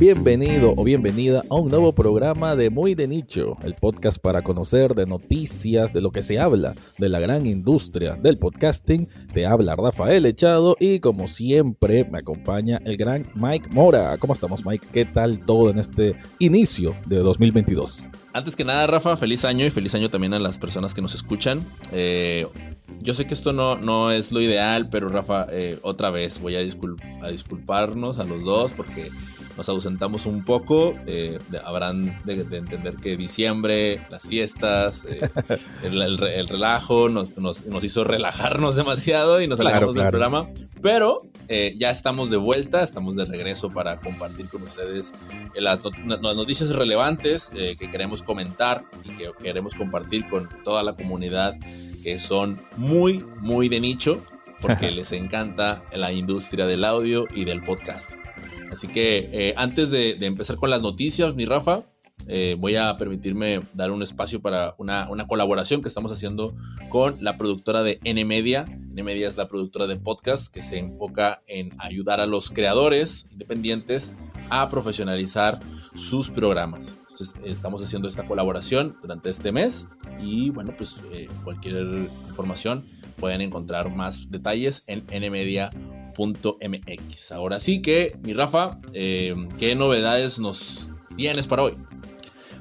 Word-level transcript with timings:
Bienvenido 0.00 0.72
o 0.78 0.82
bienvenida 0.82 1.42
a 1.50 1.56
un 1.56 1.68
nuevo 1.68 1.92
programa 1.92 2.56
de 2.56 2.70
Muy 2.70 2.94
de 2.94 3.06
Nicho, 3.06 3.58
el 3.62 3.74
podcast 3.74 4.18
para 4.18 4.40
conocer 4.40 4.94
de 4.94 5.04
noticias, 5.04 5.92
de 5.92 6.00
lo 6.00 6.10
que 6.10 6.22
se 6.22 6.40
habla, 6.40 6.74
de 6.96 7.10
la 7.10 7.20
gran 7.20 7.44
industria 7.44 8.14
del 8.14 8.38
podcasting. 8.38 9.10
Te 9.34 9.44
habla 9.44 9.76
Rafael 9.76 10.24
Echado 10.24 10.74
y 10.80 11.00
como 11.00 11.28
siempre 11.28 12.06
me 12.06 12.20
acompaña 12.20 12.80
el 12.86 12.96
gran 12.96 13.26
Mike 13.34 13.68
Mora. 13.72 14.16
¿Cómo 14.16 14.32
estamos 14.32 14.64
Mike? 14.64 14.86
¿Qué 14.90 15.04
tal 15.04 15.44
todo 15.44 15.68
en 15.68 15.78
este 15.78 16.16
inicio 16.38 16.96
de 17.04 17.18
2022? 17.18 18.08
Antes 18.32 18.56
que 18.56 18.64
nada, 18.64 18.86
Rafa, 18.86 19.18
feliz 19.18 19.44
año 19.44 19.66
y 19.66 19.70
feliz 19.70 19.94
año 19.94 20.08
también 20.08 20.32
a 20.32 20.38
las 20.38 20.56
personas 20.56 20.94
que 20.94 21.02
nos 21.02 21.14
escuchan. 21.14 21.60
Eh, 21.92 22.46
yo 23.02 23.12
sé 23.12 23.26
que 23.26 23.34
esto 23.34 23.52
no, 23.52 23.76
no 23.76 24.10
es 24.10 24.32
lo 24.32 24.40
ideal, 24.40 24.88
pero 24.88 25.10
Rafa, 25.10 25.46
eh, 25.50 25.78
otra 25.82 26.08
vez 26.08 26.40
voy 26.40 26.56
a, 26.56 26.60
a 26.60 27.30
disculparnos 27.30 28.18
a 28.18 28.24
los 28.24 28.42
dos 28.44 28.72
porque 28.72 29.10
nos 29.60 29.68
ausentamos 29.68 30.24
un 30.24 30.42
poco. 30.42 30.94
Eh, 31.06 31.38
habrán 31.62 32.16
de, 32.24 32.40
entender 32.56 32.94
que 32.96 33.14
diciembre, 33.18 34.00
las 34.08 34.26
fiestas, 34.26 35.04
eh, 35.04 35.28
el, 35.82 36.16
relajo 36.48 37.10
nos, 37.10 37.34
hizo 37.82 38.02
relajarnos 38.04 38.74
demasiado 38.74 39.42
y 39.42 39.48
nos 39.48 39.60
alejamos 39.60 39.94
del 39.94 40.06
programa. 40.06 40.48
Pero 40.80 41.26
eh, 41.48 41.74
ya 41.76 41.90
estamos 41.90 42.30
de 42.30 42.38
vuelta, 42.38 42.82
estamos 42.82 43.16
de 43.16 43.26
regreso 43.26 43.68
para 43.68 44.00
compartir 44.00 44.48
con 44.48 44.62
ustedes 44.62 45.12
las, 45.54 45.82
las 46.06 46.20
noticias 46.22 46.70
relevantes 46.70 47.50
que 47.50 47.90
queremos 47.90 48.22
comentar 48.22 48.84
y 49.04 49.10
que 49.10 49.30
queremos 49.42 49.74
compartir 49.74 50.26
con 50.30 50.48
toda 50.64 50.82
la 50.82 50.94
comunidad 50.94 51.56
que 52.02 52.18
son 52.18 52.58
muy, 52.78 53.22
muy 53.40 53.68
de 53.68 53.80
nicho 53.80 54.22
porque 54.62 54.90
les 54.90 55.12
encanta 55.12 55.82
la 55.92 56.12
industria 56.12 56.66
del 56.66 56.82
audio 56.86 57.26
y 57.34 57.44
del 57.44 57.60
podcast. 57.60 58.19
Así 58.70 58.88
que 58.88 59.28
eh, 59.32 59.54
antes 59.56 59.90
de, 59.90 60.12
empezar 60.20 60.56
con 60.56 60.70
las 60.70 60.82
noticias, 60.82 61.34
mi 61.34 61.44
Rafa, 61.44 61.82
eh, 62.28 62.56
voy 62.58 62.76
a 62.76 62.96
permitirme 62.96 63.60
dar 63.72 63.90
un 63.90 64.02
espacio 64.02 64.40
para 64.40 64.74
una, 64.78 65.08
colaboración 65.26 65.82
que 65.82 65.88
estamos 65.88 66.12
haciendo 66.12 66.54
con 66.88 67.16
la 67.20 67.36
productora 67.36 67.82
de 67.82 67.98
NMedia. 68.04 68.64
NMedia 68.92 69.28
es 69.28 69.36
la 69.36 69.48
productora 69.48 69.86
de 69.86 69.96
podcast 69.96 70.52
que 70.52 70.62
se 70.62 70.78
enfoca 70.78 71.42
en 71.46 71.72
ayudar 71.78 72.20
a 72.20 72.26
los 72.26 72.50
creadores 72.50 73.26
independientes 73.32 74.12
a 74.50 74.68
profesionalizar 74.68 75.58
sus 75.94 76.30
programas. 76.30 76.96
Entonces, 77.10 77.34
estamos 77.44 77.82
haciendo 77.82 78.08
esta 78.08 78.26
colaboración 78.26 78.96
durante 79.02 79.30
este 79.30 79.52
mes 79.52 79.88
y 80.20 80.50
bueno, 80.50 80.74
pues 80.76 81.00
eh, 81.12 81.28
cualquier 81.44 82.08
información 82.28 82.84
pueden 83.16 83.40
encontrar 83.40 83.94
más 83.94 84.30
detalles 84.30 84.84
en 84.86 85.04
nmedia.com 85.06 85.99
Ahora 87.30 87.60
sí 87.60 87.82
que, 87.82 88.16
mi 88.22 88.32
Rafa, 88.32 88.78
eh, 88.92 89.34
¿qué 89.58 89.74
novedades 89.74 90.38
nos 90.38 90.90
tienes 91.16 91.46
para 91.46 91.62
hoy? 91.62 91.74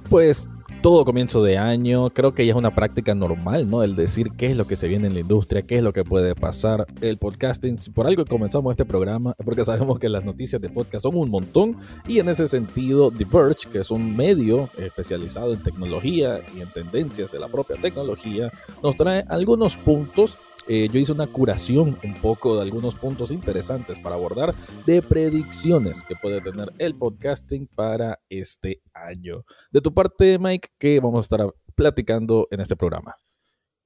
Pues 0.09 0.47
todo 0.81 1.03
comienzo 1.03 1.43
de 1.43 1.57
año, 1.57 2.09
creo 2.11 2.33
que 2.33 2.45
ya 2.45 2.53
es 2.53 2.57
una 2.57 2.73
práctica 2.73 3.13
normal, 3.13 3.69
¿no? 3.69 3.83
El 3.83 3.95
decir 3.95 4.31
qué 4.37 4.47
es 4.47 4.57
lo 4.57 4.65
que 4.65 4.77
se 4.77 4.87
viene 4.87 5.07
en 5.07 5.13
la 5.13 5.19
industria, 5.19 5.61
qué 5.63 5.77
es 5.77 5.83
lo 5.83 5.91
que 5.91 6.03
puede 6.03 6.35
pasar. 6.35 6.85
El 7.01 7.17
podcasting, 7.17 7.77
por 7.93 8.07
algo 8.07 8.23
comenzamos 8.23 8.71
este 8.71 8.85
programa, 8.85 9.35
porque 9.43 9.65
sabemos 9.65 9.99
que 9.99 10.07
las 10.07 10.23
noticias 10.23 10.61
de 10.61 10.69
podcast 10.69 11.03
son 11.03 11.17
un 11.17 11.29
montón 11.29 11.77
y 12.07 12.19
en 12.19 12.29
ese 12.29 12.47
sentido 12.47 13.11
The 13.11 13.25
Verge, 13.25 13.69
que 13.69 13.79
es 13.79 13.91
un 13.91 14.15
medio 14.15 14.69
especializado 14.77 15.53
en 15.53 15.61
tecnología 15.61 16.41
y 16.55 16.61
en 16.61 16.69
tendencias 16.69 17.31
de 17.31 17.39
la 17.39 17.49
propia 17.49 17.75
tecnología, 17.75 18.49
nos 18.81 18.95
trae 18.95 19.25
algunos 19.27 19.75
puntos 19.75 20.37
eh, 20.71 20.87
yo 20.93 20.99
hice 20.99 21.13
una 21.13 21.25
curación 21.25 21.97
un 22.03 22.13
poco 22.21 22.55
de 22.55 22.61
algunos 22.61 22.93
puntos 22.93 23.31
interesantes 23.31 23.97
para 23.97 24.13
abordar 24.13 24.53
de 24.85 25.01
predicciones 25.01 26.03
que 26.03 26.15
puede 26.15 26.41
tener 26.41 26.71
el 26.77 26.93
podcasting 26.93 27.65
para 27.65 28.19
este 28.29 28.83
año. 28.93 29.43
De 29.71 29.81
tu 29.81 29.91
parte, 29.95 30.37
Mike, 30.37 30.69
¿qué 30.77 30.99
vamos 30.99 31.17
a 31.17 31.21
estar 31.21 31.55
platicando 31.73 32.47
en 32.51 32.59
este 32.61 32.75
programa? 32.75 33.15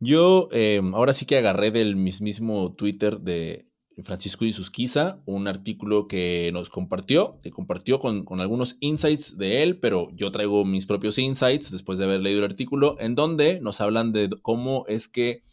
Yo 0.02 0.50
em, 0.52 0.94
ahora 0.94 1.14
sí 1.14 1.26
que 1.26 1.38
agarré 1.38 1.72
del 1.72 1.96
mismísimo 1.96 2.74
Twitter 2.74 3.22
de 3.22 3.70
Francisco 4.02 4.44
Isusquiza 4.44 5.22
un 5.26 5.48
artículo 5.48 6.10
que 6.10 6.50
nos 6.52 6.70
compartió, 6.70 7.38
que 7.42 7.52
compartió 7.52 8.00
con, 8.00 8.26
algunos 8.42 8.76
insights 8.82 9.38
de 9.38 9.64
él, 9.64 9.80
pero 9.80 10.10
yo 10.16 10.32
traigo 10.32 10.66
mis 10.66 10.86
propios 10.86 11.18
insights 11.18 11.72
después 11.72 11.98
de 11.98 12.06
haber 12.06 12.22
leído 12.22 12.40
el 12.40 12.52
artículo, 12.52 12.98
en 13.00 13.16
donde 13.16 13.62
nos 13.62 13.80
hablan 13.80 14.12
de 14.12 14.30
cómo 14.42 14.86
es 14.88 15.08
que 15.08 15.44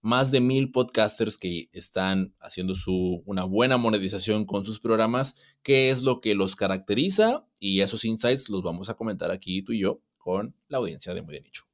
más 0.00 0.30
de 0.30 0.40
mil 0.40 0.70
podcasters 0.70 1.38
que 1.38 1.68
están 1.72 2.34
haciendo 2.40 2.74
su, 2.74 3.22
una 3.26 3.44
buena 3.44 3.76
monetización 3.76 4.44
con 4.44 4.64
sus 4.64 4.80
programas, 4.80 5.34
qué 5.62 5.90
es 5.90 6.02
lo 6.02 6.20
que 6.20 6.34
los 6.34 6.56
caracteriza 6.56 7.46
y 7.58 7.80
esos 7.80 8.04
insights 8.04 8.48
los 8.48 8.62
vamos 8.62 8.88
a 8.88 8.94
comentar 8.94 9.30
aquí 9.30 9.62
tú 9.62 9.72
y 9.72 9.80
yo 9.80 10.00
con 10.16 10.54
la 10.68 10.78
audiencia 10.78 11.14
de 11.14 11.22
Muy 11.22 11.34
de 11.34 11.40
Nicho. 11.42 11.64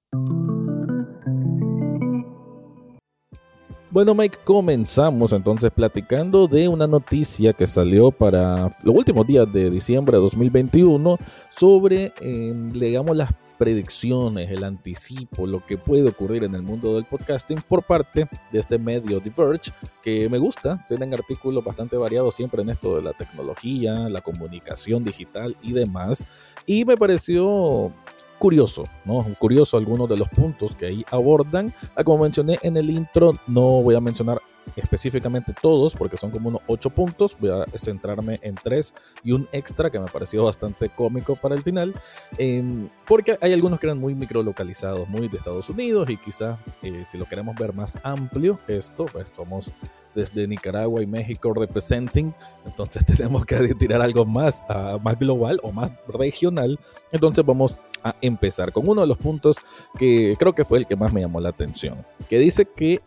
Bueno, 3.95 4.12
Mike, 4.12 4.39
comenzamos 4.43 5.33
entonces 5.33 5.71
platicando 5.71 6.49
de 6.49 6.67
una 6.67 6.89
noticia 6.89 7.53
que 7.53 7.65
salió 7.65 8.11
para 8.11 8.77
los 8.83 8.93
últimos 8.93 9.25
días 9.25 9.53
de 9.53 9.71
diciembre 9.71 10.17
de 10.17 10.23
2021 10.23 11.17
sobre, 11.49 12.12
eh, 12.21 12.53
digamos, 12.73 13.17
las 13.17 13.31
predicciones, 13.59 14.50
el 14.50 14.65
anticipo, 14.65 15.47
lo 15.47 15.65
que 15.65 15.78
puede 15.78 16.09
ocurrir 16.09 16.44
en 16.44 16.54
el 16.54 16.62
mundo 16.62 16.94
del 16.94 17.04
podcasting 17.04 17.62
por 17.69 17.82
parte 17.82 18.28
de 18.53 18.59
este 18.59 18.78
medio 18.78 19.20
Diverge, 19.20 19.72
que 20.03 20.28
me 20.28 20.38
gusta. 20.38 20.84
Tienen 20.87 21.15
artículos 21.15 21.64
bastante 21.64 21.97
variados 21.97 22.34
siempre 22.34 22.62
en 22.62 22.70
esto 22.70 22.97
de 22.97 23.03
la 23.03 23.12
tecnología, 23.12 24.09
la 24.09 24.20
comunicación 24.20 25.04
digital 25.04 25.56
y 25.62 25.72
demás. 25.72 26.25
Y 26.66 26.84
me 26.84 26.97
pareció 26.97 27.93
curioso, 28.38 28.84
¿no? 29.04 29.25
Curioso 29.38 29.76
algunos 29.76 30.09
de 30.09 30.16
los 30.16 30.28
puntos 30.28 30.75
que 30.75 30.87
ahí 30.87 31.04
abordan. 31.10 31.72
Ah, 31.94 32.04
como 32.04 32.25
mencioné 32.25 32.59
en 32.62 32.76
el 32.76 32.91
intro, 32.91 33.38
no 33.47 33.82
voy 33.82 33.94
a 33.94 34.00
mencionar 34.00 34.41
específicamente 34.77 35.55
todos, 35.61 35.95
porque 35.95 36.17
son 36.17 36.31
como 36.31 36.49
unos 36.49 36.62
ocho 36.67 36.91
puntos. 36.91 37.37
Voy 37.39 37.51
a 37.51 37.65
centrarme 37.79 38.39
en 38.43 38.55
tres 38.55 38.95
y 39.23 39.33
un 39.33 39.49
extra 39.53 39.91
que 39.91 39.99
me 39.99 40.07
pareció 40.07 40.45
bastante 40.45 40.89
cómico 40.89 41.37
para 41.37 41.55
el 41.55 41.62
final, 41.62 41.95
em, 42.39 42.89
porque 43.07 43.39
hay 43.41 43.53
algunos 43.53 43.81
que 43.81 43.87
eran 43.87 43.99
muy 43.99 44.15
microlocalizados, 44.15 45.09
muy 45.09 45.29
de 45.29 45.37
Estados 45.37 45.69
Unidos, 45.69 46.09
y 46.11 46.17
quizá 46.17 46.59
eh, 46.83 47.05
si 47.07 47.19
lo 47.19 47.27
queremos 47.27 47.55
ver 47.57 47.73
más 47.73 47.99
amplio, 48.03 48.59
esto, 48.69 49.07
pues 49.07 49.33
somos 49.35 49.73
desde 50.15 50.47
Nicaragua 50.47 51.03
y 51.03 51.06
México 51.06 51.53
representing, 51.53 52.35
entonces 52.65 53.05
tenemos 53.06 53.45
que 53.45 53.75
tirar 53.75 54.01
algo 54.01 54.25
más, 54.25 54.62
uh, 54.69 54.99
más 55.01 55.19
global 55.19 55.61
o 55.62 55.73
más 55.73 55.93
regional. 56.09 56.79
Entonces 57.12 57.45
vamos 57.45 57.79
a 58.03 58.15
empezar 58.21 58.73
con 58.73 58.89
uno 58.89 59.01
de 59.01 59.06
los 59.06 59.19
puntos 59.19 59.56
que 59.99 60.37
creo 60.39 60.55
que 60.55 60.65
fue 60.65 60.79
el 60.79 60.87
que 60.87 60.97
más 60.97 61.12
me 61.12 61.21
llamó 61.21 61.41
la 61.41 61.49
atención, 61.49 62.05
que 62.29 62.39
dice 62.39 62.67
que 62.67 63.01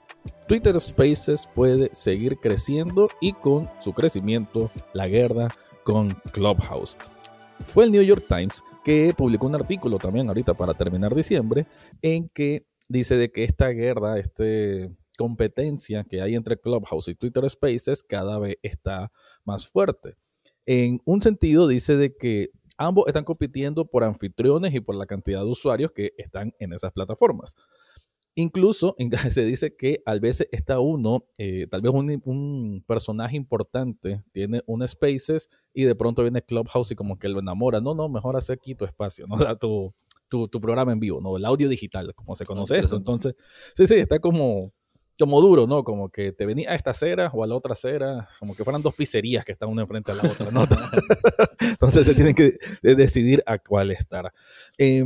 Twitter 0.48 0.80
Spaces 0.80 1.48
puede 1.54 1.90
seguir 1.94 2.38
creciendo 2.38 3.10
y 3.22 3.34
con 3.34 3.70
su 3.80 3.94
crecimiento 3.94 4.72
la 4.94 5.08
guerra 5.08 5.50
con 5.84 6.16
Clubhouse. 6.32 6.98
Fue 7.66 7.86
el 7.86 7.92
New 7.92 8.04
York 8.04 8.26
Times 8.28 8.64
que 8.84 9.14
publicó 9.18 9.48
un 9.48 9.56
artículo 9.56 9.98
también 9.98 10.28
ahorita 10.28 10.54
para 10.54 10.74
terminar 10.74 11.16
diciembre 11.16 11.66
en 12.02 12.30
que 12.30 12.66
dice 12.88 13.18
de 13.18 13.32
que 13.32 13.44
esta 13.44 13.70
guerra, 13.70 14.20
esta 14.20 14.44
competencia 15.18 16.04
que 16.04 16.22
hay 16.22 16.36
entre 16.36 16.60
Clubhouse 16.60 17.08
y 17.10 17.16
Twitter 17.16 17.50
Spaces 17.50 18.04
cada 18.04 18.40
vez 18.40 18.58
está 18.62 19.12
más 19.44 19.68
fuerte. 19.68 20.16
En 20.66 21.02
un 21.06 21.22
sentido 21.22 21.68
dice 21.68 21.98
de 21.98 22.16
que 22.16 22.52
ambos 22.78 23.08
están 23.08 23.24
compitiendo 23.24 23.86
por 23.86 24.04
anfitriones 24.04 24.74
y 24.74 24.80
por 24.80 24.96
la 24.96 25.06
cantidad 25.06 25.42
de 25.42 25.50
usuarios 25.50 25.92
que 25.92 26.14
están 26.18 26.54
en 26.60 26.74
esas 26.74 26.92
plataformas. 26.92 27.56
Incluso 28.40 28.96
se 29.32 29.46
dice 29.46 29.76
que 29.76 30.04
a 30.06 30.14
veces 30.20 30.48
está 30.52 30.80
uno, 30.80 31.26
eh, 31.40 31.66
tal 31.72 31.82
vez 31.82 31.92
un, 31.92 32.84
personaje 32.86 33.36
importante, 33.36 34.24
tiene 34.32 34.62
un 34.68 34.88
Spaces 34.88 35.50
y 35.74 35.84
de 35.86 35.96
pronto 35.96 36.22
viene 36.22 36.44
Clubhouse 36.44 36.92
y 36.92 36.96
como 36.96 37.18
que 37.18 37.30
lo 37.30 37.40
enamora. 37.40 37.82
No, 37.82 37.96
no, 37.96 38.08
mejor 38.10 38.38
hace 38.38 38.54
aquí 38.54 38.76
tu 38.76 38.86
espacio, 38.86 39.26
¿no? 39.26 39.36
Da 39.48 39.56
tu, 39.56 39.92
tu, 40.30 40.62
programa 40.62 40.92
en 40.92 41.00
vivo, 41.00 41.20
¿no? 41.20 41.36
El 41.36 41.46
audio 41.46 41.68
digital, 41.68 42.14
como 42.14 42.36
se 42.36 42.46
conoce 42.46 42.78
esto. 42.78 42.96
Entonces, 42.96 43.34
sí, 43.74 43.88
sí, 43.88 43.96
está 43.96 44.20
como, 44.20 44.72
como 45.18 45.42
duro, 45.42 45.66
¿no? 45.66 45.84
Como 45.84 46.10
que 46.10 46.32
te 46.32 46.46
venía 46.46 46.74
a 46.74 46.76
esta 46.76 46.92
acera 46.92 47.32
o 47.34 47.44
a 47.44 47.48
la 47.48 47.56
otra 47.56 47.74
acera, 47.74 48.30
como 48.38 48.56
que 48.56 48.64
fueran 48.64 48.84
dos 48.84 48.94
pizzerías 48.94 49.46
que 49.46 49.54
están 49.54 49.70
una 49.70 49.82
enfrente 49.82 50.12
a 50.12 50.16
la 50.16 50.30
otra, 50.30 50.52
¿no? 50.52 50.68
Entonces 51.60 52.06
se 52.06 52.14
tienen 52.14 52.36
que 52.36 52.52
decidir 52.84 53.42
a 53.48 53.58
cuál 53.58 53.90
estar. 53.90 54.32
Eh, 54.78 55.04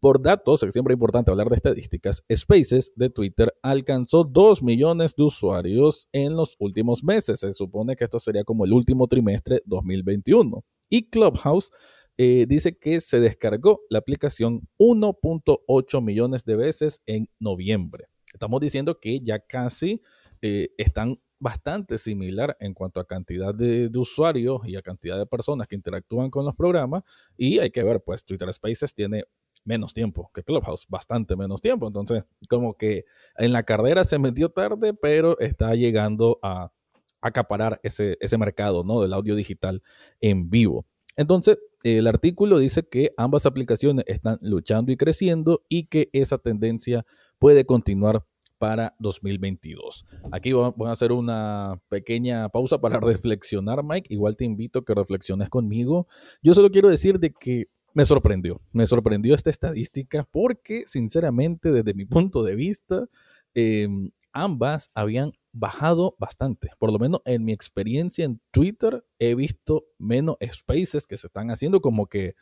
por 0.00 0.22
datos, 0.22 0.60
siempre 0.60 0.92
es 0.92 0.96
importante 0.96 1.30
hablar 1.30 1.50
de 1.50 1.56
estadísticas, 1.56 2.24
Spaces 2.34 2.92
de 2.96 3.10
Twitter 3.10 3.52
alcanzó 3.62 4.24
2 4.24 4.62
millones 4.62 5.14
de 5.14 5.24
usuarios 5.24 6.08
en 6.12 6.34
los 6.36 6.56
últimos 6.58 7.04
meses. 7.04 7.40
Se 7.40 7.52
supone 7.52 7.94
que 7.96 8.04
esto 8.04 8.18
sería 8.18 8.42
como 8.42 8.64
el 8.64 8.72
último 8.72 9.06
trimestre 9.06 9.62
2021. 9.66 10.64
Y 10.88 11.10
Clubhouse 11.10 11.70
eh, 12.16 12.46
dice 12.48 12.76
que 12.78 13.00
se 13.00 13.20
descargó 13.20 13.80
la 13.90 13.98
aplicación 13.98 14.66
1.8 14.78 16.02
millones 16.02 16.44
de 16.44 16.56
veces 16.56 17.02
en 17.06 17.28
noviembre. 17.38 18.06
Estamos 18.32 18.60
diciendo 18.60 18.98
que 19.00 19.20
ya 19.20 19.38
casi 19.38 20.00
eh, 20.40 20.70
están 20.78 21.20
bastante 21.38 21.98
similar 21.98 22.56
en 22.60 22.74
cuanto 22.74 23.00
a 23.00 23.06
cantidad 23.06 23.54
de, 23.54 23.88
de, 23.88 23.98
usuarios 23.98 24.60
y 24.66 24.76
a 24.76 24.82
cantidad 24.82 25.18
de 25.18 25.26
personas 25.26 25.66
que 25.66 25.74
interactúan 25.74 26.30
con 26.30 26.44
los 26.44 26.54
programas. 26.54 27.02
Y 27.36 27.58
hay 27.58 27.70
que 27.70 27.82
ver, 27.82 28.02
pues 28.02 28.24
Twitter 28.24 28.52
Spaces 28.52 28.94
tiene 28.94 29.24
menos 29.64 29.92
tiempo 29.92 30.30
que 30.34 30.42
Clubhouse, 30.42 30.86
bastante 30.88 31.36
menos 31.36 31.60
tiempo. 31.60 31.86
Entonces, 31.86 32.24
como 32.48 32.74
que 32.74 33.04
en 33.36 33.52
la 33.52 33.62
carrera 33.62 34.04
se 34.04 34.18
metió 34.18 34.48
tarde, 34.48 34.94
pero 34.94 35.38
está 35.38 35.74
llegando 35.74 36.38
a 36.42 36.72
acaparar 37.20 37.80
ese, 37.82 38.16
ese 38.20 38.38
mercado 38.38 38.84
¿no? 38.84 39.02
del 39.02 39.12
audio 39.12 39.34
digital 39.34 39.82
en 40.20 40.50
vivo. 40.50 40.86
Entonces, 41.16 41.58
el 41.82 42.06
artículo 42.06 42.58
dice 42.58 42.82
que 42.88 43.12
ambas 43.16 43.46
aplicaciones 43.46 44.04
están 44.08 44.38
luchando 44.42 44.92
y 44.92 44.96
creciendo 44.96 45.62
y 45.68 45.86
que 45.86 46.08
esa 46.12 46.38
tendencia 46.38 47.04
puede 47.38 47.64
continuar 47.64 48.24
para 48.60 48.94
2022. 48.98 50.04
Aquí 50.32 50.52
vamos 50.52 50.86
a 50.86 50.92
hacer 50.92 51.12
una 51.12 51.80
pequeña 51.88 52.48
pausa 52.50 52.78
para 52.78 53.00
reflexionar, 53.00 53.82
Mike. 53.82 54.12
Igual 54.12 54.36
te 54.36 54.44
invito 54.44 54.80
a 54.80 54.84
que 54.84 54.94
reflexiones 54.94 55.48
conmigo. 55.48 56.06
Yo 56.42 56.52
solo 56.52 56.70
quiero 56.70 56.90
decir 56.90 57.18
de 57.18 57.32
que 57.32 57.68
me 57.94 58.04
sorprendió, 58.04 58.60
me 58.72 58.86
sorprendió 58.86 59.34
esta 59.34 59.50
estadística 59.50 60.26
porque, 60.30 60.84
sinceramente, 60.86 61.72
desde 61.72 61.94
mi 61.94 62.04
punto 62.04 62.42
de 62.42 62.56
vista, 62.56 63.08
em, 63.54 64.10
ambas 64.32 64.90
habían 64.94 65.32
bajado 65.52 66.14
bastante. 66.18 66.70
Por 66.78 66.92
lo 66.92 66.98
menos 66.98 67.20
en 67.24 67.44
mi 67.44 67.52
experiencia 67.52 68.24
en 68.24 68.40
Twitter 68.52 69.04
he 69.18 69.34
visto 69.34 69.86
menos 69.98 70.36
spaces 70.52 71.06
que 71.06 71.18
se 71.18 71.26
están 71.26 71.50
haciendo 71.50 71.80
como 71.80 72.06
que 72.06 72.34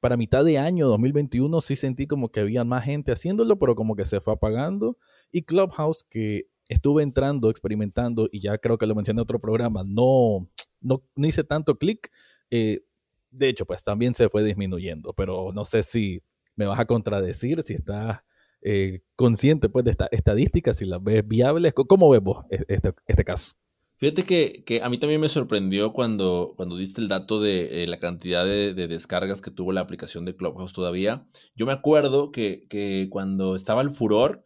para 0.00 0.16
mitad 0.16 0.44
de 0.44 0.58
año 0.58 0.88
2021 0.88 1.60
sí 1.60 1.76
sentí 1.76 2.06
como 2.06 2.30
que 2.30 2.40
había 2.40 2.64
más 2.64 2.84
gente 2.84 3.12
haciéndolo, 3.12 3.58
pero 3.58 3.74
como 3.74 3.96
que 3.96 4.04
se 4.04 4.20
fue 4.20 4.34
apagando. 4.34 4.98
Y 5.32 5.42
Clubhouse, 5.42 6.04
que 6.08 6.48
estuve 6.68 7.02
entrando, 7.02 7.50
experimentando, 7.50 8.28
y 8.30 8.40
ya 8.40 8.58
creo 8.58 8.78
que 8.78 8.86
lo 8.86 8.94
mencioné 8.94 9.18
en 9.18 9.22
otro 9.22 9.40
programa, 9.40 9.84
no, 9.84 10.48
no, 10.80 11.02
hice 11.16 11.44
tanto 11.44 11.78
clic. 11.78 12.10
Eh, 12.50 12.85
de 13.36 13.48
hecho, 13.48 13.66
pues 13.66 13.84
también 13.84 14.14
se 14.14 14.28
fue 14.28 14.42
disminuyendo, 14.42 15.12
pero 15.12 15.52
no 15.52 15.64
sé 15.64 15.82
si 15.82 16.22
me 16.56 16.66
vas 16.66 16.78
a 16.78 16.86
contradecir, 16.86 17.62
si 17.62 17.74
estás 17.74 18.22
eh, 18.62 19.02
consciente 19.14 19.68
pues 19.68 19.84
de 19.84 19.92
esta 19.92 20.08
estadística, 20.10 20.74
si 20.74 20.86
las 20.86 21.02
ves 21.02 21.26
viables. 21.26 21.72
¿Cómo 21.74 22.10
ves 22.10 22.20
vos 22.20 22.44
e-, 22.50 22.64
este, 22.68 22.94
este 23.06 23.24
caso? 23.24 23.52
Fíjate 23.98 24.24
que, 24.24 24.80
a 24.82 24.90
mí 24.90 24.98
también 24.98 25.22
me 25.22 25.28
sorprendió 25.28 25.94
cuando, 25.94 26.52
cuando 26.56 26.76
diste 26.76 27.00
el 27.00 27.08
dato 27.08 27.40
de 27.40 27.82
eh, 27.82 27.86
la 27.86 27.98
cantidad 27.98 28.44
de, 28.44 28.74
descargas 28.74 29.40
que 29.40 29.50
tuvo 29.50 29.72
la 29.72 29.80
aplicación 29.80 30.26
de 30.26 30.36
Clubhouse 30.36 30.74
todavía. 30.74 31.26
Yo 31.54 31.64
me 31.64 31.72
acuerdo 31.72 32.30
que, 32.30 33.08
cuando 33.10 33.54
estaba 33.56 33.80
el 33.80 33.90
furor, 33.90 34.44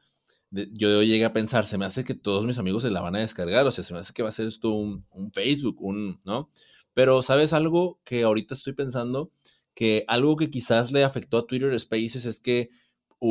yo 0.50 1.02
llegué 1.02 1.25
a 1.25 1.32
pensar, 1.32 1.66
se 1.66 1.78
me 1.78 1.84
hace 1.84 2.04
que 2.04 2.14
todos 2.14 2.46
mis 2.46 2.58
amigos 2.58 2.82
se 2.84 2.90
la 2.90 3.00
van 3.00 3.16
a 3.16 3.20
descargar, 3.20 3.66
o 3.66 3.72
sea, 3.72 3.82
se 3.82 3.92
me 3.92 4.00
hace 4.00 4.12
que 4.12 4.22
va 4.22 4.28
a 4.28 4.32
ser 4.32 4.46
esto 4.46 4.70
un, 4.70 5.04
un 5.10 5.32
Facebook, 5.32 5.81
un, 5.81 6.20
¿no? 6.25 6.48
Pero, 6.94 7.22
¿sabes 7.22 7.52
algo 7.52 8.00
que 8.04 8.22
ahorita 8.22 8.54
estoy 8.54 8.72
pensando? 8.72 9.32
Que 9.75 10.04
algo 10.08 10.37
que 10.37 10.50
quizás 10.50 10.92
le 10.92 11.04
afectó 11.04 11.38
a 11.38 11.46
Twitter 11.46 11.78
Spaces 11.78 12.26
es 12.26 12.40
que 12.40 12.70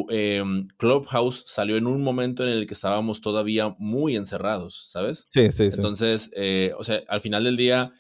Em, 0.09 0.67
Clubhouse 0.77 1.44
salió 1.47 1.75
en 1.75 1.88
un 1.88 2.03
momento 2.03 2.44
en 2.44 2.50
el 2.50 2.67
que 2.67 2.75
estábamos 2.75 3.21
todavía 3.21 3.75
muy 3.79 4.15
encerrados, 4.15 4.88
¿sabes? 4.91 5.25
Sí, 5.29 5.51
sí, 5.51 5.71
sí. 5.71 5.77
Entonces, 5.77 6.29
eh, 6.35 6.73
o 6.77 6.83
sea, 6.83 7.01
al 7.07 7.21
final 7.21 7.44
del 7.44 7.57
día, 7.57 7.91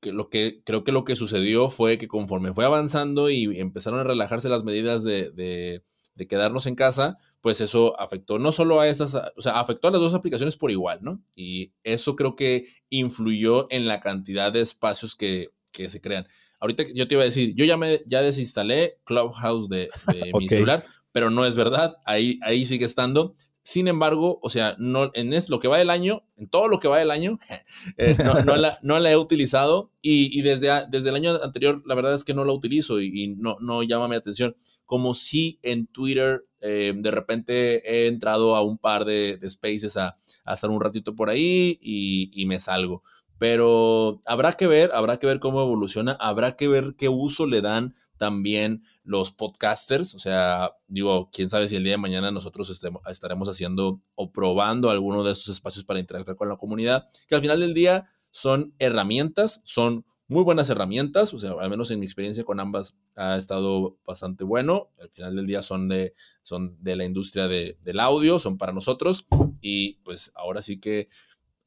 que 0.00 0.12
lo 0.12 0.28
que 0.28 0.62
creo 0.64 0.82
que 0.82 0.90
lo 0.90 1.04
que 1.04 1.14
sucedió 1.14 1.70
fue 1.70 1.98
que 1.98 2.08
conforme 2.08 2.52
fue 2.52 2.64
avanzando 2.64 3.30
y 3.30 3.60
empezaron 3.60 4.00
a 4.00 4.04
relajarse 4.04 4.48
las 4.48 4.64
medidas 4.64 5.04
de, 5.04 5.30
de, 5.30 5.84
de 6.16 6.26
quedarnos 6.26 6.66
en 6.66 6.74
casa, 6.74 7.16
pues 7.46 7.60
eso 7.60 7.94
afectó 8.00 8.40
no 8.40 8.50
solo 8.50 8.80
a 8.80 8.88
esas, 8.88 9.14
o 9.14 9.40
sea, 9.40 9.60
afectó 9.60 9.86
a 9.86 9.92
las 9.92 10.00
dos 10.00 10.14
aplicaciones 10.14 10.56
por 10.56 10.72
igual, 10.72 10.98
¿no? 11.00 11.22
Y 11.36 11.74
eso 11.84 12.16
creo 12.16 12.34
que 12.34 12.66
influyó 12.90 13.68
en 13.70 13.86
la 13.86 14.00
cantidad 14.00 14.50
de 14.50 14.62
espacios 14.62 15.14
que, 15.14 15.50
que 15.70 15.88
se 15.88 16.00
crean. 16.00 16.26
Ahorita 16.58 16.82
yo 16.92 17.06
te 17.06 17.14
iba 17.14 17.22
a 17.22 17.26
decir, 17.26 17.54
yo 17.54 17.64
ya 17.64 17.76
me 17.76 18.00
ya 18.04 18.20
desinstalé 18.20 18.98
Clubhouse 19.04 19.68
de, 19.68 19.90
de 20.12 20.32
mi 20.36 20.48
celular 20.48 20.82
pero 21.12 21.30
no 21.30 21.46
es 21.46 21.56
verdad, 21.56 21.96
ahí, 22.04 22.38
ahí 22.42 22.66
sigue 22.66 22.84
estando. 22.84 23.36
Sin 23.66 23.88
embargo, 23.88 24.38
o 24.42 24.48
sea, 24.48 24.76
no, 24.78 25.10
en 25.14 25.32
es, 25.32 25.48
lo 25.48 25.58
que 25.58 25.66
va 25.66 25.78
del 25.78 25.90
año, 25.90 26.22
en 26.36 26.48
todo 26.48 26.68
lo 26.68 26.78
que 26.78 26.86
va 26.86 26.98
del 26.98 27.10
año, 27.10 27.40
eh, 27.96 28.16
no, 28.22 29.00
la, 29.00 29.10
he 29.10 29.16
utilizado 29.16 29.90
y, 30.00 30.40
desde, 30.42 30.68
desde 30.88 31.08
el 31.08 31.16
año 31.16 31.42
anterior 31.42 31.82
la 31.84 31.96
verdad 31.96 32.14
es 32.14 32.22
que 32.22 32.32
no 32.32 32.44
la 32.44 32.52
utilizo 32.52 33.00
y, 33.00 33.34
no, 33.36 33.56
no 33.58 33.82
llama 33.82 34.06
mi 34.06 34.14
atención. 34.14 34.54
Como 34.84 35.14
si 35.14 35.58
en 35.64 35.88
Twitter 35.88 36.46
eh, 36.60 36.94
de 36.96 37.10
repente 37.10 37.82
he 37.90 38.06
entrado 38.06 38.54
a 38.54 38.62
un 38.62 38.78
par 38.78 39.04
de, 39.04 39.36
spaces 39.50 39.96
a, 39.96 40.16
a, 40.44 40.54
estar 40.54 40.70
un 40.70 40.80
ratito 40.80 41.16
por 41.16 41.28
ahí 41.28 41.80
y, 41.82 42.30
y 42.40 42.46
me 42.46 42.60
salgo. 42.60 43.02
Pero 43.36 44.20
habrá 44.26 44.52
que 44.52 44.68
ver, 44.68 44.92
habrá 44.94 45.18
que 45.18 45.26
ver 45.26 45.40
cómo 45.40 45.60
evoluciona, 45.60 46.12
habrá 46.20 46.54
que 46.54 46.68
ver 46.68 46.94
qué 46.96 47.08
uso 47.08 47.46
le 47.46 47.62
dan 47.62 47.96
también 48.16 48.82
los 49.04 49.30
podcasters, 49.30 50.14
o 50.14 50.18
sea, 50.18 50.72
digo, 50.88 51.30
quién 51.32 51.50
sabe 51.50 51.68
si 51.68 51.76
el 51.76 51.84
día 51.84 51.92
de 51.92 51.98
mañana 51.98 52.30
nosotros 52.30 52.70
estaremos 52.70 53.48
haciendo 53.48 54.00
o 54.14 54.32
probando 54.32 54.90
alguno 54.90 55.22
de 55.22 55.32
esos 55.32 55.48
espacios 55.48 55.84
para 55.84 56.00
interactuar 56.00 56.36
con 56.36 56.48
la 56.48 56.56
comunidad, 56.56 57.08
que 57.28 57.34
al 57.34 57.40
final 57.40 57.60
del 57.60 57.74
día 57.74 58.06
son 58.30 58.74
herramientas, 58.78 59.60
son 59.64 60.04
muy 60.28 60.42
buenas 60.42 60.68
herramientas, 60.70 61.32
o 61.34 61.38
sea, 61.38 61.52
al 61.52 61.70
menos 61.70 61.90
en 61.90 62.00
mi 62.00 62.06
experiencia 62.06 62.44
con 62.44 62.58
ambas 62.58 62.96
ha 63.14 63.36
estado 63.36 63.98
bastante 64.04 64.44
bueno. 64.44 64.90
Al 65.00 65.08
final 65.08 65.36
del 65.36 65.46
día 65.46 65.62
son 65.62 65.88
de, 65.88 66.14
son 66.42 66.76
de 66.82 66.96
la 66.96 67.04
industria 67.04 67.46
del 67.46 68.00
audio, 68.00 68.38
son 68.38 68.58
para 68.58 68.72
nosotros 68.72 69.26
y 69.60 69.94
pues 70.04 70.32
ahora 70.34 70.62
sí 70.62 70.80
que 70.80 71.08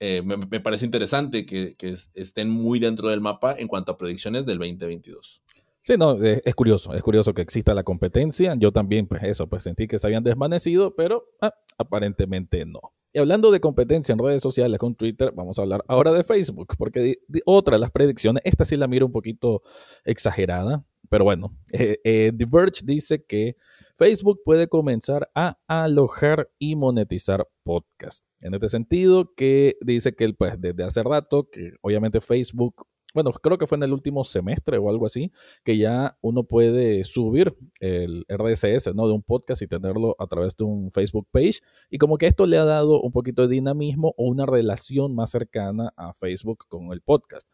eh, 0.01 0.21
me, 0.23 0.59
parece 0.59 0.85
interesante 0.85 1.45
que, 1.45 1.75
que 1.75 1.95
estén 2.13 2.49
muy 2.49 2.79
dentro 2.79 3.09
del 3.09 3.21
mapa 3.21 3.55
en 3.57 3.67
cuanto 3.67 3.91
a 3.91 3.97
predicciones 3.97 4.45
del 4.45 4.57
2022. 4.57 5.41
Sí, 5.81 5.95
no, 5.97 6.21
eh, 6.23 6.41
es, 6.43 6.55
curioso, 6.55 6.93
es 6.93 7.01
curioso 7.01 7.33
que 7.33 7.41
exista 7.41 7.73
la 7.73 7.83
competencia. 7.83 8.55
Yo 8.57 8.71
también, 8.71 9.07
pues 9.07 9.23
eso, 9.23 9.47
pues 9.47 9.63
sentí 9.63 9.87
que 9.87 9.97
se 9.97 10.07
habían 10.07 10.23
desvanecido, 10.23 10.95
pero 10.95 11.25
ah, 11.41 11.53
aparentemente 11.77 12.65
no. 12.65 12.81
Y 13.13 13.19
hablando 13.19 13.49
de 13.49 13.59
competencia 13.59 14.13
en 14.13 14.19
redes 14.19 14.43
sociales 14.43 14.77
con 14.77 14.93
Twitter, 14.93 15.31
vamos 15.35 15.57
a 15.57 15.63
hablar 15.63 15.83
ahora 15.87 16.11
de 16.13 16.23
Facebook, 16.23 16.75
porque 16.77 17.15
otra 17.45 17.77
de 17.77 17.79
las 17.79 17.91
predicciones, 17.91 18.43
esta 18.45 18.65
sí 18.65 18.77
la 18.77 18.87
miro 18.87 19.07
un 19.07 19.11
poquito 19.11 19.63
exagerada, 20.03 20.85
pero 21.09 21.23
bueno, 21.23 21.55
eh, 21.71 21.99
eh, 22.03 22.31
The 22.37 22.45
Verge 22.45 22.81
dice 22.83 23.23
que 23.25 23.55
Facebook 23.97 24.41
puede 24.45 24.67
comenzar 24.67 25.29
a 25.33 25.57
alojar 25.67 26.49
y 26.59 26.75
monetizar 26.75 27.47
podcasts. 27.63 28.23
En 28.41 28.53
este 28.53 28.69
sentido, 28.69 29.33
que 29.35 29.75
dice 29.81 30.13
que 30.13 30.31
pues 30.33 30.53
desde 30.59 30.83
hace 30.83 31.01
rato, 31.01 31.49
que 31.49 31.73
obviamente 31.81 32.21
Facebook 32.21 32.85
bueno, 33.13 33.31
creo 33.31 33.57
que 33.57 33.67
fue 33.67 33.77
en 33.77 33.83
el 33.83 33.93
último 33.93 34.23
semestre 34.23 34.77
o 34.77 34.89
algo 34.89 35.05
así, 35.05 35.31
que 35.63 35.77
ya 35.77 36.17
uno 36.21 36.43
puede 36.43 37.03
subir 37.03 37.55
el 37.79 38.25
RSS. 38.27 38.93
De 38.99 39.13
un 39.13 39.23
podcast 39.23 39.61
y 39.61 39.67
tenerlo 39.67 40.15
a 40.19 40.27
través 40.27 40.55
de 40.55 40.63
un 40.65 40.91
Facebook 40.91 41.27
page. 41.31 41.61
Y 41.89 41.97
como 41.97 42.17
que 42.17 42.27
esto 42.27 42.45
le 42.45 42.57
ha 42.57 42.65
dado 42.65 43.01
un 43.01 43.11
poquito 43.11 43.41
de 43.41 43.55
dinamismo 43.55 44.13
o 44.17 44.27
una 44.27 44.45
relación 44.45 45.15
más 45.15 45.31
cercana 45.31 45.93
a 45.95 46.13
Facebook 46.13 46.65
con 46.67 46.91
el 46.91 47.01
podcast. 47.01 47.49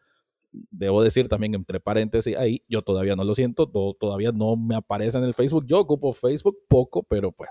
Debo 0.70 1.02
decir 1.02 1.28
también 1.28 1.54
entre 1.54 1.80
paréntesis 1.80 2.36
ahí, 2.36 2.62
yo 2.68 2.82
todavía 2.82 3.16
no 3.16 3.24
lo 3.24 3.34
siento, 3.34 3.70
todavía 3.98 4.32
no 4.32 4.56
me 4.56 4.74
aparece 4.74 5.18
en 5.18 5.24
el 5.24 5.34
Facebook. 5.34 5.64
Yo 5.66 5.80
ocupo 5.80 6.12
Facebook 6.12 6.58
poco, 6.68 7.02
pero 7.02 7.32
pues 7.32 7.50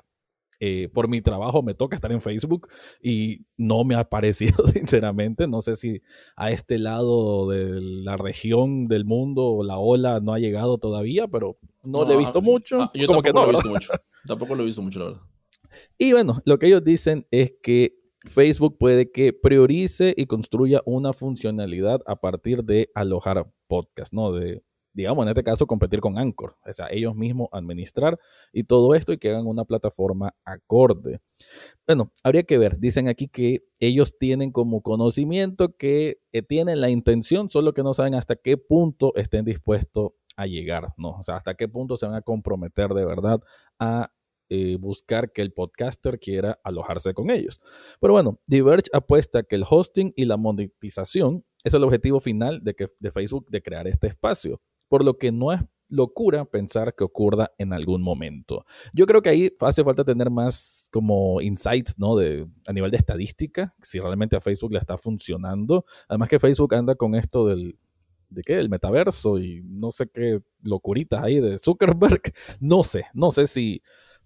eh, 0.60 0.90
por 0.94 1.08
mi 1.08 1.22
trabajo 1.22 1.64
me 1.64 1.74
toca 1.74 1.96
estar 1.96 2.12
en 2.12 2.22
Facebook 2.22 2.68
y 3.02 3.46
no 3.58 3.84
me 3.84 3.96
ha 3.96 4.04
parecido, 4.10 4.68
sinceramente. 4.68 5.48
No 5.48 5.62
sé 5.62 5.76
si 5.76 6.02
a 6.36 6.52
este 6.52 6.80
lado 6.80 7.50
de 7.50 7.82
la 7.82 8.18
región 8.18 8.88
del 8.88 9.06
mundo 9.06 9.62
la 9.64 9.78
ola 9.78 10.20
no 10.20 10.34
ha 10.34 10.40
llegado 10.40 10.78
todavía, 10.78 11.28
pero 11.28 11.58
no, 11.84 12.04
lo 12.04 12.12
he 12.12 12.18
visto 12.18 12.42
mucho. 12.42 12.82
Ah, 12.82 12.92
yo 12.94 13.08
Como 13.08 13.22
tampoco 13.22 13.24
que 13.24 13.34
no, 13.34 13.46
lo 13.46 13.48
he 13.48 13.52
visto 13.52 13.70
mucho. 13.70 13.94
Tampoco 14.26 14.56
lo 14.56 14.64
he 14.64 14.66
visto 14.66 14.82
mucho, 14.82 15.00
la 15.00 15.06
verdad. 15.06 15.22
Y 15.98 16.14
bueno, 16.14 16.42
lo 16.46 16.58
que 16.58 16.68
ellos 16.68 16.86
dicen 16.86 17.28
es 17.32 17.54
que 17.62 17.98
Facebook 18.28 18.78
puede 18.78 19.12
que 19.12 19.34
priorice 19.34 20.14
y 20.16 20.26
construya 20.26 20.82
una 20.86 21.14
funcionalidad 21.14 22.02
a 22.06 22.16
partir 22.16 22.64
de 22.64 22.90
alojar 22.96 23.52
podcast, 23.68 24.14
¿no? 24.14 24.32
De 24.32 24.64
digamos, 24.96 25.24
en 25.24 25.30
este 25.30 25.44
caso, 25.44 25.68
competir 25.68 26.00
con 26.00 26.18
Anchor, 26.18 26.56
o 26.66 26.74
sea, 26.74 26.88
ellos 26.90 27.16
mismos 27.16 27.50
administrar 27.52 28.18
y 28.54 28.64
todo 28.64 28.96
esto 28.96 29.12
y 29.14 29.18
que 29.18 29.30
hagan 29.30 29.46
una 29.46 29.66
plataforma 29.66 30.34
acorde. 30.46 31.20
Bueno, 31.86 32.12
habría 32.24 32.44
que 32.44 32.58
ver, 32.58 32.80
dicen 32.80 33.10
aquí 33.10 33.28
que 33.28 33.66
ellos 33.80 34.18
tienen 34.18 34.52
como 34.52 34.82
conocimiento 34.82 35.76
que 35.76 36.22
eh, 36.32 36.42
tienen 36.42 36.80
la 36.80 36.90
intención, 36.90 37.50
solo 37.50 37.74
que 37.74 37.84
no 37.84 37.94
saben 37.94 38.16
hasta 38.16 38.38
qué 38.38 38.58
punto 38.58 39.14
estén 39.16 39.44
dispuestos 39.44 40.14
a 40.38 40.48
llegar, 40.48 40.88
¿no? 40.98 41.12
O 41.12 41.24
sea, 41.24 41.36
hasta 41.36 41.56
qué 41.56 41.68
punto 41.68 41.98
se 41.98 42.06
van 42.06 42.16
a 42.16 42.22
comprometer 42.22 42.94
de 42.94 43.06
verdad 43.06 43.42
a 43.80 44.12
eh, 44.50 44.78
buscar 44.80 45.32
que 45.32 45.42
el 45.42 45.52
podcaster 45.52 46.20
quiera 46.20 46.60
alojarse 46.64 47.14
con 47.14 47.32
ellos. 47.32 47.60
Pero 48.00 48.14
bueno, 48.14 48.40
Diverge 48.48 48.90
apuesta 48.94 49.44
que 49.44 49.56
el 49.56 49.66
hosting 49.70 50.14
y 50.16 50.26
la 50.26 50.38
monetización 50.38 51.44
es 51.64 51.74
el 51.74 51.84
objetivo 51.84 52.20
final 52.20 52.64
de, 52.64 52.76
que, 52.76 52.88
de 53.00 53.12
Facebook 53.12 53.50
de 53.50 53.62
crear 53.62 53.88
este 53.88 54.08
espacio 54.08 54.62
por 54.88 55.04
lo 55.04 55.18
que 55.18 55.32
no 55.32 55.52
es 55.52 55.62
locura 55.88 56.46
pensar 56.46 56.94
que 56.96 57.04
ocurra 57.04 57.52
en 57.58 57.74
algún 57.74 58.02
momento. 58.02 58.66
Yo 58.94 59.06
creo 59.06 59.22
que 59.22 59.30
ahí 59.30 59.52
hace 59.60 59.84
falta 59.84 60.04
tener 60.04 60.30
más 60.30 60.90
como 60.92 61.42
insights, 61.42 61.98
¿no? 61.98 62.16
De, 62.16 62.48
a 62.68 62.74
nivel 62.74 62.92
de 62.92 62.98
estadística, 62.98 63.74
si 63.82 64.00
realmente 64.00 64.36
a 64.36 64.42
Facebook 64.42 64.74
le 64.74 64.80
está 64.80 64.98
funcionando. 64.98 65.86
Además 66.08 66.30
que 66.30 66.40
Facebook 66.40 66.74
anda 66.74 66.96
con 66.96 67.16
esto 67.16 67.48
del, 67.48 67.78
¿de 68.30 68.44
qué? 68.44 68.60
El 68.60 68.70
metaverso 68.70 69.38
y 69.40 69.62
no 69.64 69.92
sé 69.92 70.08
qué 70.08 70.40
locuritas 70.62 71.24
ahí 71.24 71.40
de 71.40 71.58
Zuckerberg. 71.58 72.22
No 72.60 72.84
sé, 72.84 73.06
no 73.14 73.32
sé 73.32 73.48
si, 73.48 73.82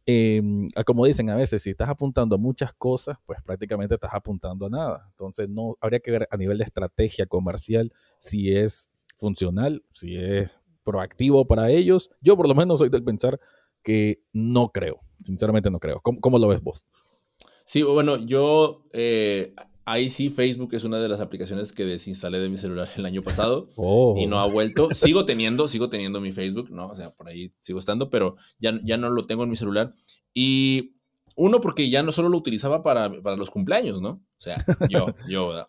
em, 0.05 0.67
como 0.85 1.05
dicen 1.05 1.29
a 1.29 1.35
veces, 1.35 1.61
si 1.61 1.71
estás 1.71 1.89
apuntando 1.89 2.35
a 2.35 2.37
muchas 2.37 2.73
cosas, 2.73 3.17
pues 3.25 3.41
prácticamente 3.43 3.95
estás 3.95 4.11
apuntando 4.13 4.65
a 4.65 4.69
nada. 4.69 5.07
Entonces, 5.11 5.49
no 5.49 5.77
habría 5.81 5.99
que 5.99 6.11
ver 6.11 6.27
a 6.31 6.37
nivel 6.37 6.57
de 6.57 6.63
estrategia 6.63 7.25
comercial 7.25 7.91
si 8.19 8.55
es 8.55 8.88
funcional, 9.19 9.83
si 9.91 10.15
es 10.15 10.49
proactivo 10.83 11.45
para 11.45 11.69
ellos. 11.69 12.09
Yo 12.21 12.35
por 12.35 12.47
lo 12.47 12.55
menos 12.55 12.79
soy 12.79 12.89
del 12.89 13.03
pensar 13.03 13.39
que 13.83 14.21
no 14.33 14.69
creo, 14.69 15.01
sinceramente 15.23 15.69
no 15.69 15.79
creo. 15.79 15.99
¿Cómo, 16.01 16.19
cómo 16.19 16.39
lo 16.39 16.47
ves 16.47 16.61
vos? 16.61 16.85
Sí, 17.65 17.83
bueno, 17.83 18.17
yo 18.17 18.85
eh, 18.93 19.53
ahí 19.85 20.09
sí 20.09 20.29
Facebook 20.29 20.73
es 20.73 20.83
una 20.83 20.99
de 20.99 21.07
las 21.09 21.19
aplicaciones 21.19 21.73
que 21.73 21.85
desinstalé 21.85 22.39
de 22.39 22.49
mi 22.49 22.57
celular 22.57 22.89
el 22.95 23.05
año 23.05 23.21
pasado 23.21 23.69
y 24.17 24.25
no 24.25 24.39
ha 24.39 24.45
oh. 24.45 24.51
vuelto. 24.51 24.89
Sigo 24.95 25.25
teniendo, 25.25 25.67
sigo 25.67 25.89
teniendo 25.89 26.21
mi 26.21 26.31
Facebook, 26.31 26.71
¿no? 26.71 26.87
O 26.87 26.95
sea, 26.95 27.11
por 27.11 27.27
ahí 27.27 27.53
sigo 27.59 27.79
estando, 27.79 28.09
pero 28.09 28.35
ya, 28.59 28.79
ya 28.83 28.97
no 28.97 29.09
lo 29.09 29.25
tengo 29.25 29.43
en 29.43 29.49
mi 29.49 29.55
celular. 29.55 29.93
Y 30.33 30.95
uno, 31.35 31.61
porque 31.61 31.89
ya 31.89 32.03
no 32.03 32.11
solo 32.11 32.29
lo 32.29 32.37
utilizaba 32.37 32.83
para, 32.83 33.11
para 33.21 33.37
los 33.37 33.49
cumpleaños, 33.49 34.01
¿no? 34.01 34.09
O 34.09 34.41
sea, 34.41 34.57
yo, 34.89 35.07
yo, 35.27 35.49
¿verdad? 35.49 35.67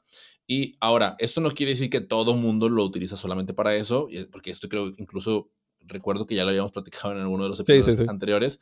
Y 0.52 0.76
ahora, 0.80 1.14
esto 1.20 1.40
no 1.40 1.52
quiere 1.52 1.70
decir 1.70 1.90
que 1.90 2.00
todo 2.00 2.34
mundo 2.34 2.68
lo 2.68 2.84
utiliza 2.84 3.16
solamente 3.16 3.54
para 3.54 3.76
eso, 3.76 4.08
porque 4.32 4.50
esto 4.50 4.68
creo 4.68 4.92
que 4.92 5.00
incluso 5.00 5.48
recuerdo 5.78 6.26
que 6.26 6.34
ya 6.34 6.42
lo 6.42 6.48
habíamos 6.48 6.72
platicado 6.72 7.12
en 7.12 7.20
alguno 7.20 7.44
de 7.44 7.50
los 7.50 7.60
episodios 7.60 8.08
anteriores, 8.08 8.58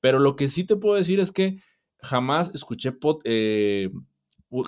pero 0.00 0.18
lo 0.18 0.34
que 0.34 0.48
sí 0.48 0.64
te 0.64 0.76
puedo 0.76 0.94
decir 0.94 1.20
es 1.20 1.32
que 1.32 1.58
jamás 1.98 2.54
escuché, 2.54 2.96
eh, 3.24 3.90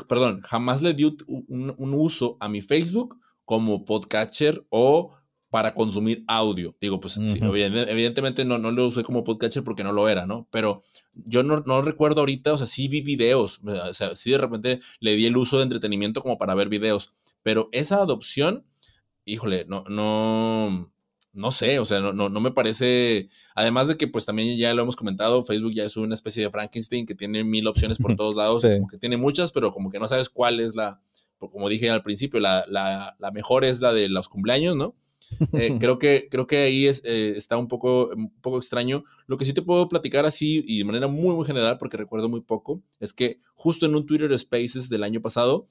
perdón, 0.07 0.43
jamás 0.43 0.83
le 0.83 0.93
di 0.93 1.05
un, 1.05 1.75
un, 1.79 1.95
uso 1.95 2.37
a 2.39 2.51
mi 2.51 2.61
Facebook 2.61 3.19
como 3.47 3.87
podcatcher 3.87 4.67
o 4.69 5.15
para 5.51 5.73
consumir 5.73 6.25
audio. 6.27 6.77
Digo, 6.81 7.01
pues 7.01 7.19
evidentemente 7.19 8.45
no, 8.45 8.59
no 8.59 8.71
lo 8.71 8.87
usé 8.87 9.03
como 9.03 9.25
podcatcher 9.25 9.65
porque 9.65 9.83
no 9.85 9.93
lo 9.93 10.09
era, 10.09 10.27
¿no? 10.27 10.47
Pero 10.51 10.83
yo 11.15 11.43
no, 11.43 11.63
no, 11.67 11.83
recuerdo 11.83 12.21
ahorita, 12.21 12.53
o 12.53 12.59
sea, 12.59 12.67
sí 12.67 12.89
vi 12.89 13.01
videos, 13.01 13.61
o 13.65 13.95
sea, 13.95 14.15
sí 14.15 14.31
de 14.31 14.39
repente 14.39 14.81
le 15.01 15.17
di 15.17 15.27
el 15.27 15.37
uso 15.37 15.57
de 15.57 15.65
entretenimiento 15.65 16.23
como 16.23 16.39
para 16.39 16.55
ver 16.55 16.69
videos, 16.69 17.15
pero 17.43 17.71
esa 17.73 17.97
adopción, 17.97 18.67
híjole, 19.25 19.65
no, 19.67 19.85
no, 19.89 20.93
no 21.33 21.51
sé, 21.51 21.79
o 21.79 21.87
sea, 21.87 22.01
no, 22.01 22.13
no, 22.13 22.29
no 22.29 22.41
me 22.41 22.51
parece, 22.51 23.31
además 23.55 23.89
de 23.89 23.97
que 23.97 24.07
pues 24.07 24.27
también 24.27 24.59
ya 24.59 24.75
lo 24.75 24.83
hemos 24.83 24.97
comentado, 24.97 25.43
Facebook 25.43 25.73
ya 25.73 25.85
es 25.85 25.97
una 25.97 26.15
especie 26.15 26.43
de 26.43 26.51
Frankenstein 26.51 27.07
que 27.07 27.15
tiene 27.15 27.43
mil 27.43 27.67
opciones 27.67 27.97
por 27.97 28.15
todos 28.17 28.35
lados, 28.35 28.63
como 28.63 28.89
que 28.89 28.99
tiene 28.99 29.17
muchas, 29.17 29.51
pero 29.51 29.71
como 29.71 29.91
que 29.91 29.99
no 29.99 30.09
sabes 30.09 30.29
cuál 30.29 30.61
es 30.61 30.77
la, 30.77 31.01
como 31.39 31.71
dije 31.71 31.89
al 31.89 32.03
principio, 32.03 32.39
la, 32.39 32.67
la, 32.69 33.17
la 33.19 33.31
mejor 33.31 33.65
es 33.65 33.81
la 33.81 33.95
de 33.95 34.11
los 34.11 34.29
cumpleaños, 34.29 34.77
¿no? 34.77 34.95
Eh, 35.53 35.77
creo, 35.81 35.99
que, 35.99 36.29
creo 36.31 36.47
que 36.47 36.59
ahí 36.59 36.87
es, 36.87 37.03
eh, 37.05 37.35
está 37.37 37.57
un 37.57 37.69
poco, 37.69 38.11
un 38.15 38.31
poco 38.41 38.59
extraño. 38.59 39.05
Lo 39.27 39.37
que 39.37 39.45
sí 39.45 39.53
te 39.53 39.63
puedo 39.63 39.89
platicar 39.89 40.27
así 40.27 40.65
y 40.67 40.79
de 40.79 40.85
manera 40.85 41.09
muy, 41.09 41.35
muy 41.35 41.45
general, 41.45 41.79
porque 41.79 41.97
recuerdo 41.97 42.29
muy 42.29 42.41
poco, 42.41 42.83
es 43.01 43.13
que 43.13 43.41
justo 43.55 43.87
en 43.87 43.95
un 43.95 44.07
Twitter 44.07 44.37
Spaces 44.39 44.89
del 44.89 45.03
año 45.03 45.21
pasado, 45.21 45.69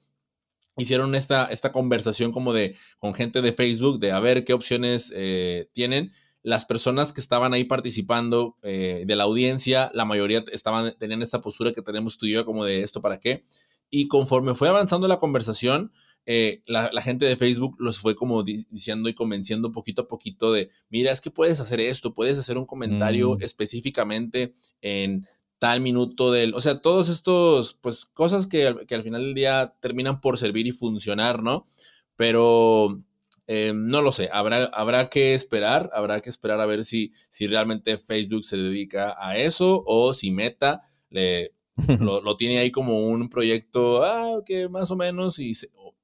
hicieron 0.76 1.14
esta, 1.14 1.46
esta 1.46 1.72
conversación 1.72 2.30
como 2.30 2.52
de 2.52 2.76
con 2.98 3.12
gente 3.12 3.42
de 3.42 3.52
Facebook 3.52 3.98
de 3.98 4.12
a 4.12 4.20
ver 4.20 4.44
qué 4.44 4.52
opciones 4.52 5.12
eh, 5.14 5.68
tienen. 5.72 6.12
Las 6.42 6.64
personas 6.64 7.12
que 7.12 7.20
estaban 7.20 7.52
ahí 7.52 7.64
participando 7.64 8.56
de 8.62 9.04
la 9.08 9.24
audiencia, 9.24 9.90
la 9.92 10.04
mayoría 10.04 10.44
estaban, 10.52 10.96
tenían 10.96 11.20
esta 11.20 11.42
postura 11.42 11.72
que 11.72 11.82
tenemos 11.82 12.16
tú 12.16 12.26
y 12.26 12.32
yo 12.32 12.46
como 12.46 12.64
de 12.64 12.82
esto 12.82 13.02
para 13.02 13.18
qué. 13.18 13.44
Y 13.90 14.08
conforme 14.08 14.54
fue 14.54 14.68
avanzando 14.68 15.08
la 15.08 15.18
conversación, 15.18 15.92
eh, 16.26 16.62
la, 16.66 16.90
gente 17.00 17.24
de 17.24 17.36
Facebook 17.36 17.76
los 17.78 18.00
fue 18.00 18.14
como 18.14 18.42
diciendo 18.42 19.08
y 19.08 19.14
convenciendo 19.14 19.72
poquito 19.72 20.02
a 20.02 20.08
poquito 20.08 20.52
de, 20.52 20.70
mira, 20.90 21.10
es 21.10 21.20
que 21.20 21.30
puedes 21.30 21.58
hacer 21.60 21.80
esto, 21.80 22.12
puedes 22.12 22.38
hacer 22.38 22.58
un 22.58 22.66
comentario 22.66 23.36
mm. 23.36 23.42
específicamente 23.42 24.54
en 24.82 25.26
tal 25.58 25.80
minuto 25.80 26.30
del, 26.30 26.54
o 26.54 26.60
sea, 26.60 26.80
todos 26.80 27.08
estos, 27.08 27.74
pues, 27.80 28.04
cosas 28.04 28.46
que, 28.46 28.66
al 28.66 29.02
final 29.02 29.22
del 29.22 29.34
día 29.34 29.74
terminan 29.80 30.20
por 30.20 30.38
servir 30.38 30.66
y 30.66 30.72
funcionar, 30.72 31.42
¿no? 31.42 31.66
Pero 32.14 33.02
eh, 33.46 33.72
no 33.74 34.02
lo 34.02 34.12
sé, 34.12 34.28
habrá, 34.32 34.64
habrá 34.66 35.08
que 35.08 35.34
esperar, 35.34 35.90
habrá 35.94 36.20
que 36.20 36.30
esperar 36.30 36.60
a 36.60 36.66
ver 36.66 36.84
si, 36.84 37.12
si 37.30 37.46
realmente 37.46 37.96
Facebook 37.96 38.44
se 38.44 38.56
dedica 38.56 39.16
a 39.18 39.38
eso 39.38 39.82
o 39.86 40.12
si 40.12 40.30
Meta 40.30 40.82
le, 41.08 41.54
lo, 42.00 42.36
tiene 42.36 42.58
ahí 42.58 42.70
como 42.70 43.06
un 43.06 43.28
proyecto, 43.28 44.04
ah, 44.04 44.42
que 44.44 44.68
más 44.68 44.90
o 44.90 44.96
menos, 44.96 45.38
y 45.38 45.54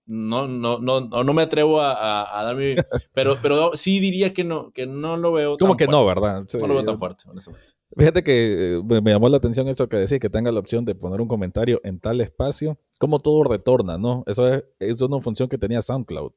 no, 0.06 0.46
no, 0.48 0.78
no, 0.78 1.00
no 1.00 1.32
me 1.32 1.42
atrevo 1.42 1.80
a, 1.80 2.40
a, 2.40 2.44
darme, 2.44 2.76
pero, 3.14 3.36
pero 3.40 3.72
sí 3.74 4.00
diría 4.00 4.32
que 4.32 4.44
no, 4.44 4.70
que 4.72 4.86
no 4.86 5.16
lo 5.16 5.32
veo. 5.32 5.56
Como 5.56 5.76
que 5.76 5.86
no, 5.86 6.04
¿verdad? 6.04 6.44
no 6.60 6.66
lo 6.66 6.74
veo 6.74 6.84
tan 6.84 6.98
fuerte, 6.98 7.24
honestamente. 7.26 7.72
Fíjate 7.96 8.24
que 8.24 8.76
eh, 8.76 8.82
me 8.82 9.12
llamó 9.12 9.28
la 9.28 9.36
atención 9.36 9.68
eso 9.68 9.88
que 9.88 9.96
decía, 9.96 10.18
que 10.18 10.30
tenga 10.30 10.50
la 10.50 10.58
opción 10.58 10.84
de 10.84 10.94
poner 10.94 11.20
un 11.20 11.28
comentario 11.28 11.80
en 11.84 12.00
tal 12.00 12.20
espacio, 12.20 12.78
como 12.98 13.20
todo 13.20 13.44
retorna, 13.44 13.98
¿no? 13.98 14.24
Eso 14.26 14.52
es, 14.52 14.64
es 14.80 15.00
una 15.00 15.20
función 15.20 15.48
que 15.48 15.58
tenía 15.58 15.80
SoundCloud. 15.80 16.32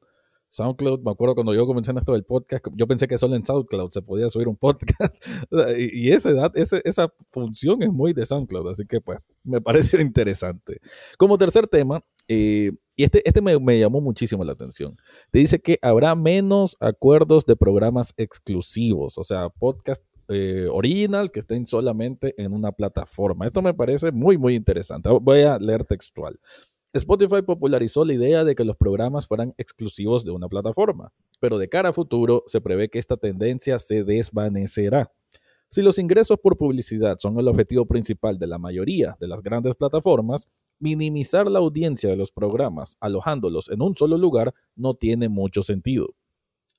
SoundCloud, 0.50 1.00
me 1.00 1.10
acuerdo 1.10 1.34
cuando 1.34 1.54
yo 1.54 1.66
comencé 1.66 1.90
en 1.90 1.98
esto 1.98 2.12
del 2.12 2.24
podcast, 2.24 2.64
yo 2.74 2.86
pensé 2.86 3.06
que 3.06 3.18
solo 3.18 3.36
en 3.36 3.44
SoundCloud 3.44 3.90
se 3.90 4.02
podía 4.02 4.30
subir 4.30 4.48
un 4.48 4.56
podcast. 4.56 5.14
y, 5.78 6.10
esa, 6.10 6.30
edad, 6.30 6.52
esa 6.54 7.12
función 7.30 7.82
es 7.82 7.90
muy 7.90 8.12
de 8.12 8.24
SoundCloud, 8.24 8.70
así 8.70 8.86
que 8.86 9.00
pues 9.00 9.18
me 9.42 9.60
pareció 9.60 10.00
interesante. 10.00 10.80
Como 11.18 11.36
tercer 11.36 11.68
tema, 11.68 12.02
eh, 12.28 12.72
y 12.98 13.04
este, 13.04 13.22
este 13.24 13.40
me, 13.40 13.78
llamó 13.78 14.00
muchísimo 14.00 14.42
la 14.42 14.52
atención. 14.54 14.96
Te 15.30 15.38
dice 15.38 15.60
que 15.60 15.78
habrá 15.82 16.16
menos 16.16 16.76
acuerdos 16.80 17.46
de 17.46 17.54
programas 17.54 18.12
exclusivos, 18.16 19.18
o 19.18 19.22
sea, 19.22 19.50
podcast 19.50 20.02
eh, 20.26 20.66
original 20.68 21.30
que 21.30 21.38
estén 21.38 21.68
solamente 21.68 22.34
en 22.36 22.52
una 22.52 22.72
plataforma. 22.72 23.46
Esto 23.46 23.62
me 23.62 23.72
parece 23.72 24.10
muy, 24.10 24.36
muy 24.36 24.56
interesante. 24.56 25.10
Voy 25.22 25.42
a 25.42 25.60
leer 25.60 25.84
textual. 25.84 26.40
Spotify 26.92 27.40
popularizó 27.42 28.04
la 28.04 28.14
idea 28.14 28.42
de 28.42 28.56
que 28.56 28.64
los 28.64 28.76
programas 28.76 29.28
fueran 29.28 29.54
exclusivos 29.58 30.24
de 30.24 30.32
una 30.32 30.48
plataforma, 30.48 31.12
pero 31.38 31.56
de 31.56 31.68
cara 31.68 31.90
a 31.90 31.92
futuro 31.92 32.42
se 32.48 32.60
prevé 32.60 32.88
que 32.88 32.98
esta 32.98 33.16
tendencia 33.16 33.78
se 33.78 34.02
desvanecerá. 34.02 35.12
Si 35.68 35.82
los 35.82 36.00
ingresos 36.00 36.38
por 36.42 36.56
publicidad 36.56 37.18
son 37.20 37.38
el 37.38 37.46
objetivo 37.46 37.86
principal 37.86 38.40
de 38.40 38.48
la 38.48 38.58
mayoría 38.58 39.16
de 39.20 39.28
las 39.28 39.40
grandes 39.40 39.76
plataformas, 39.76 40.48
minimizar 40.78 41.50
la 41.50 41.58
audiencia 41.58 42.10
de 42.10 42.16
los 42.16 42.32
programas 42.32 42.96
alojándolos 43.00 43.68
en 43.70 43.82
un 43.82 43.94
solo 43.94 44.18
lugar 44.18 44.54
no 44.76 44.94
tiene 44.94 45.28
mucho 45.28 45.62
sentido. 45.62 46.08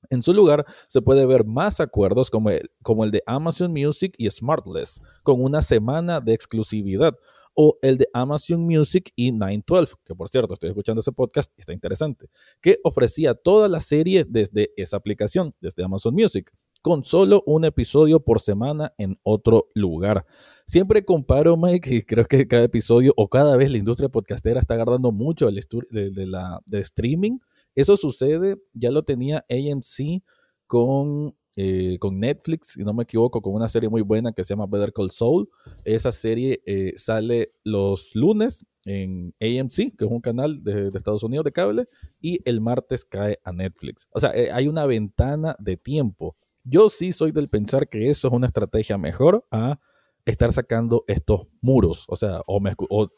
En 0.10 0.24
su 0.24 0.34
lugar, 0.34 0.66
se 0.88 1.02
puede 1.02 1.26
ver 1.26 1.46
más 1.46 1.80
acuerdos 1.80 2.32
como 2.32 2.50
el, 2.52 3.12
de 3.12 3.24
Amazon 3.26 3.72
Music 3.72 4.14
y 4.18 4.30
Smartless, 4.30 5.02
con 5.24 5.44
una 5.44 5.62
semana 5.62 6.22
de 6.22 6.34
exclusividad, 6.34 7.16
o 7.54 7.78
el 7.82 7.98
de 7.98 8.08
Amazon 8.14 8.62
Music 8.62 9.12
y 9.16 9.34
912, 9.34 9.96
que 10.06 10.16
por 10.16 10.30
cierto 10.30 10.54
estoy 10.54 10.70
escuchando 10.70 11.02
ese 11.02 11.12
podcast 11.12 11.52
está 11.58 11.74
interesante, 11.74 12.30
que 12.62 12.80
ofrecía 12.84 13.34
toda 13.34 13.68
la 13.68 13.82
serie 13.82 14.26
desde 14.26 14.72
esa 14.78 14.96
aplicación, 14.96 15.52
desde 15.60 15.84
Amazon 15.84 16.14
Music, 16.14 16.52
con 16.82 17.04
solo 17.04 17.44
un 17.46 17.66
episodio 17.66 18.20
por 18.20 18.40
semana 18.40 18.94
en 18.98 19.20
otro 19.24 19.68
lugar. 19.74 20.26
Siempre 20.66 21.04
comparo, 21.04 21.58
Mike, 21.58 21.96
y 21.96 22.02
creo 22.04 22.26
que 22.26 22.48
cada 22.48 22.64
episodio 22.64 23.14
o 23.18 23.28
cada 23.30 23.58
vez 23.58 23.72
la 23.72 23.78
industria 23.78 24.10
podcastera 24.10 24.60
está 24.60 24.76
agarrando 24.76 25.12
mucho 25.12 25.50
la, 25.50 26.62
de 26.66 26.80
streaming. 26.80 27.40
Eso 27.76 27.98
sucede, 27.98 28.58
ya 28.74 28.92
lo 28.92 29.04
tenía 29.04 29.46
AMC 29.50 30.24
con 30.68 31.36
eh, 31.62 31.98
con 32.00 32.20
Netflix, 32.20 32.70
si 32.76 32.84
no 32.84 32.94
me 32.94 33.04
equivoco, 33.04 33.42
con 33.42 33.54
una 33.54 33.68
serie 33.68 33.90
muy 33.90 34.02
buena 34.02 34.32
que 34.32 34.46
se 34.46 34.54
llama 34.54 34.66
Better 34.66 34.94
Call 34.94 35.12
Saul. 35.12 35.50
Esa 35.84 36.14
serie 36.14 36.62
eh, 36.66 36.94
sale 36.96 37.52
los 37.64 38.16
lunes 38.16 38.66
en 38.86 39.34
AMC, 39.42 39.98
que 39.98 40.06
es 40.06 40.10
un 40.10 40.22
canal 40.22 40.64
de, 40.64 40.90
Estados 40.94 41.24
Unidos 41.24 41.44
de 41.44 41.52
cable, 41.52 41.90
y 42.22 42.40
el 42.46 42.62
martes 42.62 43.04
cae 43.04 43.40
a 43.44 43.52
Netflix. 43.52 44.08
O 44.12 44.22
sea, 44.22 44.32
eh, 44.36 44.52
hay 44.54 44.70
una 44.70 44.86
ventana 44.86 45.56
de 45.60 45.76
tiempo. 45.76 46.38
Yo 46.70 46.90
sí 46.90 47.12
soy 47.12 47.32
del 47.32 47.50
pensar 47.50 47.88
que 47.90 48.10
eso 48.10 48.28
es 48.28 48.34
una 48.34 48.46
estrategia 48.46 48.98
mejor 48.98 49.46
a 49.50 49.80
estar 50.26 50.52
sacando 50.52 51.04
estos 51.08 51.48
muros. 51.62 52.06
O 52.08 52.16
sea, 52.16 52.42
o, 52.46 52.60
me, 52.60 52.74
o 52.90 53.10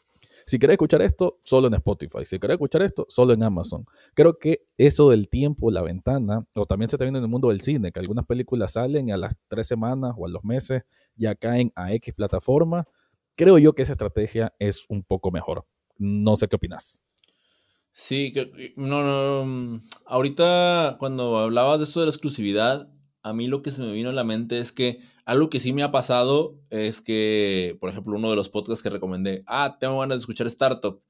si 0.46 0.58
querés 0.58 0.74
escuchar 0.74 1.02
esto, 1.02 1.38
solo 1.44 1.66
en 1.68 1.74
Spotify. 1.74 2.24
Si 2.24 2.38
querés 2.38 2.54
escuchar 2.54 2.82
esto, 2.82 3.06
solo 3.10 3.34
en 3.34 3.42
Amazon. 3.42 3.84
Creo 4.14 4.38
que 4.38 4.64
eso 4.78 5.10
del 5.10 5.28
tiempo, 5.28 5.70
la 5.70 5.82
ventana, 5.82 6.46
o 6.54 6.64
también 6.64 6.88
se 6.88 6.96
está 6.96 7.04
viendo 7.04 7.18
en 7.18 7.24
el 7.24 7.30
mundo 7.30 7.48
del 7.48 7.60
cine, 7.60 7.92
que 7.92 8.00
algunas 8.00 8.24
películas 8.24 8.72
salen 8.72 9.12
a 9.12 9.16
las 9.16 9.34
tres 9.48 9.66
semanas 9.66 10.14
o 10.16 10.26
a 10.26 10.30
los 10.30 10.42
meses 10.44 10.82
ya 11.14 11.34
caen 11.34 11.72
a 11.76 11.92
X 11.92 12.14
plataforma. 12.14 12.86
Creo 13.36 13.58
yo 13.58 13.74
que 13.74 13.82
esa 13.82 13.92
estrategia 13.92 14.54
es 14.58 14.86
un 14.88 15.02
poco 15.02 15.30
mejor. 15.30 15.66
No 15.98 16.36
sé 16.36 16.48
qué 16.48 16.56
opinas. 16.56 17.02
Sí, 17.92 18.32
no, 18.76 19.02
no. 19.02 19.44
Mm, 19.44 19.82
ahorita 20.06 20.96
cuando 20.98 21.38
hablabas 21.38 21.78
de 21.78 21.84
esto 21.84 22.00
de 22.00 22.06
la 22.06 22.10
exclusividad, 22.10 22.88
a 23.22 23.32
mí 23.32 23.46
lo 23.46 23.62
que 23.62 23.70
se 23.70 23.82
me 23.82 23.92
vino 23.92 24.10
a 24.10 24.12
la 24.12 24.24
mente 24.24 24.58
es 24.58 24.72
que 24.72 25.00
algo 25.24 25.48
que 25.48 25.60
sí 25.60 25.72
me 25.72 25.82
ha 25.82 25.92
pasado 25.92 26.58
es 26.70 27.00
que, 27.00 27.76
por 27.80 27.90
ejemplo, 27.90 28.16
uno 28.16 28.30
de 28.30 28.36
los 28.36 28.48
podcasts 28.48 28.82
que 28.82 28.90
recomendé, 28.90 29.44
ah, 29.46 29.76
tengo 29.78 30.00
ganas 30.00 30.18
de 30.18 30.20
escuchar 30.20 30.46
Startup. 30.48 31.00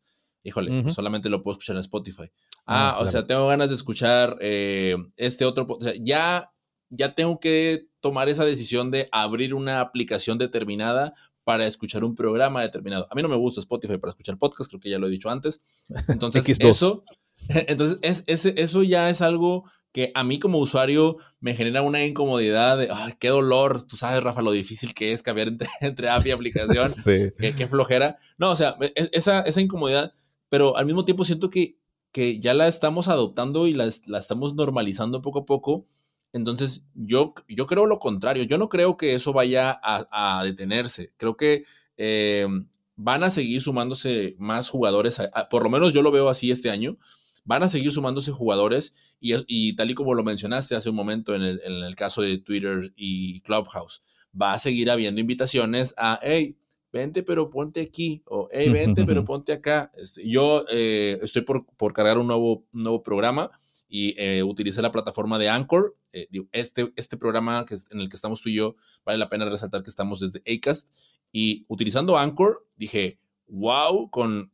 Híjole, 0.45 0.90
solamente 0.90 1.31
lo 1.31 1.42
puedo 1.42 1.52
escuchar 1.52 1.76
en 1.76 1.81
Spotify. 1.81 2.25
Ah, 2.66 2.97
ah 2.97 2.99
o 3.00 3.07
sea, 3.07 3.26
tengo 3.26 3.47
ganas 3.47 3.71
de 3.71 3.76
escuchar 3.76 4.37
eh, 4.40 4.97
este 5.16 5.45
otro. 5.45 5.66
O 5.69 5.83
sea, 5.83 5.95
ya, 5.99 6.52
ya 6.90 7.14
tengo 7.14 7.38
que 7.38 7.87
tomar 8.00 8.28
esa 8.28 8.45
decisión 8.45 8.90
de 8.90 9.09
abrir 9.12 9.54
una 9.54 9.81
aplicación 9.81 10.38
determinada 10.38 11.14
para 11.45 11.66
escuchar 11.66 12.04
un 12.04 12.14
programa 12.14 12.61
determinado. 12.61 13.07
A 13.11 13.14
mí 13.14 13.23
no 13.23 13.28
me 13.28 13.37
gusta 13.37 13.61
Spotify 13.61 13.99
para 13.99 14.11
escuchar 14.11 14.37
podcast, 14.37 14.69
creo 14.69 14.81
que 14.81 14.90
ya 14.90 14.99
lo 14.99 15.07
he 15.07 15.11
dicho 15.11 15.31
antes. 15.31 15.62
Entonces, 16.09 16.45
eso, 16.61 17.04
entonces 17.49 18.25
es, 18.26 18.45
eso 18.45 18.83
ya 18.83 19.11
es 19.11 19.23
algo 19.23 19.64
que 19.92 20.11
a 20.14 20.25
mí 20.25 20.38
como 20.38 20.58
usuario 20.58 21.18
me 21.40 21.54
genera 21.54 21.82
una 21.82 22.04
incomodidad 22.04 22.78
de, 22.78 22.88
ay, 22.90 23.12
qué 23.18 23.28
dolor, 23.28 23.87
tú 23.87 23.96
sabes, 23.96 24.22
Rafa, 24.22 24.40
lo 24.40 24.50
difícil 24.50 24.94
que 24.94 25.12
es 25.12 25.22
cambiar 25.22 25.52
entre, 25.80 26.08
app 26.08 26.26
y 26.26 26.30
aplicación, 26.30 26.88
sí. 26.90 27.30
qué, 27.38 27.66
flojera. 27.66 28.18
No, 28.38 28.50
o 28.50 28.56
sea, 28.56 28.76
e, 28.80 29.11
esa, 29.12 29.40
esa 29.42 29.61
incomodidad, 29.61 30.14
pero 30.49 30.76
al 30.76 30.87
mismo 30.87 31.04
tiempo 31.04 31.25
siento 31.25 31.50
que, 31.50 31.76
que 32.11 32.40
ya 32.40 32.54
la 32.54 32.68
estamos 32.68 33.08
adoptando 33.08 33.66
y 33.66 33.75
la, 33.75 33.90
la 34.06 34.18
estamos 34.18 34.54
normalizando 34.54 35.20
poco 35.20 35.40
a 35.40 35.46
poco. 35.46 35.87
Entonces, 36.32 36.82
yo, 36.94 37.34
yo 37.46 37.66
creo 37.66 37.84
lo 37.84 37.99
contrario, 37.99 38.44
yo 38.44 38.56
no 38.56 38.70
creo 38.70 38.96
que 38.96 39.14
eso 39.14 39.34
vaya 39.34 39.78
a, 39.82 40.42
detenerse, 40.44 41.12
creo 41.18 41.37
que... 41.37 41.64
Eh, 41.99 42.46
van 42.94 43.25
a 43.25 43.30
seguir 43.30 43.61
sumándose 43.61 44.37
más 44.38 44.68
jugadores, 44.68 45.20
por 45.50 45.62
lo 45.62 45.70
menos 45.70 45.92
yo 45.92 46.02
lo 46.02 46.12
veo 46.12 46.28
así 46.28 46.50
este 46.50 46.70
año, 46.70 46.99
van 47.44 47.62
a 47.62 47.68
seguir 47.68 47.92
sumándose 47.92 48.32
jugadores 48.32 48.94
y, 49.20 49.75
tal 49.75 49.90
y 49.90 49.94
como 49.94 50.14
lo 50.14 50.22
mencionaste 50.22 50.75
hace 50.75 50.90
un 50.90 50.96
momento 50.96 51.34
en 51.34 51.42
el, 51.42 51.96
caso 51.96 52.22
de 52.22 52.38
Twitter 52.38 52.92
y 52.96 53.40
Clubhouse, 53.40 54.02
va 54.40 54.52
a 54.52 54.58
seguir 54.58 54.90
habiendo 54.90 55.20
invitaciones 55.20 55.94
a, 55.96 56.18
hey, 56.22 56.56
vente 56.92 57.22
pero 57.22 57.50
ponte 57.50 57.80
aquí, 57.80 58.22
o 58.26 58.49
hey, 58.52 58.68
vente 58.68 59.04
pero 59.04 59.25
ponte 59.25 59.52
acá. 59.52 59.90
Este, 59.96 60.28
yo 60.28 60.64
eh, 60.70 61.18
estoy 61.22 61.42
por, 61.42 61.92
cargar 61.92 62.18
un 62.18 62.26
nuevo, 62.26 62.64
nuevo 62.72 63.02
programa 63.02 63.50
y 63.88 64.14
eh, 64.18 64.42
utilicé 64.42 64.82
la 64.82 64.92
plataforma 64.92 65.38
de 65.38 65.49
Anchor. 65.49 65.96
Eh, 66.12 66.28
este, 66.52 66.92
este 66.96 67.16
programa 67.16 67.64
que 67.66 67.76
en 67.90 68.00
el 68.00 68.08
que 68.08 68.16
estamos 68.16 68.40
tú 68.42 68.49
y 68.49 68.54
yo, 68.54 68.76
vale 69.04 69.18
la 69.18 69.28
pena 69.28 69.49
resaltar 69.49 69.82
que 69.82 69.90
estamos 69.90 70.20
desde 70.20 70.42
Acast. 70.50 70.90
Y 71.32 71.64
utilizando 71.68 72.18
Anchor, 72.18 72.66
dije, 72.76 73.18
wow, 73.49 74.11
con 74.11 74.52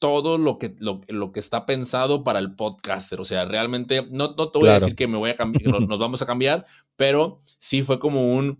todo 0.00 0.38
lo 0.38 0.58
que, 0.58 0.74
lo, 0.78 1.02
lo, 1.08 1.30
que 1.30 1.40
está 1.40 1.66
pensado 1.66 2.24
para 2.24 2.40
el 2.40 2.56
podcaster. 2.56 3.20
O 3.20 3.24
sea, 3.24 3.44
realmente, 3.44 4.04
no, 4.10 4.34
no 4.36 4.50
te 4.50 4.58
voy 4.58 4.70
a 4.70 4.80
decir 4.80 4.96
que 4.96 5.06
me 5.06 5.18
voy 5.18 5.30
a 5.30 5.36
cambiar, 5.36 5.80
nos 5.86 5.98
vamos 5.98 6.22
a 6.22 6.26
cambiar, 6.26 6.66
pero 6.96 7.42
sí 7.58 7.82
fue 7.82 8.00
como 8.00 8.34
un, 8.34 8.58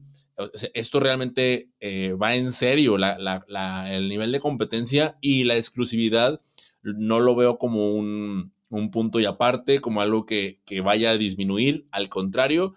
esto 0.74 1.00
realmente 1.00 1.70
eh, 1.80 2.12
va 2.12 2.34
en 2.34 2.52
serio, 2.52 2.98
la, 2.98 3.18
la, 3.18 3.92
el 3.92 4.08
nivel 4.08 4.32
de 4.32 4.40
competencia 4.40 5.16
y 5.20 5.44
la 5.44 5.56
exclusividad 5.56 6.40
no 6.82 7.20
lo 7.20 7.34
veo 7.34 7.58
como 7.58 7.94
un, 7.94 8.52
un 8.68 8.90
punto 8.90 9.18
y 9.18 9.24
aparte, 9.24 9.80
como 9.80 10.02
algo 10.02 10.26
que, 10.26 10.60
que, 10.64 10.82
vaya 10.82 11.10
a 11.10 11.18
disminuir, 11.18 11.86
al 11.90 12.08
contrario, 12.08 12.74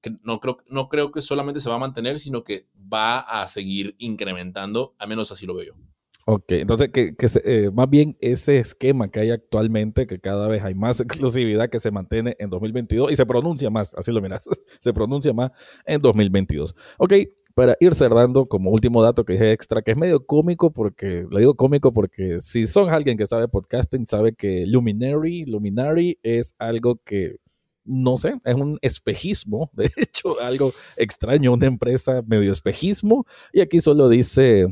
que 0.00 0.12
no, 0.24 0.40
creo, 0.40 0.58
no 0.68 0.88
creo 0.88 1.12
que 1.12 1.22
solamente 1.22 1.60
se 1.60 1.68
va 1.68 1.76
a 1.76 1.80
mantener, 1.80 2.18
sino 2.18 2.44
que 2.44 2.66
va 2.92 3.18
a 3.18 3.46
seguir 3.46 3.94
incrementando, 3.98 4.94
al 4.98 5.08
menos 5.08 5.30
así 5.32 5.46
lo 5.46 5.54
veo 5.54 5.74
yo. 5.74 5.85
Ok, 6.28 6.44
entonces 6.48 6.88
que, 6.90 7.14
eh, 7.44 7.70
más 7.72 7.88
bien 7.88 8.16
ese 8.20 8.58
esquema 8.58 9.08
que 9.08 9.20
hay 9.20 9.30
actualmente, 9.30 10.08
que 10.08 10.18
cada 10.18 10.48
vez 10.48 10.64
hay 10.64 10.74
más 10.74 10.98
exclusividad 11.00 11.70
que 11.70 11.78
se 11.78 11.92
mantiene 11.92 12.34
en 12.40 12.50
2022 12.50 13.12
y 13.12 13.16
se 13.16 13.24
pronuncia 13.24 13.70
más, 13.70 13.94
así 13.94 14.10
lo 14.10 14.20
miras, 14.20 14.42
se 14.80 14.92
pronuncia 14.92 15.32
más 15.32 15.52
en 15.84 16.00
2022. 16.02 16.74
Ok, 16.98 17.12
para 17.54 17.76
ir 17.78 17.94
cerrando, 17.94 18.46
como 18.46 18.72
último 18.72 19.04
dato 19.04 19.24
que 19.24 19.34
dije 19.34 19.52
extra, 19.52 19.82
que 19.82 19.92
es 19.92 19.96
medio 19.96 20.26
cómico, 20.26 20.72
porque, 20.72 21.26
le 21.30 21.38
digo 21.38 21.54
cómico 21.54 21.92
porque 21.92 22.40
si 22.40 22.66
son 22.66 22.90
alguien 22.90 23.16
que 23.16 23.28
sabe 23.28 23.46
podcasting, 23.46 24.04
sabe 24.04 24.34
que 24.34 24.66
Luminary, 24.66 25.44
Luminary 25.44 26.18
es 26.24 26.54
algo 26.58 27.00
que 27.04 27.36
no 27.84 28.16
sé, 28.18 28.34
es 28.44 28.54
un 28.56 28.78
espejismo, 28.82 29.70
de 29.76 29.88
hecho, 29.96 30.40
algo 30.40 30.72
extraño, 30.96 31.52
una 31.52 31.66
empresa 31.66 32.20
medio 32.26 32.50
espejismo, 32.50 33.24
y 33.52 33.60
aquí 33.60 33.80
solo 33.80 34.08
dice 34.08 34.66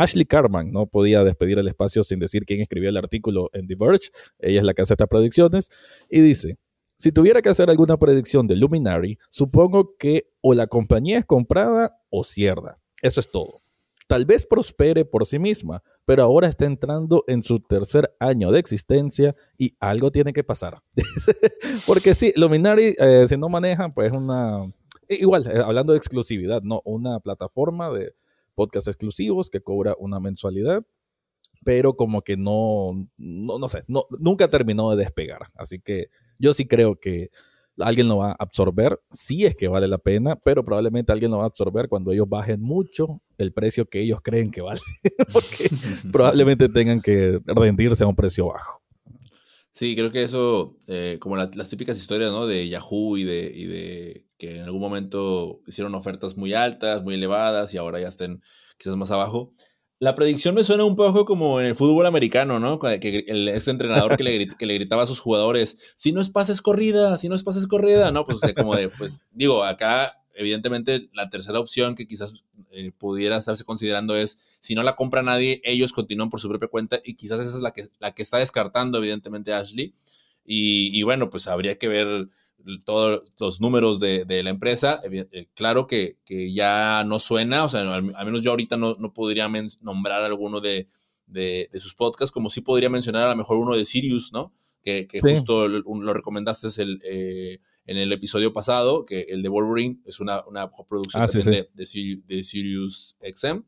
Ashley 0.00 0.24
Carman 0.24 0.72
no 0.72 0.86
podía 0.86 1.22
despedir 1.24 1.58
el 1.58 1.68
espacio 1.68 2.02
sin 2.02 2.18
decir 2.18 2.44
quién 2.46 2.62
escribió 2.62 2.88
el 2.88 2.96
artículo 2.96 3.50
en 3.52 3.66
The 3.66 3.74
Verge. 3.78 4.08
Ella 4.38 4.60
es 4.60 4.64
la 4.64 4.72
que 4.72 4.82
hace 4.82 4.94
estas 4.94 5.08
predicciones. 5.08 5.68
Y 6.08 6.20
dice, 6.20 6.58
si 6.96 7.12
tuviera 7.12 7.42
que 7.42 7.50
hacer 7.50 7.68
alguna 7.68 7.98
predicción 7.98 8.46
de 8.46 8.56
Luminary, 8.56 9.18
supongo 9.28 9.96
que 9.98 10.30
o 10.40 10.54
la 10.54 10.66
compañía 10.66 11.18
es 11.18 11.26
comprada 11.26 11.98
o 12.08 12.24
cierra. 12.24 12.78
Eso 13.02 13.20
es 13.20 13.30
todo. 13.30 13.60
Tal 14.06 14.24
vez 14.24 14.46
prospere 14.46 15.04
por 15.04 15.26
sí 15.26 15.38
misma, 15.38 15.82
pero 16.06 16.22
ahora 16.22 16.48
está 16.48 16.64
entrando 16.64 17.22
en 17.26 17.42
su 17.42 17.60
tercer 17.60 18.10
año 18.18 18.50
de 18.50 18.58
existencia 18.58 19.36
y 19.58 19.76
algo 19.80 20.10
tiene 20.10 20.32
que 20.32 20.42
pasar. 20.42 20.78
Porque 21.86 22.14
sí, 22.14 22.32
Luminary, 22.36 22.96
eh, 22.98 23.26
si 23.28 23.36
no 23.36 23.48
manejan, 23.48 23.92
pues 23.92 24.12
una... 24.12 24.72
Igual, 25.08 25.46
eh, 25.46 25.58
hablando 25.58 25.92
de 25.92 25.98
exclusividad, 25.98 26.62
¿no? 26.62 26.80
Una 26.84 27.20
plataforma 27.20 27.90
de 27.90 28.14
podcasts 28.60 28.88
exclusivos 28.88 29.48
que 29.48 29.62
cobra 29.62 29.96
una 29.98 30.20
mensualidad, 30.20 30.84
pero 31.64 31.94
como 31.94 32.20
que 32.20 32.36
no, 32.36 33.08
no, 33.16 33.58
no 33.58 33.68
sé, 33.68 33.84
no, 33.88 34.04
nunca 34.18 34.50
terminó 34.50 34.90
de 34.90 34.98
despegar. 35.02 35.46
Así 35.54 35.80
que 35.80 36.10
yo 36.38 36.52
sí 36.52 36.66
creo 36.66 36.96
que 36.96 37.30
alguien 37.78 38.06
lo 38.06 38.18
va 38.18 38.32
a 38.32 38.36
absorber, 38.38 39.00
sí 39.10 39.46
es 39.46 39.56
que 39.56 39.66
vale 39.66 39.88
la 39.88 39.96
pena, 39.96 40.36
pero 40.36 40.62
probablemente 40.62 41.10
alguien 41.10 41.30
lo 41.30 41.38
va 41.38 41.44
a 41.44 41.46
absorber 41.46 41.88
cuando 41.88 42.12
ellos 42.12 42.28
bajen 42.28 42.60
mucho 42.60 43.22
el 43.38 43.54
precio 43.54 43.86
que 43.86 44.02
ellos 44.02 44.20
creen 44.22 44.50
que 44.50 44.60
vale, 44.60 44.82
porque 45.32 45.70
probablemente 46.12 46.68
tengan 46.68 47.00
que 47.00 47.40
rendirse 47.46 48.04
a 48.04 48.08
un 48.08 48.16
precio 48.16 48.48
bajo. 48.48 48.82
Sí, 49.70 49.96
creo 49.96 50.12
que 50.12 50.22
eso, 50.22 50.76
eh, 50.86 51.16
como 51.18 51.36
las 51.36 51.70
típicas 51.70 51.96
historias, 51.98 52.30
¿no? 52.30 52.46
De 52.46 52.68
Yahoo 52.68 53.16
y 53.16 53.24
de, 53.24 53.50
y 53.54 53.64
de 53.64 54.26
que 54.40 54.56
en 54.56 54.62
algún 54.62 54.80
momento 54.80 55.60
hicieron 55.66 55.94
ofertas 55.94 56.36
muy 56.36 56.54
altas, 56.54 57.04
muy 57.04 57.14
elevadas 57.14 57.72
y 57.74 57.76
ahora 57.76 58.00
ya 58.00 58.08
estén 58.08 58.42
quizás 58.78 58.96
más 58.96 59.10
abajo. 59.12 59.52
La 60.00 60.14
predicción 60.14 60.54
me 60.54 60.64
suena 60.64 60.84
un 60.84 60.96
poco 60.96 61.26
como 61.26 61.60
en 61.60 61.66
el 61.66 61.74
fútbol 61.74 62.06
americano, 62.06 62.58
¿no? 62.58 62.78
Que 62.78 63.24
este 63.28 63.70
entrenador 63.70 64.16
que 64.16 64.24
le, 64.24 64.48
que 64.58 64.66
le 64.66 64.74
gritaba 64.74 65.02
a 65.02 65.06
sus 65.06 65.20
jugadores, 65.20 65.76
si 65.94 66.10
no 66.12 66.22
es 66.22 66.30
pases 66.30 66.62
corrida, 66.62 67.18
si 67.18 67.28
no 67.28 67.34
es 67.34 67.42
pases 67.42 67.66
corrida, 67.66 68.10
¿no? 68.10 68.24
Pues 68.24 68.38
o 68.38 68.40
sea, 68.40 68.54
como 68.54 68.74
de, 68.74 68.88
pues 68.88 69.26
digo, 69.30 69.62
acá 69.62 70.16
evidentemente 70.32 71.10
la 71.12 71.28
tercera 71.28 71.60
opción 71.60 71.94
que 71.94 72.06
quizás 72.06 72.44
eh, 72.70 72.92
pudiera 72.96 73.36
estarse 73.36 73.64
considerando 73.64 74.16
es, 74.16 74.38
si 74.60 74.74
no 74.74 74.82
la 74.82 74.96
compra 74.96 75.22
nadie, 75.22 75.60
ellos 75.64 75.92
continúan 75.92 76.30
por 76.30 76.40
su 76.40 76.48
propia 76.48 76.68
cuenta 76.68 76.98
y 77.04 77.14
quizás 77.14 77.40
esa 77.40 77.56
es 77.56 77.62
la 77.62 77.72
que, 77.72 77.88
la 77.98 78.14
que 78.14 78.22
está 78.22 78.38
descartando 78.38 78.96
evidentemente 78.96 79.52
Ashley. 79.52 79.94
Y, 80.46 80.98
y 80.98 81.02
bueno, 81.02 81.28
pues 81.28 81.46
habría 81.46 81.76
que 81.76 81.88
ver 81.88 82.28
todos 82.84 83.22
los 83.38 83.60
números 83.60 84.00
de, 84.00 84.42
la 84.42 84.50
empresa. 84.50 85.00
Eh, 85.04 85.48
claro 85.54 85.86
que, 85.86 86.16
ya 86.52 87.04
no 87.04 87.18
suena, 87.18 87.64
o 87.64 87.68
sea, 87.68 87.80
al, 87.80 88.02
menos 88.02 88.42
yo 88.42 88.50
ahorita 88.50 88.76
no, 88.76 88.96
podría 89.12 89.48
nombrar 89.80 90.22
alguno 90.22 90.60
de, 90.60 90.88
sus 91.74 91.94
podcasts, 91.94 92.32
como 92.32 92.50
sí 92.50 92.60
podría 92.60 92.90
mencionar 92.90 93.24
a 93.24 93.30
lo 93.30 93.36
mejor 93.36 93.58
uno 93.58 93.76
de 93.76 93.84
Sirius, 93.84 94.32
¿no? 94.32 94.52
Que, 94.82 95.06
justo 95.20 95.68
lo, 95.68 96.14
recomendaste 96.14 96.68
el, 96.82 97.00
eh, 97.04 97.60
en 97.86 97.96
el 97.96 98.12
episodio 98.12 98.52
pasado, 98.52 99.04
que 99.04 99.22
el 99.22 99.42
de 99.42 99.48
Wolverine 99.48 100.00
es 100.04 100.20
una, 100.20 100.44
una 100.46 100.70
producción 100.70 101.22
ah, 101.22 101.26
De, 101.26 101.86
Sirius 102.44 103.16
XM. 103.20 103.62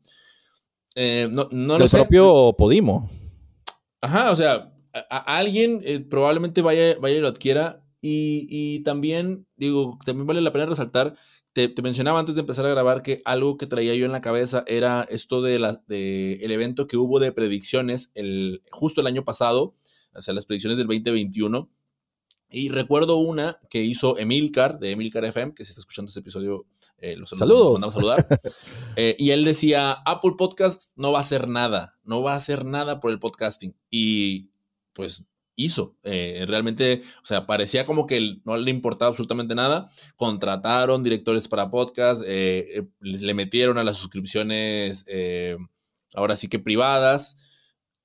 Eh, 0.94 1.28
no, 1.30 1.48
no 1.50 1.78
Del 1.78 1.88
propio 1.88 2.54
Podimo. 2.56 3.08
Ajá, 4.00 4.30
o 4.30 4.36
sea, 4.36 4.72
a, 4.92 5.36
alguien 5.36 5.82
probablemente 6.10 6.62
vaya, 6.62 6.96
vaya 7.00 7.16
y 7.16 7.20
lo 7.20 7.28
adquiera 7.28 7.81
y, 8.04 8.80
también, 8.80 9.46
digo, 9.56 9.96
también 10.04 10.26
vale 10.26 10.40
la 10.40 10.52
pena 10.52 10.66
resaltar, 10.66 11.16
te, 11.52 11.72
mencionaba 11.82 12.18
antes 12.18 12.34
de 12.34 12.40
empezar 12.40 12.66
a 12.66 12.70
grabar 12.70 13.02
que 13.02 13.22
algo 13.24 13.56
que 13.56 13.68
traía 13.68 13.94
yo 13.94 14.06
en 14.06 14.12
la 14.12 14.20
cabeza 14.20 14.64
era 14.66 15.06
esto 15.08 15.40
de, 15.40 15.60
la, 15.60 15.82
de 15.86 16.34
el 16.42 16.50
evento 16.50 16.88
que 16.88 16.96
hubo 16.96 17.20
de 17.20 17.30
predicciones 17.30 18.10
el, 18.14 18.62
justo 18.72 19.00
el 19.00 19.06
año 19.06 19.24
pasado, 19.24 19.76
o 20.14 20.20
sea, 20.20 20.34
las 20.34 20.46
predicciones 20.46 20.78
del 20.78 20.88
2021. 20.88 21.70
Y 22.50 22.68
recuerdo 22.68 23.16
una 23.16 23.60
que 23.70 23.82
hizo 23.82 24.18
Emilcar, 24.18 24.78
de 24.78 24.90
Emilcar 24.90 25.24
FM, 25.24 25.54
que 25.54 25.64
si 25.64 25.70
está 25.70 25.80
escuchando 25.80 26.08
este 26.08 26.20
episodio, 26.20 26.66
eh, 26.98 27.16
los 27.16 27.30
saludos. 27.30 27.80
mandamos 27.80 27.94
saludar. 27.94 28.26
Eh, 28.96 29.16
y 29.18 29.30
él 29.30 29.44
decía, 29.44 29.92
Apple 29.92 30.32
Podcast 30.36 30.92
no 30.96 31.12
va 31.12 31.20
a 31.20 31.22
hacer 31.22 31.48
nada, 31.48 31.96
no 32.04 32.22
va 32.22 32.34
a 32.34 32.36
hacer 32.36 32.66
nada 32.66 33.00
por 33.00 33.10
el 33.10 33.18
podcasting. 33.18 33.74
Y 33.88 34.50
pues 34.92 35.24
hizo. 35.64 35.96
Eh, 36.02 36.44
realmente, 36.46 37.02
o 37.22 37.26
sea, 37.26 37.46
parecía 37.46 37.84
como 37.84 38.06
que 38.06 38.36
no 38.44 38.56
le 38.56 38.70
importaba 38.70 39.08
absolutamente 39.08 39.54
nada. 39.54 39.90
Contrataron 40.16 41.02
directores 41.02 41.48
para 41.48 41.70
podcast, 41.70 42.22
eh, 42.26 42.78
eh, 42.78 42.82
le 43.00 43.34
metieron 43.34 43.78
a 43.78 43.84
las 43.84 43.96
suscripciones, 43.96 45.06
ahora 46.14 46.36
sí 46.36 46.48
que 46.48 46.58
privadas. 46.58 47.36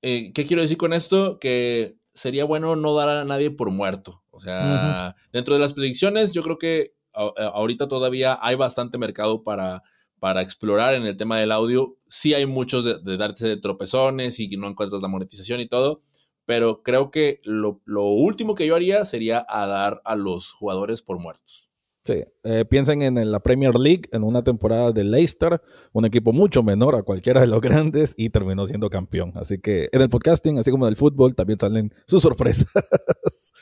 ¿Qué 0.00 0.32
quiero 0.46 0.62
decir 0.62 0.76
con 0.76 0.92
esto? 0.92 1.38
Que 1.38 1.96
sería 2.14 2.44
bueno 2.44 2.76
no 2.76 2.94
dar 2.94 3.08
a 3.08 3.24
nadie 3.24 3.50
por 3.50 3.70
muerto. 3.70 4.22
O 4.30 4.40
sea, 4.40 5.16
dentro 5.32 5.54
de 5.54 5.60
las 5.60 5.74
predicciones, 5.74 6.32
yo 6.32 6.42
creo 6.42 6.58
que 6.58 6.94
ahorita 7.12 7.88
todavía 7.88 8.38
hay 8.40 8.54
bastante 8.54 8.98
mercado 8.98 9.42
para, 9.42 9.82
para 10.20 10.42
explorar 10.42 10.94
en 10.94 11.04
el 11.04 11.16
tema 11.16 11.38
del 11.38 11.50
audio. 11.52 11.96
Sí 12.06 12.34
hay 12.34 12.46
muchos 12.46 12.84
de, 12.84 12.98
de 13.00 13.16
darse 13.16 13.56
tropezones 13.56 14.38
y 14.38 14.48
no 14.56 14.68
encuentras 14.68 15.02
la 15.02 15.08
monetización 15.08 15.60
y 15.60 15.68
todo, 15.68 16.02
pero 16.48 16.82
creo 16.82 17.10
que 17.10 17.42
lo, 17.44 17.82
lo, 17.84 18.04
último 18.04 18.54
que 18.54 18.66
yo 18.66 18.74
haría 18.74 19.04
sería 19.04 19.44
a 19.50 19.66
dar 19.66 20.00
a 20.06 20.16
los 20.16 20.50
jugadores 20.50 21.02
por 21.02 21.18
muertos. 21.18 21.68
Sí, 22.06 22.24
eh, 22.42 22.64
piensen 22.64 23.02
en, 23.02 23.30
la 23.30 23.40
Premier 23.40 23.74
League, 23.74 24.04
en 24.12 24.24
una 24.24 24.42
temporada 24.42 24.92
de 24.92 25.04
Leicester, 25.04 25.60
un 25.92 26.06
equipo 26.06 26.32
mucho 26.32 26.62
menor 26.62 26.96
a 26.96 27.02
cualquiera 27.02 27.42
de 27.42 27.48
los 27.48 27.60
grandes 27.60 28.14
y 28.16 28.30
terminó 28.30 28.66
siendo 28.66 28.88
campeón. 28.88 29.32
Así 29.34 29.58
que 29.58 29.90
en 29.92 30.00
el 30.00 30.08
podcasting, 30.08 30.56
así 30.56 30.70
como 30.70 30.86
en 30.86 30.92
el 30.92 30.96
fútbol, 30.96 31.34
también 31.34 31.58
salen 31.60 31.92
sus 32.06 32.22
sorpresas. 32.22 32.72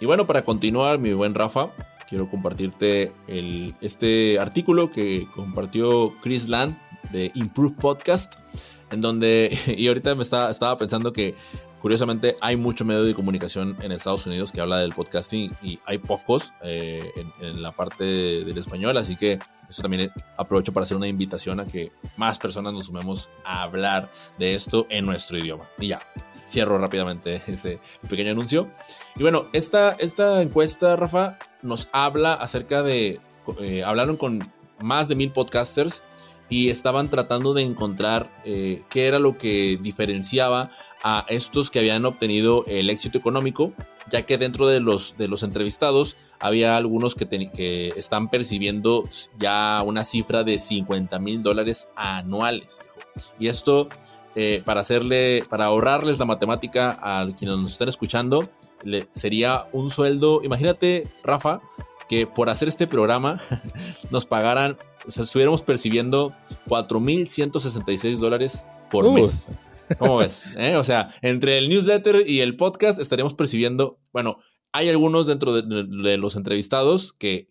Y 0.00 0.04
bueno, 0.04 0.26
para 0.26 0.42
continuar, 0.42 0.98
mi 0.98 1.12
buen 1.12 1.32
Rafa, 1.32 1.70
quiero 2.08 2.28
compartirte 2.28 3.12
el, 3.28 3.76
este 3.80 4.40
artículo 4.40 4.90
que 4.90 5.28
compartió 5.32 6.12
Chris 6.22 6.48
Land 6.48 6.76
de 7.10 7.30
Improve 7.34 7.74
Podcast, 7.74 8.34
en 8.90 9.00
donde, 9.00 9.58
y 9.76 9.88
ahorita 9.88 10.14
me 10.14 10.22
estaba, 10.22 10.78
pensando 10.78 11.12
que 11.12 11.34
Curiosamente, 11.82 12.36
hay 12.40 12.56
mucho 12.56 12.84
medio 12.84 13.02
de 13.02 13.12
comunicación 13.12 13.76
en 13.82 13.90
Estados 13.90 14.24
Unidos 14.24 14.52
que 14.52 14.60
habla 14.60 14.78
del 14.78 14.92
podcasting 14.92 15.52
y 15.64 15.80
hay 15.84 15.98
pocos 15.98 16.52
eh, 16.62 17.10
en, 17.40 17.60
la 17.60 17.72
parte 17.72 18.04
del 18.04 18.56
español, 18.56 18.96
así 18.96 19.16
que 19.16 19.40
eso 19.68 19.82
también 19.82 20.12
aprovecho 20.36 20.72
para 20.72 20.84
hacer 20.84 20.96
una 20.96 21.08
invitación 21.08 21.58
a 21.58 21.66
que 21.66 21.90
más 22.16 22.38
personas 22.38 22.72
nos 22.72 22.86
sumemos 22.86 23.28
a 23.44 23.62
hablar 23.64 24.12
de 24.38 24.54
esto 24.54 24.86
en 24.90 25.06
nuestro 25.06 25.38
idioma. 25.38 25.64
Y 25.76 25.88
ya, 25.88 26.02
cierro 26.32 26.78
rápidamente 26.78 27.42
ese 27.48 27.80
pequeño 28.08 28.30
anuncio. 28.30 28.68
Y 29.16 29.22
bueno, 29.22 29.48
esta, 29.52 29.96
esta 29.98 30.40
encuesta, 30.40 30.94
Rafa, 30.94 31.36
nos 31.62 31.88
habla 31.90 32.34
acerca 32.34 32.84
de, 32.84 33.18
eh, 33.58 33.82
hablaron 33.82 34.16
con 34.16 34.52
más 34.78 35.08
de 35.08 35.16
mil 35.16 35.32
podcasters 35.32 36.04
y 36.52 36.68
estaban 36.68 37.08
tratando 37.08 37.54
de 37.54 37.62
encontrar 37.62 38.30
eh, 38.44 38.82
qué 38.90 39.06
era 39.06 39.18
lo 39.18 39.38
que 39.38 39.78
diferenciaba 39.80 40.68
a 41.02 41.24
estos 41.28 41.70
que 41.70 41.78
habían 41.78 42.04
obtenido 42.04 42.66
el 42.68 42.90
éxito 42.90 43.16
económico, 43.16 43.72
ya 44.10 44.26
que 44.26 44.36
dentro 44.36 44.66
de 44.66 44.78
los, 44.78 45.14
de 45.16 45.28
los 45.28 45.42
entrevistados 45.44 46.14
había 46.40 46.76
algunos 46.76 47.14
que, 47.14 47.26
que 47.26 47.94
están 47.96 48.28
percibiendo 48.28 49.08
ya 49.38 49.82
una 49.82 50.04
cifra 50.04 50.44
de 50.44 50.58
50 50.58 51.18
mil 51.20 51.42
dólares 51.42 51.88
anuales. 51.96 52.82
Y 53.38 53.46
esto, 53.46 53.88
eh, 54.36 54.60
para 54.62 54.82
hacerle, 54.82 55.46
para 55.48 55.64
ahorrarles 55.64 56.18
la 56.18 56.26
matemática 56.26 56.98
a 57.00 57.26
quienes 57.34 57.56
nos 57.56 57.72
están 57.72 57.88
escuchando, 57.88 58.50
le, 58.82 59.08
sería 59.12 59.68
un 59.72 59.90
sueldo, 59.90 60.42
imagínate, 60.44 61.08
Rafa, 61.24 61.62
que 62.10 62.26
por 62.26 62.50
hacer 62.50 62.68
este 62.68 62.86
programa 62.86 63.40
nos 64.10 64.26
pagaran, 64.26 64.76
estuviéramos 65.06 65.62
percibiendo 65.62 66.32
4.166 66.66 68.18
dólares 68.18 68.64
por 68.90 69.10
mes. 69.12 69.48
¿Cómo 69.98 70.16
ves? 70.18 70.50
¿Eh? 70.56 70.76
O 70.76 70.84
sea, 70.84 71.14
entre 71.22 71.58
el 71.58 71.68
newsletter 71.68 72.28
y 72.28 72.40
el 72.40 72.56
podcast 72.56 72.98
estaríamos 72.98 73.34
percibiendo, 73.34 73.98
bueno, 74.12 74.38
hay 74.72 74.88
algunos 74.88 75.26
dentro 75.26 75.52
de, 75.52 76.16
los 76.16 76.34
entrevistados 76.34 77.12
que, 77.12 77.48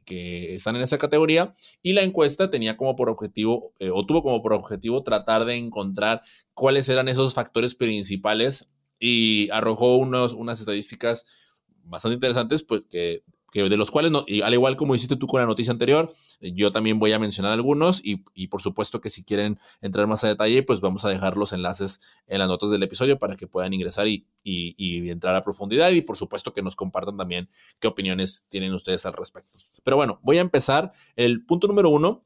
están 0.55 0.75
en 0.75 0.81
esa 0.81 0.97
categoría 0.97 1.55
y 1.83 1.93
la 1.93 2.01
encuesta 2.01 2.49
tenía 2.49 2.77
como 2.77 2.95
por 2.95 3.09
objetivo, 3.09 3.73
eh, 3.79 3.91
o 3.93 4.05
tuvo 4.05 4.23
como 4.23 4.41
por 4.41 4.53
objetivo 4.53 5.03
tratar 5.03 5.45
de 5.45 5.55
encontrar 5.55 6.23
cuáles 6.55 6.89
eran 6.89 7.07
esos 7.07 7.35
factores 7.35 7.75
principales 7.75 8.69
y 8.99 9.49
arrojó 9.51 9.97
unos, 9.97 10.33
unas 10.33 10.59
estadísticas 10.59 11.25
bastante 11.83 12.15
interesantes, 12.15 12.63
pues 12.63 12.87
que 12.87 13.23
que 13.51 13.67
de 13.67 13.77
los 13.77 13.91
cuales, 13.91 14.11
no, 14.11 14.23
y 14.25 14.41
al 14.41 14.53
igual 14.53 14.77
como 14.77 14.95
hiciste 14.95 15.17
tú 15.17 15.27
con 15.27 15.41
la 15.41 15.45
noticia 15.45 15.71
anterior, 15.71 16.11
yo 16.39 16.71
también 16.71 16.99
voy 16.99 17.11
a 17.11 17.19
mencionar 17.19 17.51
algunos 17.51 17.99
y, 18.03 18.23
y, 18.33 18.47
por 18.47 18.61
supuesto 18.61 19.01
que 19.01 19.09
si 19.09 19.23
quieren 19.23 19.59
entrar 19.81 20.07
más 20.07 20.23
a 20.23 20.29
detalle, 20.29 20.63
pues 20.63 20.79
vamos 20.79 21.03
a 21.03 21.09
dejar 21.09 21.35
los 21.35 21.51
enlaces 21.51 21.99
en 22.27 22.39
las 22.39 22.47
notas 22.47 22.71
del 22.71 22.81
episodio 22.81 23.19
para 23.19 23.35
que 23.35 23.47
puedan 23.47 23.73
ingresar 23.73 24.07
y, 24.07 24.25
y, 24.43 25.09
entrar 25.09 25.35
a 25.35 25.43
profundidad 25.43 25.91
y 25.91 26.01
por 26.01 26.15
supuesto 26.15 26.53
que 26.53 26.61
nos 26.61 26.75
compartan 26.75 27.17
también 27.17 27.49
qué 27.79 27.87
opiniones 27.87 28.45
tienen 28.47 28.73
ustedes 28.73 29.05
al 29.05 29.13
respecto. 29.13 29.51
Pero 29.83 29.97
bueno, 29.97 30.19
voy 30.23 30.37
a 30.37 30.41
empezar. 30.41 30.93
El 31.17 31.45
punto 31.45 31.67
número 31.67 31.89
uno 31.89 32.23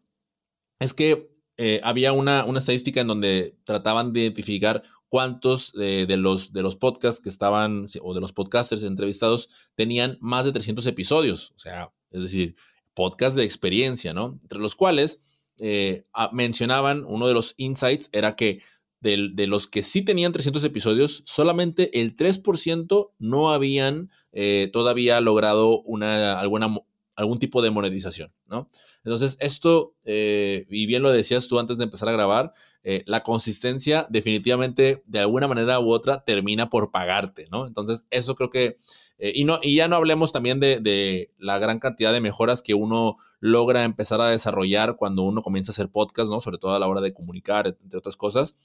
es 0.80 0.94
que 0.94 1.36
eh, 1.58 1.80
había 1.84 2.12
una, 2.12 2.46
una 2.46 2.60
estadística 2.60 3.02
en 3.02 3.08
donde 3.08 3.58
trataban 3.64 4.14
de 4.14 4.22
identificar 4.22 4.84
cuántos 5.15 5.71
de, 5.71 6.06
los, 6.17 6.51
de 6.51 6.62
los 6.62 6.75
podcasts 6.75 7.21
que 7.21 7.30
estaban, 7.30 7.86
o 8.01 8.13
de 8.13 8.19
los 8.19 8.34
podcasters 8.34 8.84
entrevistados, 8.84 9.47
tenían 9.73 10.17
más 10.19 10.43
de 10.43 10.51
300 10.51 10.86
episodios. 10.88 11.54
O 11.56 11.60
sea, 11.60 11.93
es 12.12 12.21
decir, 12.21 12.58
podcast 12.93 13.34
de 13.38 13.45
experiencia, 13.45 14.13
¿no? 14.13 14.38
Entre 14.41 14.60
los 14.60 14.75
cuales 14.75 15.21
eh, 15.62 16.06
mencionaban, 16.34 17.06
uno 17.08 17.30
de 17.30 17.34
los 17.34 17.54
insights 17.56 18.10
era 18.12 18.36
que 18.36 18.62
de, 18.99 19.47
los 19.47 19.67
que 19.67 19.84
sí 19.84 20.01
tenían 20.01 20.34
300 20.34 20.62
episodios, 20.65 21.23
solamente 21.25 22.01
el 22.01 22.17
3% 22.17 23.12
no 23.17 23.54
habían 23.54 24.12
eh, 24.34 24.69
todavía 24.73 25.21
logrado 25.21 25.80
una, 25.84 26.41
algún 26.41 27.39
tipo 27.39 27.62
de 27.62 27.71
monetización, 27.71 28.34
¿no? 28.47 28.69
Entonces, 29.06 29.38
esto, 29.39 29.95
eh, 30.04 30.65
y 30.69 30.88
bien 30.88 31.04
lo 31.04 31.12
decías 31.13 31.47
tú 31.47 31.58
antes 31.58 31.78
de 31.78 31.86
empezar 31.86 32.10
a 32.10 32.12
grabar, 32.12 32.51
eh, 32.88 33.02
la 33.08 33.24
consistencia 33.24 34.06
definitivamente 34.12 35.02
de 35.08 35.17
alguna 35.17 35.48
manera 35.48 35.80
u 35.80 35.89
otra 35.89 36.24
termina 36.24 36.69
por 36.69 36.91
pagarte, 36.91 37.48
¿no? 37.52 37.65
Entonces, 37.65 38.06
eso 38.12 38.36
creo 38.36 38.52
que, 38.52 38.78
eh, 39.17 39.32
y, 39.34 39.43
no, 39.43 39.60
y 39.60 39.74
ya 39.74 39.88
no 39.88 39.95
hablemos 39.95 40.32
también 40.32 40.60
de, 40.60 41.32
la 41.39 41.58
gran 41.58 41.80
cantidad 41.80 42.13
de 42.13 42.21
mejoras 42.21 42.62
que 42.62 42.76
uno 42.76 43.17
logra 43.39 43.86
empezar 43.86 44.21
a 44.21 44.30
desarrollar 44.30 44.98
cuando 44.98 45.24
uno 45.24 45.41
comienza 45.41 45.71
a 45.71 45.74
hacer 45.74 45.89
podcast, 45.89 46.30
¿no? 46.30 46.41
Sobre 46.41 46.60
todo 46.60 46.76
a 46.76 46.80
la 46.80 46.88
hora 46.88 47.02
de 47.02 47.12
comunicar, 47.12 47.65
entre 47.65 47.98
otras 47.98 48.17
cosas. 48.17 48.56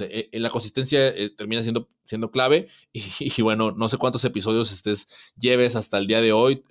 Eh, 0.00 0.30
la 0.32 0.48
consistencia 0.48 1.12
termina 1.36 1.62
siendo, 1.62 1.90
siendo 2.04 2.30
clave 2.30 2.68
y, 2.94 3.42
bueno, 3.42 3.72
no 3.72 3.90
sé 3.90 3.98
cuántos 3.98 4.24
episodios 4.24 4.72
estés, 4.72 5.34
lleves 5.38 5.76
hasta 5.76 5.98
el 5.98 6.06
día 6.06 6.22
de 6.22 6.32
hoy, 6.32 6.64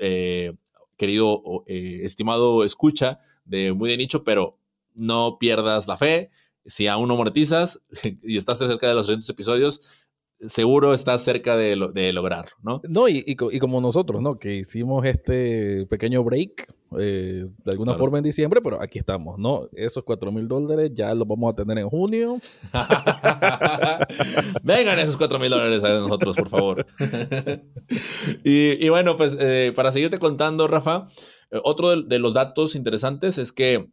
querido, 0.98 1.64
estimado 1.68 2.64
escucha 2.64 3.20
de 3.46 3.72
muy 3.74 3.88
de 3.88 3.98
nicho, 3.98 4.24
pero 4.24 4.58
no 4.96 5.38
pierdas 5.40 5.88
la 5.88 5.96
fe, 5.96 6.32
si 6.68 6.88
aún 6.88 7.08
no 7.08 7.16
monetizas 7.16 7.82
y 8.24 8.38
estás 8.38 8.60
cerca 8.60 8.88
de 8.88 8.94
los 8.94 9.08
200 9.08 9.30
episodios, 9.30 10.08
seguro 10.42 10.94
estás 10.94 11.24
cerca 11.24 11.58
de, 11.58 11.90
de 11.94 12.14
lograrlo, 12.14 12.52
¿no? 12.62 12.82
No, 12.88 13.10
y, 13.10 13.24
y, 13.26 13.36
como 13.36 13.82
nosotros, 13.82 14.22
¿no? 14.22 14.38
Que 14.38 14.58
hicimos 14.58 15.06
este 15.06 15.88
pequeño 15.88 16.24
break 16.24 16.72
eh, 17.00 17.48
de 17.66 17.72
alguna 17.72 17.96
forma 17.96 18.20
en 18.20 18.24
diciembre, 18.24 18.62
pero 18.62 18.82
aquí 18.82 19.00
estamos, 19.00 19.40
¿no? 19.40 19.68
Esos 19.74 20.04
4 20.04 20.32
mil 20.32 20.48
dólares 20.48 20.92
ya 20.94 21.14
los 21.16 21.28
vamos 21.28 21.54
a 21.54 21.56
tener 21.56 21.80
en 21.80 21.90
junio. 21.90 22.40
Vengan 24.64 25.00
esos 25.00 25.18
4 25.18 25.40
mil 25.40 25.50
dólares 25.50 25.84
a 25.84 26.00
nosotros, 26.00 26.36
por 26.36 26.50
favor. 26.50 26.86
y, 28.44 28.86
y, 28.86 28.90
bueno, 28.90 29.18
pues 29.18 29.36
eh, 29.40 29.74
para 29.76 29.92
seguirte 29.92 30.20
contando, 30.20 30.68
Rafa, 30.68 31.08
eh, 31.50 31.60
otro 31.64 32.02
de 32.02 32.20
los 32.20 32.34
datos 32.34 32.76
interesantes 32.76 33.38
es 33.40 33.52
que 33.52 33.90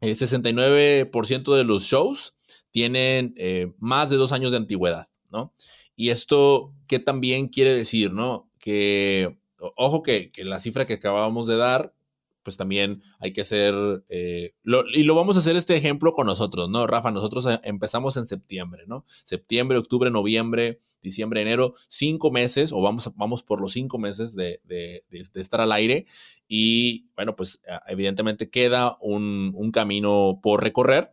el 0.00 0.16
69% 0.16 1.54
de 1.54 1.64
los 1.64 1.84
shows 1.84 2.34
tienen 2.70 3.34
eh, 3.36 3.72
más 3.78 4.10
de 4.10 4.16
dos 4.16 4.32
años 4.32 4.50
de 4.50 4.58
antigüedad, 4.58 5.08
¿no? 5.30 5.54
Y 5.96 6.10
esto, 6.10 6.74
¿qué 6.86 6.98
también 6.98 7.48
quiere 7.48 7.74
decir, 7.74 8.12
no? 8.12 8.50
Que, 8.58 9.38
ojo 9.76 10.02
que, 10.02 10.30
que 10.32 10.44
la 10.44 10.60
cifra 10.60 10.86
que 10.86 10.94
acabamos 10.94 11.46
de 11.46 11.56
dar 11.56 11.94
pues 12.42 12.56
también 12.56 13.02
hay 13.18 13.32
que 13.32 13.42
hacer, 13.42 13.74
eh, 14.08 14.54
y 14.94 15.02
lo 15.02 15.14
vamos 15.14 15.36
a 15.36 15.40
hacer 15.40 15.56
este 15.56 15.76
ejemplo 15.76 16.12
con 16.12 16.26
nosotros, 16.26 16.68
¿no? 16.70 16.86
Rafa, 16.86 17.10
nosotros 17.10 17.46
eh, 17.46 17.60
empezamos 17.64 18.16
en 18.16 18.26
septiembre, 18.26 18.84
¿no? 18.86 19.04
Septiembre, 19.24 19.78
octubre, 19.78 20.10
noviembre, 20.10 20.80
diciembre, 21.02 21.42
enero, 21.42 21.74
cinco 21.88 22.30
meses, 22.30 22.72
o 22.72 22.80
vamos, 22.80 23.10
vamos 23.16 23.42
por 23.42 23.60
los 23.60 23.72
cinco 23.72 23.98
meses 23.98 24.34
de, 24.34 24.60
de, 24.64 25.04
de, 25.10 25.40
estar 25.40 25.60
al 25.60 25.72
aire, 25.72 26.06
y 26.48 27.06
bueno, 27.16 27.36
pues 27.36 27.60
evidentemente 27.86 28.50
queda 28.50 28.96
un, 29.00 29.52
un 29.54 29.70
camino 29.70 30.40
por 30.42 30.62
recorrer, 30.62 31.12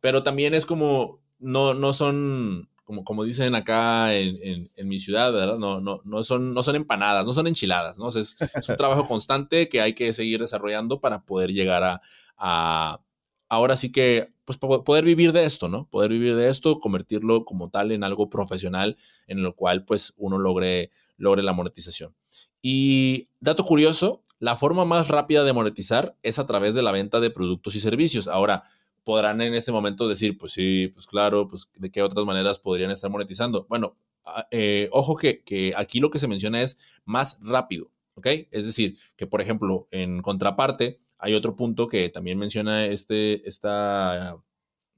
pero 0.00 0.22
también 0.22 0.54
es 0.54 0.66
como, 0.66 1.20
no, 1.38 1.74
no 1.74 1.92
son 1.92 2.68
como, 2.88 3.04
como 3.04 3.22
dicen 3.22 3.54
acá 3.54 4.14
en, 4.14 4.70
mi 4.88 4.98
ciudad, 4.98 5.30
¿verdad? 5.30 5.58
No, 5.58 5.78
no, 5.78 6.00
no, 6.06 6.22
son, 6.24 6.54
no 6.54 6.62
son 6.62 6.74
empanadas, 6.74 7.26
no 7.26 7.34
son 7.34 7.46
enchiladas, 7.46 7.98
¿no? 7.98 8.08
es, 8.08 8.34
un 8.66 8.76
trabajo 8.76 9.06
constante 9.06 9.68
que 9.68 9.82
hay 9.82 9.92
que 9.92 10.14
seguir 10.14 10.40
desarrollando 10.40 10.98
para 10.98 11.22
poder 11.26 11.52
llegar 11.52 12.00
a, 12.38 13.00
ahora 13.50 13.76
sí 13.76 13.92
que, 13.92 14.32
pues 14.46 14.56
poder 14.56 15.04
vivir 15.04 15.32
de 15.32 15.44
esto, 15.44 15.68
¿no? 15.68 15.86
Poder 15.90 16.12
vivir 16.12 16.34
de 16.34 16.48
esto, 16.48 16.78
convertirlo 16.78 17.44
como 17.44 17.68
tal 17.68 17.92
en 17.92 18.04
algo 18.04 18.30
profesional 18.30 18.96
en 19.26 19.42
lo 19.42 19.54
cual 19.54 19.84
pues 19.84 20.14
uno 20.16 20.38
logre, 20.38 20.90
logre 21.18 21.42
la 21.42 21.52
monetización. 21.52 22.14
Y 22.62 23.28
dato 23.38 23.66
curioso, 23.66 24.22
la 24.38 24.56
forma 24.56 24.86
más 24.86 25.08
rápida 25.08 25.44
de 25.44 25.52
monetizar 25.52 26.16
es 26.22 26.38
a 26.38 26.46
través 26.46 26.72
de 26.72 26.80
la 26.80 26.92
venta 26.92 27.20
de 27.20 27.28
productos 27.28 27.74
y 27.74 27.80
servicios. 27.80 28.28
Ahora, 28.28 28.62
podrán 29.08 29.40
en 29.40 29.54
este 29.54 29.72
momento 29.72 30.06
decir, 30.06 30.36
pues 30.36 30.52
sí, 30.52 30.88
pues 30.88 31.06
claro, 31.06 31.48
pues 31.48 31.70
de 31.76 31.90
qué 31.90 32.02
otras 32.02 32.26
maneras 32.26 32.58
podrían 32.58 32.90
estar 32.90 33.10
monetizando. 33.10 33.64
Bueno, 33.66 33.96
eh, 34.50 34.90
ojo 34.92 35.16
que, 35.16 35.42
que, 35.42 35.72
aquí 35.74 35.98
lo 35.98 36.10
que 36.10 36.18
se 36.18 36.28
menciona 36.28 36.60
es 36.60 36.76
más 37.06 37.38
rápido, 37.40 37.90
¿ok? 38.16 38.26
Es 38.50 38.66
decir, 38.66 38.98
que 39.16 39.26
por 39.26 39.40
ejemplo, 39.40 39.88
en 39.92 40.20
contraparte, 40.20 41.00
hay 41.16 41.32
otro 41.32 41.56
punto 41.56 41.88
que 41.88 42.10
también 42.10 42.38
menciona 42.38 42.84
este, 42.84 43.48
esta, 43.48 44.36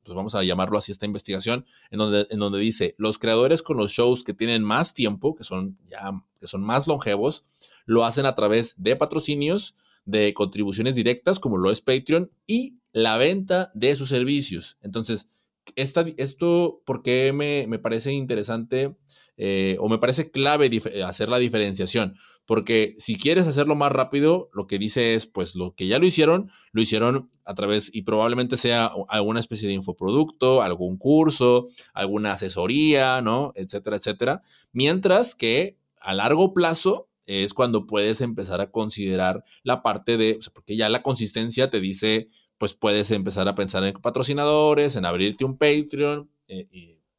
pues 0.02 0.16
vamos 0.16 0.34
a 0.34 0.42
llamarlo 0.42 0.76
así, 0.76 0.90
esta 0.90 1.06
investigación, 1.06 1.64
en 1.92 2.00
donde, 2.00 2.26
en 2.30 2.40
donde 2.40 2.58
dice, 2.58 2.96
los 2.98 3.16
creadores 3.16 3.62
con 3.62 3.76
los 3.76 3.92
shows 3.92 4.24
que 4.24 4.34
tienen 4.34 4.64
más 4.64 4.92
tiempo, 4.92 5.36
que 5.36 5.44
son 5.44 5.78
ya, 5.86 6.20
que 6.40 6.48
son 6.48 6.64
más 6.64 6.88
longevos, 6.88 7.44
lo 7.86 8.04
hacen 8.04 8.26
a 8.26 8.34
través 8.34 8.74
de 8.82 8.96
patrocinios, 8.96 9.76
de 10.10 10.34
contribuciones 10.34 10.94
directas, 10.94 11.38
como 11.38 11.56
lo 11.56 11.70
es 11.70 11.80
Patreon, 11.80 12.30
y 12.46 12.78
la 12.92 13.16
venta 13.16 13.70
de 13.74 13.94
sus 13.96 14.08
servicios. 14.08 14.76
Entonces, 14.82 15.28
esta, 15.76 16.04
esto, 16.16 16.82
¿por 16.84 17.02
qué 17.02 17.32
me, 17.32 17.66
me 17.68 17.78
parece 17.78 18.12
interesante 18.12 18.96
eh, 19.36 19.76
o 19.80 19.88
me 19.88 19.98
parece 19.98 20.30
clave 20.30 20.70
hacer 21.04 21.28
la 21.28 21.38
diferenciación? 21.38 22.16
Porque 22.46 22.94
si 22.98 23.16
quieres 23.16 23.46
hacerlo 23.46 23.76
más 23.76 23.92
rápido, 23.92 24.50
lo 24.52 24.66
que 24.66 24.78
dice 24.78 25.14
es, 25.14 25.26
pues 25.26 25.54
lo 25.54 25.74
que 25.74 25.86
ya 25.86 25.98
lo 26.00 26.06
hicieron, 26.06 26.50
lo 26.72 26.82
hicieron 26.82 27.30
a 27.44 27.54
través 27.54 27.94
y 27.94 28.02
probablemente 28.02 28.56
sea 28.56 28.90
alguna 29.08 29.38
especie 29.38 29.68
de 29.68 29.74
infoproducto, 29.74 30.62
algún 30.62 30.96
curso, 30.96 31.68
alguna 31.94 32.32
asesoría, 32.32 33.20
¿no? 33.22 33.52
Etcétera, 33.54 33.96
etcétera. 33.96 34.42
Mientras 34.72 35.36
que 35.36 35.78
a 36.00 36.14
largo 36.14 36.52
plazo 36.52 37.09
es 37.30 37.54
cuando 37.54 37.86
puedes 37.86 38.20
empezar 38.20 38.60
a 38.60 38.70
considerar 38.70 39.44
la 39.62 39.82
parte 39.82 40.16
de, 40.16 40.40
porque 40.52 40.76
ya 40.76 40.88
la 40.88 41.02
consistencia 41.02 41.70
te 41.70 41.80
dice, 41.80 42.28
pues 42.60 42.74
puedes 42.74 43.10
empezar 43.10 43.48
a 43.48 43.54
pensar 43.54 43.82
en 43.84 43.94
patrocinadores, 43.94 44.94
en 44.94 45.06
abrirte 45.06 45.46
un 45.46 45.56
Patreon 45.56 46.30
eh, 46.46 46.68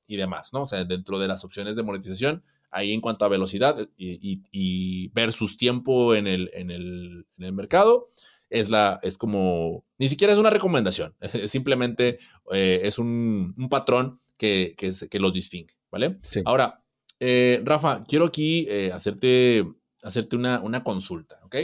y, 0.05 0.15
demás, 0.15 0.53
¿no? 0.53 0.63
O 0.63 0.67
sea, 0.67 0.83
dentro 0.83 1.17
de 1.17 1.27
las 1.27 1.43
opciones 1.43 1.75
de 1.75 1.81
monetización, 1.81 2.43
ahí 2.69 2.91
en 2.91 3.01
cuanto 3.01 3.25
a 3.25 3.27
velocidad 3.27 3.89
y, 3.97 5.07
versus 5.13 5.57
tiempo 5.57 6.13
en 6.13 6.27
el, 6.27 6.51
en 6.53 6.69
el, 6.69 7.25
mercado, 7.53 8.09
es, 8.51 8.69
la, 8.69 8.99
es 9.01 9.17
como, 9.17 9.83
ni 9.97 10.09
siquiera 10.09 10.31
es 10.31 10.37
una 10.37 10.51
recomendación, 10.51 11.15
simplemente 11.47 12.19
eh, 12.51 12.81
es 12.83 12.99
un, 12.99 13.55
patrón 13.67 14.19
que, 14.37 14.75
que, 14.77 15.19
los 15.19 15.33
distingue, 15.33 15.73
¿vale? 15.89 16.19
Ahora, 16.45 16.83
eh, 17.19 17.63
Rafa, 17.63 18.03
quiero 18.03 18.25
aquí 18.25 18.67
hacerte, 18.91 19.65
hacerte 20.03 20.35
una, 20.35 20.59
una 20.61 20.83
consulta, 20.83 21.39
¿ok? 21.43 21.55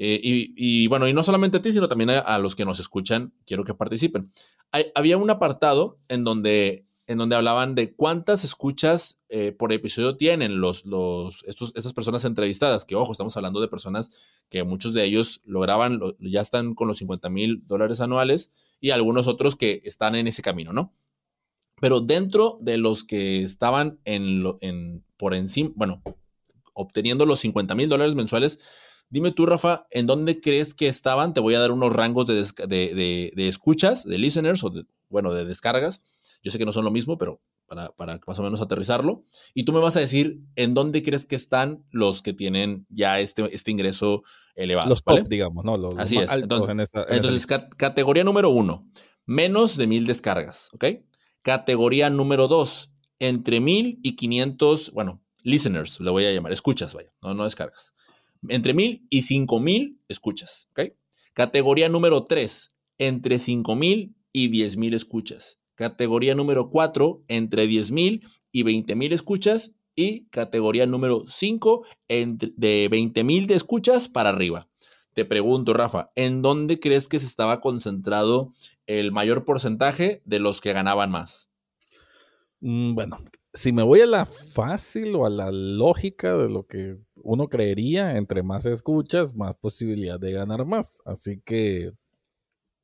Eh, 0.00 0.20
y, 0.22 0.86
bueno, 0.86 1.08
y 1.08 1.12
no 1.12 1.24
solamente 1.24 1.56
a 1.56 1.62
ti, 1.62 1.72
sino 1.72 1.88
también 1.88 2.10
a, 2.10 2.38
los 2.38 2.54
que 2.54 2.64
nos 2.64 2.78
escuchan, 2.78 3.32
quiero 3.44 3.64
que 3.64 3.74
participen. 3.74 4.32
había 4.94 5.16
un 5.16 5.28
apartado 5.28 5.98
en 6.08 6.22
donde, 6.22 6.86
en 7.08 7.18
donde 7.18 7.34
hablaban 7.34 7.74
de 7.74 7.94
cuántas 7.94 8.44
escuchas 8.44 9.20
eh, 9.28 9.50
por 9.50 9.72
episodio 9.72 10.16
tienen 10.16 10.60
los, 10.60 10.84
los, 10.84 11.42
estos, 11.48 11.72
estas 11.74 11.94
personas 11.94 12.24
entrevistadas, 12.24 12.84
que 12.84 12.94
ojo, 12.94 13.10
estamos 13.10 13.36
hablando 13.36 13.60
de 13.60 13.66
personas 13.66 14.38
que 14.48 14.62
muchos 14.62 14.94
de 14.94 15.02
ellos 15.02 15.40
lograban, 15.44 16.00
ya 16.20 16.42
están 16.42 16.76
con 16.76 16.86
los 16.86 16.98
50 16.98 17.28
mil 17.28 17.66
dólares 17.66 18.00
anuales 18.00 18.52
y 18.80 18.90
algunos 18.90 19.26
otros 19.26 19.56
que 19.56 19.82
están 19.84 20.14
en 20.14 20.28
ese 20.28 20.42
camino, 20.42 20.72
¿no? 20.72 20.94
Pero 21.80 22.00
dentro 22.00 22.58
de 22.60 22.76
los 22.76 23.02
que 23.02 23.42
estaban 23.42 23.98
en, 24.04 24.44
en 24.60 25.04
por 25.16 25.34
encima, 25.34 25.70
bueno, 25.74 26.02
obteniendo 26.78 27.26
los 27.26 27.40
50 27.40 27.74
mil 27.74 27.88
dólares 27.88 28.14
mensuales, 28.14 28.58
Dime 29.10 29.32
tú, 29.32 29.46
Rafa, 29.46 29.86
¿en 29.90 30.06
dónde 30.06 30.40
crees 30.40 30.74
que 30.74 30.86
estaban? 30.86 31.32
Te 31.32 31.40
voy 31.40 31.54
a 31.54 31.60
dar 31.60 31.72
unos 31.72 31.94
rangos 31.94 32.26
de, 32.26 32.44
de, 32.68 33.48
escuchas, 33.48 34.04
de 34.04 34.18
listeners 34.18 34.62
o, 34.62 34.70
de, 34.70 34.84
bueno, 35.08 35.32
de 35.32 35.46
descargas. 35.46 36.02
Yo 36.42 36.50
sé 36.50 36.58
que 36.58 36.66
no 36.66 36.72
son 36.72 36.84
lo 36.84 36.90
mismo, 36.90 37.16
pero 37.16 37.40
para, 37.66 37.90
para, 37.92 38.20
más 38.26 38.38
o 38.38 38.42
menos 38.42 38.60
aterrizarlo. 38.60 39.24
Y 39.54 39.64
tú 39.64 39.72
me 39.72 39.80
vas 39.80 39.96
a 39.96 40.00
decir 40.00 40.40
en 40.56 40.74
dónde 40.74 41.02
crees 41.02 41.24
que 41.24 41.36
están 41.36 41.86
los 41.90 42.20
que 42.20 42.34
tienen 42.34 42.86
ya 42.90 43.18
este, 43.18 43.48
este 43.54 43.70
ingreso 43.70 44.24
elevado. 44.54 44.90
Los 44.90 45.02
top, 45.02 45.26
digamos, 45.26 45.64
¿no? 45.64 45.78
Los, 45.78 45.94
Así 45.96 46.18
es. 46.18 46.30
Entonces, 46.30 47.46
categoría 47.46 48.24
número 48.24 48.50
uno, 48.50 48.86
menos 49.24 49.78
de 49.78 49.86
mil 49.86 50.06
descargas, 50.06 50.68
¿ok? 50.74 50.84
Categoría 51.40 52.10
número 52.10 52.46
dos, 52.46 52.92
entre 53.18 53.60
mil 53.60 54.00
y 54.02 54.16
quinientos, 54.16 54.92
bueno, 54.92 55.22
listeners, 55.42 56.00
le 56.00 56.10
voy 56.10 56.24
a 56.24 56.32
llamar, 56.32 56.52
escuchas, 56.52 56.94
vaya, 56.94 57.12
no, 57.22 57.34
no 57.34 57.44
descargas 57.44 57.94
entre 58.48 58.74
mil 58.74 59.06
y 59.10 59.22
cinco 59.22 59.60
mil 59.60 60.00
escuchas. 60.08 60.68
¿ok? 60.72 60.92
Categoría 61.34 61.88
número 61.88 62.24
3, 62.24 62.74
entre 62.98 63.38
cinco 63.38 63.74
mil 63.74 64.14
y 64.32 64.48
diez 64.48 64.76
mil 64.76 64.94
escuchas. 64.94 65.58
Categoría 65.74 66.34
número 66.34 66.70
4, 66.70 67.24
entre 67.28 67.66
diez 67.66 67.90
mil 67.90 68.26
y 68.52 68.62
veinte 68.62 68.94
mil 68.94 69.12
escuchas. 69.12 69.74
Y 69.94 70.26
categoría 70.28 70.86
número 70.86 71.24
5, 71.26 71.84
de 72.08 72.88
veinte 72.88 73.24
mil 73.24 73.48
de 73.48 73.54
escuchas 73.54 74.08
para 74.08 74.28
arriba. 74.28 74.68
Te 75.12 75.24
pregunto, 75.24 75.74
Rafa, 75.74 76.12
¿en 76.14 76.40
dónde 76.40 76.78
crees 76.78 77.08
que 77.08 77.18
se 77.18 77.26
estaba 77.26 77.60
concentrado 77.60 78.52
el 78.86 79.10
mayor 79.10 79.44
porcentaje 79.44 80.22
de 80.24 80.38
los 80.38 80.60
que 80.60 80.72
ganaban 80.72 81.10
más? 81.10 81.50
Mm, 82.60 82.94
bueno, 82.94 83.18
si 83.52 83.72
me 83.72 83.82
voy 83.82 84.00
a 84.00 84.06
la 84.06 84.26
fácil 84.26 85.14
o 85.16 85.26
a 85.26 85.30
la 85.30 85.50
lógica 85.50 86.36
de 86.36 86.48
lo 86.48 86.66
que 86.66 86.96
uno 87.16 87.48
creería, 87.48 88.16
entre 88.16 88.42
más 88.42 88.66
escuchas, 88.66 89.34
más 89.34 89.56
posibilidad 89.56 90.20
de 90.20 90.32
ganar 90.32 90.64
más. 90.64 91.00
Así 91.04 91.40
que 91.44 91.92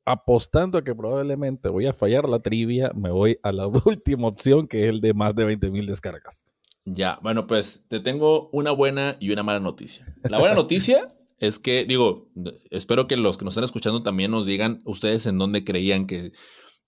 apostando 0.05 0.77
a 0.77 0.83
que 0.83 0.93
probablemente 0.93 1.69
voy 1.69 1.87
a 1.87 1.93
fallar 1.93 2.29
la 2.29 2.39
trivia, 2.39 2.91
me 2.95 3.09
voy 3.11 3.39
a 3.43 3.51
la 3.51 3.67
última 3.85 4.27
opción, 4.27 4.67
que 4.67 4.83
es 4.83 4.89
el 4.89 5.01
de 5.01 5.13
más 5.13 5.35
de 5.35 5.45
20 5.45 5.71
mil 5.71 5.85
descargas. 5.85 6.45
Ya, 6.85 7.19
bueno, 7.23 7.47
pues 7.47 7.83
te 7.87 7.99
tengo 7.99 8.49
una 8.51 8.71
buena 8.71 9.17
y 9.19 9.31
una 9.31 9.41
mala 9.41 9.59
noticia. 9.59 10.05
La 10.23 10.37
buena 10.37 10.53
noticia 10.53 11.15
es 11.39 11.57
que, 11.57 11.83
digo, 11.85 12.29
espero 12.69 13.07
que 13.07 13.17
los 13.17 13.37
que 13.37 13.45
nos 13.45 13.53
están 13.53 13.63
escuchando 13.63 14.03
también 14.03 14.29
nos 14.29 14.45
digan 14.45 14.81
ustedes 14.85 15.25
en 15.25 15.39
dónde 15.39 15.63
creían 15.63 16.05
que, 16.05 16.31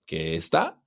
que 0.06 0.36
está. 0.36 0.77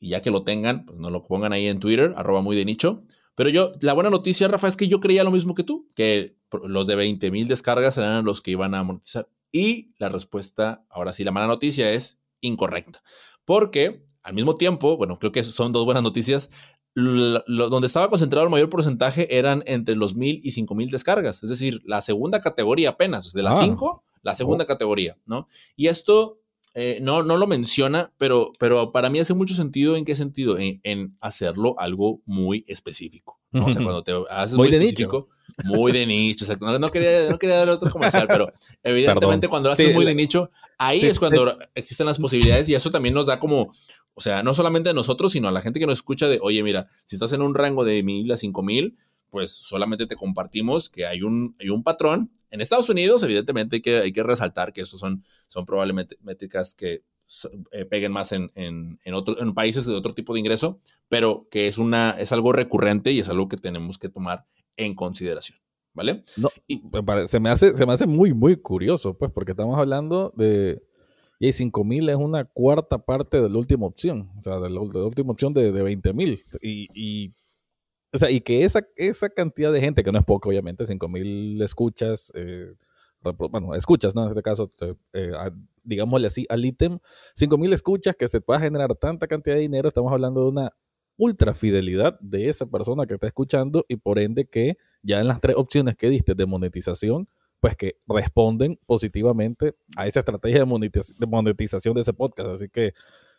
Y 0.00 0.10
ya 0.10 0.22
que 0.22 0.30
lo 0.30 0.42
tengan, 0.44 0.86
pues 0.86 0.98
nos 1.00 1.10
lo 1.10 1.22
pongan 1.22 1.52
ahí 1.52 1.66
en 1.66 1.80
Twitter, 1.80 2.14
arroba 2.16 2.40
muy 2.40 2.56
de 2.56 2.64
nicho. 2.64 3.02
Pero 3.34 3.50
yo, 3.50 3.72
la 3.80 3.92
buena 3.92 4.10
noticia, 4.10 4.48
Rafa, 4.48 4.68
es 4.68 4.76
que 4.76 4.88
yo 4.88 5.00
creía 5.00 5.24
lo 5.24 5.30
mismo 5.30 5.54
que 5.54 5.62
tú, 5.62 5.88
que 5.94 6.36
los 6.64 6.86
de 6.86 6.96
20 6.96 7.30
mil 7.30 7.46
descargas 7.46 7.96
eran 7.98 8.24
los 8.24 8.40
que 8.40 8.50
iban 8.50 8.74
a 8.74 8.82
monetizar. 8.82 9.28
Y 9.52 9.92
la 9.98 10.08
respuesta, 10.08 10.84
ahora 10.90 11.12
sí, 11.12 11.24
la 11.24 11.30
mala 11.30 11.46
noticia 11.46 11.92
es 11.92 12.20
incorrecta. 12.40 13.02
Porque 13.44 14.04
al 14.22 14.34
mismo 14.34 14.56
tiempo, 14.56 14.96
bueno, 14.96 15.18
creo 15.18 15.32
que 15.32 15.44
son 15.44 15.72
dos 15.72 15.84
buenas 15.84 16.02
noticias. 16.02 16.50
donde 16.94 17.86
estaba 17.86 18.08
concentrado 18.08 18.44
el 18.44 18.50
mayor 18.50 18.70
porcentaje 18.70 19.38
eran 19.38 19.62
entre 19.66 19.94
los 19.94 20.14
mil 20.14 20.40
y 20.42 20.50
cinco 20.50 20.74
mil 20.74 20.90
descargas. 20.90 21.42
Es 21.42 21.48
decir, 21.48 21.80
la 21.84 22.00
segunda 22.00 22.40
categoría 22.40 22.90
apenas, 22.90 23.32
de 23.32 23.42
las 23.42 23.56
ah. 23.56 23.62
cinco, 23.62 24.04
la 24.22 24.34
segunda 24.34 24.66
categoría, 24.66 25.16
¿no? 25.26 25.46
Y 25.76 25.86
esto 25.86 26.40
eh, 26.74 26.98
no, 27.02 27.22
no 27.22 27.36
lo 27.36 27.46
menciona, 27.46 28.12
pero, 28.18 28.52
pero 28.58 28.92
para 28.92 29.10
mí 29.10 29.18
hace 29.18 29.34
mucho 29.34 29.54
sentido. 29.54 29.96
¿En 29.96 30.04
qué 30.04 30.14
sentido? 30.16 30.56
En, 30.58 31.16
hacerlo 31.20 31.74
algo 31.78 32.20
muy 32.24 32.64
específico. 32.68 33.40
O 33.52 33.70
sea, 33.70 33.82
cuando 33.82 34.02
te 34.02 34.12
haces 34.30 34.56
muy, 34.56 34.70
de 34.70 34.78
nicho. 34.78 35.28
Muy 35.64 35.92
de 35.92 36.06
nicho. 36.06 36.46
no, 36.60 36.88
quería, 36.88 37.30
no 37.30 37.38
quería 37.38 37.56
dar 37.56 37.70
otro 37.70 37.90
comercial, 37.90 38.26
pero 38.28 38.52
evidentemente 38.84 39.48
cuando 39.48 39.68
lo 39.68 39.72
haces 39.72 39.94
muy 39.94 40.04
de 40.04 40.14
nicho, 40.14 40.50
ahí 40.76 41.00
es 41.00 41.18
cuando 41.18 41.58
existen 41.74 42.06
las 42.06 42.18
posibilidades 42.18 42.68
y 42.68 42.74
eso 42.74 42.90
también 42.90 43.14
nos 43.14 43.26
da 43.26 43.40
como, 43.40 43.72
o 44.14 44.20
sea, 44.20 44.42
no 44.42 44.54
solamente 44.54 44.90
a 44.90 44.92
nosotros, 44.92 45.32
sino 45.32 45.48
a 45.48 45.52
la 45.52 45.62
gente 45.62 45.80
que 45.80 45.86
nos 45.86 45.98
escucha 45.98 46.28
de, 46.28 46.38
oye, 46.42 46.62
mira, 46.62 46.88
si 47.06 47.16
estás 47.16 47.32
en 47.32 47.42
un 47.42 47.54
rango 47.54 47.84
de 47.84 48.02
mil 48.02 48.30
a 48.30 48.36
cinco 48.36 48.62
mil, 48.62 48.96
pues 49.30 49.50
solamente 49.50 50.06
te 50.06 50.16
compartimos 50.16 50.88
que 50.88 51.06
hay 51.06 51.22
un, 51.22 51.56
hay 51.60 51.68
un 51.68 51.82
patrón. 51.82 52.30
En 52.50 52.60
Estados 52.60 52.88
Unidos, 52.88 53.22
evidentemente, 53.22 53.76
hay 53.76 53.82
que, 53.82 53.96
hay 53.98 54.12
que 54.12 54.22
resaltar 54.22 54.72
que 54.72 54.80
estos 54.80 55.00
son, 55.00 55.22
son 55.48 55.66
probablemente 55.66 56.16
métricas 56.22 56.74
que 56.74 57.02
eh, 57.72 57.84
peguen 57.84 58.10
más 58.10 58.32
en, 58.32 58.50
en, 58.54 58.98
en, 59.04 59.54
países 59.54 59.84
de 59.84 59.92
otro 59.92 60.14
tipo 60.14 60.32
de 60.32 60.40
ingreso, 60.40 60.80
pero 61.10 61.46
que 61.50 61.68
es, 61.68 61.76
una, 61.76 62.12
es 62.12 62.32
algo 62.32 62.52
recurrente 62.52 63.12
y 63.12 63.18
es 63.18 63.28
algo 63.28 63.48
que 63.48 63.58
tenemos 63.58 63.98
que 63.98 64.08
tomar 64.08 64.46
en 64.76 64.94
consideración. 64.94 65.58
¿Vale? 65.92 66.24
No, 66.36 66.48
y, 66.66 66.80
se, 67.26 67.40
me 67.40 67.50
hace, 67.50 67.76
se 67.76 67.84
me 67.84 67.92
hace 67.92 68.06
muy, 68.06 68.32
muy 68.32 68.56
curioso, 68.56 69.18
pues, 69.18 69.30
porque 69.32 69.52
estamos 69.52 69.78
hablando 69.78 70.32
de. 70.36 70.82
Y 71.40 71.52
5 71.52 71.84
mil 71.84 72.08
es 72.08 72.16
una 72.16 72.44
cuarta 72.44 72.98
parte 72.98 73.40
de 73.40 73.48
la 73.48 73.58
última 73.58 73.86
opción, 73.86 74.30
o 74.38 74.42
sea, 74.42 74.58
de 74.58 74.70
la, 74.70 74.80
última 74.80 75.30
opción 75.30 75.52
de, 75.52 75.70
de 75.70 75.82
20 75.82 76.12
mil. 76.14 76.40
Y, 76.62 76.88
y 76.94 77.34
o 78.12 78.18
sea, 78.18 78.30
y 78.30 78.40
que 78.40 78.64
esa, 78.64 78.86
esa 78.96 79.28
cantidad 79.28 79.72
de 79.72 79.80
gente, 79.80 80.02
que 80.02 80.12
no 80.12 80.18
es 80.18 80.24
poco, 80.24 80.48
obviamente, 80.48 80.86
5000 80.86 81.60
escuchas, 81.62 82.32
eh, 82.34 82.72
bueno, 83.50 83.74
escuchas, 83.74 84.14
¿no? 84.14 84.22
En 84.22 84.28
este 84.28 84.42
caso, 84.42 84.70
eh, 85.12 85.32
digámosle 85.82 86.28
así, 86.28 86.46
al 86.48 86.64
ítem, 86.64 86.98
5000 87.34 87.72
escuchas, 87.72 88.16
que 88.16 88.28
se 88.28 88.40
pueda 88.40 88.60
generar 88.60 88.94
tanta 88.94 89.26
cantidad 89.26 89.56
de 89.56 89.62
dinero, 89.62 89.88
estamos 89.88 90.12
hablando 90.12 90.42
de 90.42 90.48
una 90.48 90.72
ultra 91.16 91.52
fidelidad 91.52 92.18
de 92.20 92.48
esa 92.48 92.66
persona 92.66 93.06
que 93.06 93.14
está 93.14 93.26
escuchando 93.26 93.84
y 93.88 93.96
por 93.96 94.18
ende 94.20 94.46
que 94.46 94.76
ya 95.02 95.20
en 95.20 95.26
las 95.26 95.40
tres 95.40 95.56
opciones 95.56 95.96
que 95.96 96.08
diste 96.08 96.34
de 96.34 96.46
monetización, 96.46 97.28
pues 97.60 97.76
que 97.76 97.96
responden 98.06 98.78
positivamente 98.86 99.74
a 99.96 100.06
esa 100.06 100.20
estrategia 100.20 100.60
de, 100.60 101.26
monetización 101.26 101.94
de 101.94 102.00
ese 102.00 102.12
podcast. 102.12 102.50
Así 102.50 102.68
que, 102.68 102.92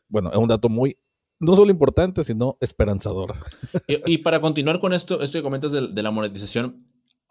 bueno, 0.09 0.29
es 0.29 0.37
un 0.37 0.49
dato 0.49 0.67
muy 0.67 0.97
no 1.39 1.55
solo 1.55 1.71
importante, 1.71 2.23
sino 2.23 2.57
esperanzador. 2.59 3.33
Y, 3.87 4.19
para 4.19 4.41
continuar 4.41 4.79
con 4.79 4.93
esto, 4.93 5.21
esto 5.21 5.37
que 5.37 5.43
comentas 5.43 5.71
de, 5.71 6.03
la 6.03 6.11
monetización, 6.11 6.85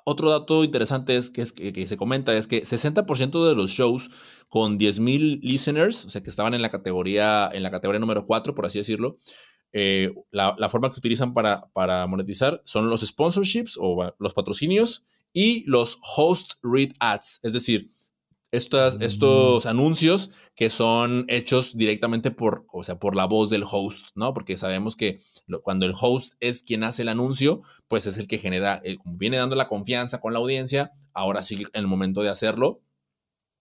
otro 0.05 0.31
dato 0.31 0.65
interesante 0.65 1.17
es 1.17 1.31
que, 1.31 1.43
es 1.43 1.53
que, 1.53 1.87
se 1.87 1.97
comenta 1.97 2.35
es 2.35 2.47
que 2.47 2.65
60% 2.65 3.49
de 3.49 3.55
los 3.55 3.71
shows 3.71 4.11
con 4.49 4.79
10.000 4.79 5.41
listeners, 5.43 6.07
o 6.07 6.11
sea, 6.11 6.23
que 6.23 6.31
estaban 6.31 6.55
en 6.55 6.63
la 6.63 6.71
categoría, 6.71 7.51
en 7.53 7.63
la 7.63 7.71
categoría 7.71 8.01
número 8.01 8.27
4, 8.27 8.55
por 8.55 8.65
así 8.65 8.79
decirlo, 8.79 9.19
eh, 9.73 10.15
la, 10.31 10.69
forma 10.71 10.91
que 10.91 10.99
utilizan 10.99 11.35
para, 11.35 11.69
para 11.75 12.07
monetizar 12.07 12.63
son 12.65 12.89
los 12.89 13.03
sponsorships 13.03 13.77
o 13.79 14.15
los 14.19 14.33
patrocinios 14.33 15.05
y 15.35 15.65
los 15.67 15.99
host 16.17 16.55
read 16.63 16.93
ads, 17.01 17.41
es 17.43 17.53
decir, 17.53 17.91
estas, 18.51 18.99
estos 19.01 19.65
mm. 19.65 19.69
anuncios 19.69 20.31
que 20.55 20.71
son 20.71 21.25
hechos 21.29 21.77
directamente 21.77 22.31
por, 22.31 22.67
o 22.73 22.83
sea, 22.83 22.99
por 22.99 23.15
la 23.15 23.27
voz 23.27 23.51
del 23.51 23.65
host, 23.71 24.07
¿no? 24.15 24.33
Porque 24.33 24.57
sabemos 24.57 24.97
que 24.97 25.21
cuando 25.63 25.87
el 25.87 25.95
host 25.99 26.35
es 26.41 26.63
quien 26.63 26.85
hace 26.85 27.03
el 27.03 27.09
anuncio, 27.09 27.63
pues 27.89 28.07
es 28.07 28.19
el 28.19 28.27
que 28.27 28.39
genera, 28.39 28.81
eh, 28.85 28.97
viene 29.05 29.37
dando 29.37 29.57
la 29.57 29.69
confianza 29.69 30.21
con 30.21 30.33
la 30.33 30.39
audiencia, 30.39 30.93
ahora 31.13 31.43
sí, 31.43 31.63
en 31.73 31.81
el 31.81 31.87
momento 31.87 32.23
de 32.23 32.31
hacerlo, 32.31 32.81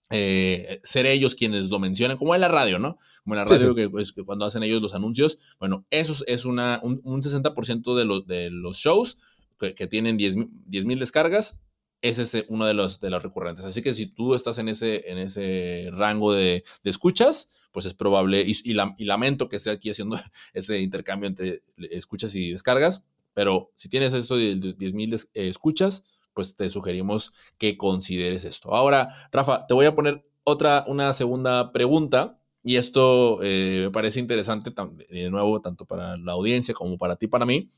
eh, 0.09 0.79
ser 0.83 1.05
ellos 1.05 1.35
quienes 1.35 1.69
lo 1.69 1.79
mencionan, 1.79 2.17
como 2.17 2.33
en 2.33 2.41
la 2.41 2.47
radio, 2.47 2.79
¿no? 2.79 2.97
Como 3.23 3.35
en 3.35 3.39
la 3.39 3.45
radio, 3.45 3.75
Que, 3.75 3.89
pues, 3.89 4.13
cuando 4.25 4.45
hacen 4.45 4.63
ellos 4.63 4.81
los 4.81 4.95
anuncios, 4.95 5.37
bueno, 5.59 5.85
eso 5.89 6.15
es 6.27 6.45
una, 6.45 6.79
un, 6.81 7.21
60% 7.21 7.95
de 7.95 8.05
los, 8.05 8.25
de 8.25 8.49
los 8.49 8.77
shows 8.77 9.17
que, 9.59 9.87
tienen 9.87 10.15
10 10.17 10.85
mil 10.85 10.99
descargas, 10.99 11.59
ese 12.01 12.21
es 12.23 12.45
uno 12.49 12.65
de 12.65 12.73
los, 12.73 12.99
de 12.99 13.09
los 13.09 13.23
recurrentes. 13.23 13.65
Así 13.65 13.81
que 13.81 13.93
si 13.93 14.07
tú 14.07 14.35
estás 14.35 14.57
en 14.59 14.69
ese, 14.69 15.09
en 15.09 15.17
ese 15.17 15.89
rango 15.91 16.33
de, 16.33 16.63
escuchas, 16.83 17.49
pues 17.71 17.85
es 17.85 17.93
probable, 17.93 18.43
y, 18.45 18.73
lamento 19.05 19.49
que 19.49 19.55
esté 19.55 19.71
aquí 19.71 19.89
haciendo 19.89 20.19
ese 20.53 20.79
intercambio 20.79 21.27
entre 21.27 21.63
escuchas 21.91 22.35
y 22.35 22.51
descargas, 22.51 23.03
pero 23.33 23.71
si 23.75 23.89
tienes 23.89 24.13
eso 24.13 24.35
de 24.35 24.55
10.000 24.55 25.29
escuchas, 25.33 26.03
pues 26.33 26.55
te 26.55 26.69
sugerimos 26.69 27.33
que 27.57 27.77
consideres 27.77 28.45
esto. 28.45 28.73
Ahora, 28.75 29.09
Rafa, 29.31 29.65
te 29.67 29.73
voy 29.73 29.85
a 29.85 29.95
poner 29.95 30.23
otra, 30.43 30.85
una 30.87 31.13
segunda 31.13 31.71
pregunta, 31.71 32.39
y 32.63 32.75
esto 32.75 33.39
eh, 33.43 33.83
me 33.85 33.91
parece 33.91 34.19
interesante, 34.19 34.73
de 35.09 35.29
nuevo, 35.29 35.61
tanto 35.61 35.85
para 35.85 36.17
la 36.17 36.33
audiencia 36.33 36.73
como 36.73 36.97
para 36.97 37.15
ti, 37.15 37.27
para 37.27 37.45
mí. 37.45 37.71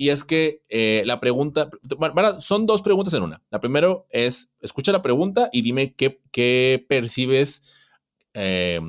Y 0.00 0.10
es 0.10 0.22
que 0.22 0.62
eh, 0.68 1.02
la 1.06 1.18
pregunta, 1.18 1.68
son 2.38 2.66
dos 2.66 2.82
preguntas 2.82 3.12
en 3.14 3.24
una. 3.24 3.42
La 3.50 3.58
primera 3.58 3.88
es, 4.10 4.48
escucha 4.60 4.92
la 4.92 5.02
pregunta 5.02 5.50
y 5.52 5.60
dime 5.60 5.92
qué, 5.94 6.20
qué 6.30 6.86
percibes, 6.88 7.64
eh, 8.32 8.80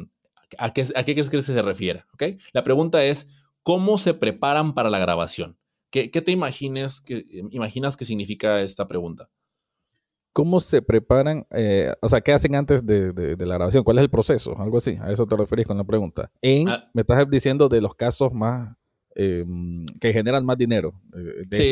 a, 0.60 0.72
qué, 0.72 0.86
a 0.96 1.04
qué 1.04 1.14
crees 1.16 1.32
que 1.32 1.42
se 1.42 1.60
refiere. 1.64 2.06
¿okay? 2.14 2.38
La 2.54 2.64
pregunta 2.64 3.04
es, 3.04 3.28
¿cómo 3.64 3.98
se 3.98 4.14
preparan 4.14 4.76
para 4.76 4.92
la 4.92 5.00
grabación? 5.00 5.58
¿Qué, 5.90 6.12
qué 6.12 6.22
te 6.22 6.32
imaginas 6.32 7.02
que, 7.02 7.26
imaginas 7.50 7.98
que 7.98 8.06
significa 8.06 8.62
esta 8.62 8.86
pregunta? 8.86 9.32
¿Cómo 10.32 10.60
se 10.60 10.84
preparan? 10.84 11.48
Eh, 11.50 11.92
o 12.02 12.08
sea, 12.08 12.22
¿qué 12.22 12.34
hacen 12.34 12.54
antes 12.54 12.86
de, 12.86 13.14
de, 13.14 13.46
la 13.48 13.56
grabación? 13.56 13.84
¿Cuál 13.84 13.98
es 13.98 14.04
el 14.04 14.12
proceso? 14.12 14.56
Algo 14.60 14.78
así. 14.78 14.96
A 15.02 15.12
eso 15.12 15.26
te 15.26 15.36
referís 15.36 15.66
con 15.66 15.76
la 15.76 15.84
pregunta. 15.84 16.32
En, 16.40 16.70
ah. 16.70 16.88
me 16.94 17.02
estás 17.02 17.28
diciendo 17.28 17.68
de 17.68 17.82
los 17.82 17.96
casos 17.96 18.32
más 18.32 18.78
eh, 19.16 19.46
que 20.00 20.14
generan 20.14 20.46
más 20.46 20.58
dinero. 20.58 20.94
Eh, 21.16 21.46
sí, 21.52 21.72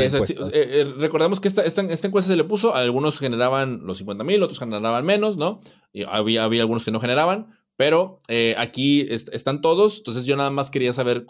eh, 0.53 0.93
recordemos 0.97 1.39
que 1.39 1.47
esta, 1.47 1.63
esta, 1.63 1.81
encuesta 1.81 2.31
se 2.31 2.35
le 2.35 2.43
puso, 2.43 2.75
algunos 2.75 3.19
generaban 3.19 3.81
los 3.85 3.99
50 3.99 4.23
mil, 4.23 4.41
otros 4.43 4.59
generaban 4.59 5.05
menos, 5.05 5.37
¿no? 5.37 5.61
Y 5.93 6.03
había, 6.03 6.43
había 6.43 6.61
algunos 6.61 6.83
que 6.83 6.91
no 6.91 6.99
generaban, 6.99 7.56
pero 7.77 8.19
aquí 8.57 9.07
están 9.09 9.61
todos, 9.61 9.99
entonces 9.99 10.25
yo 10.25 10.35
nada 10.35 10.49
más 10.49 10.69
quería 10.69 10.91
saber 10.91 11.25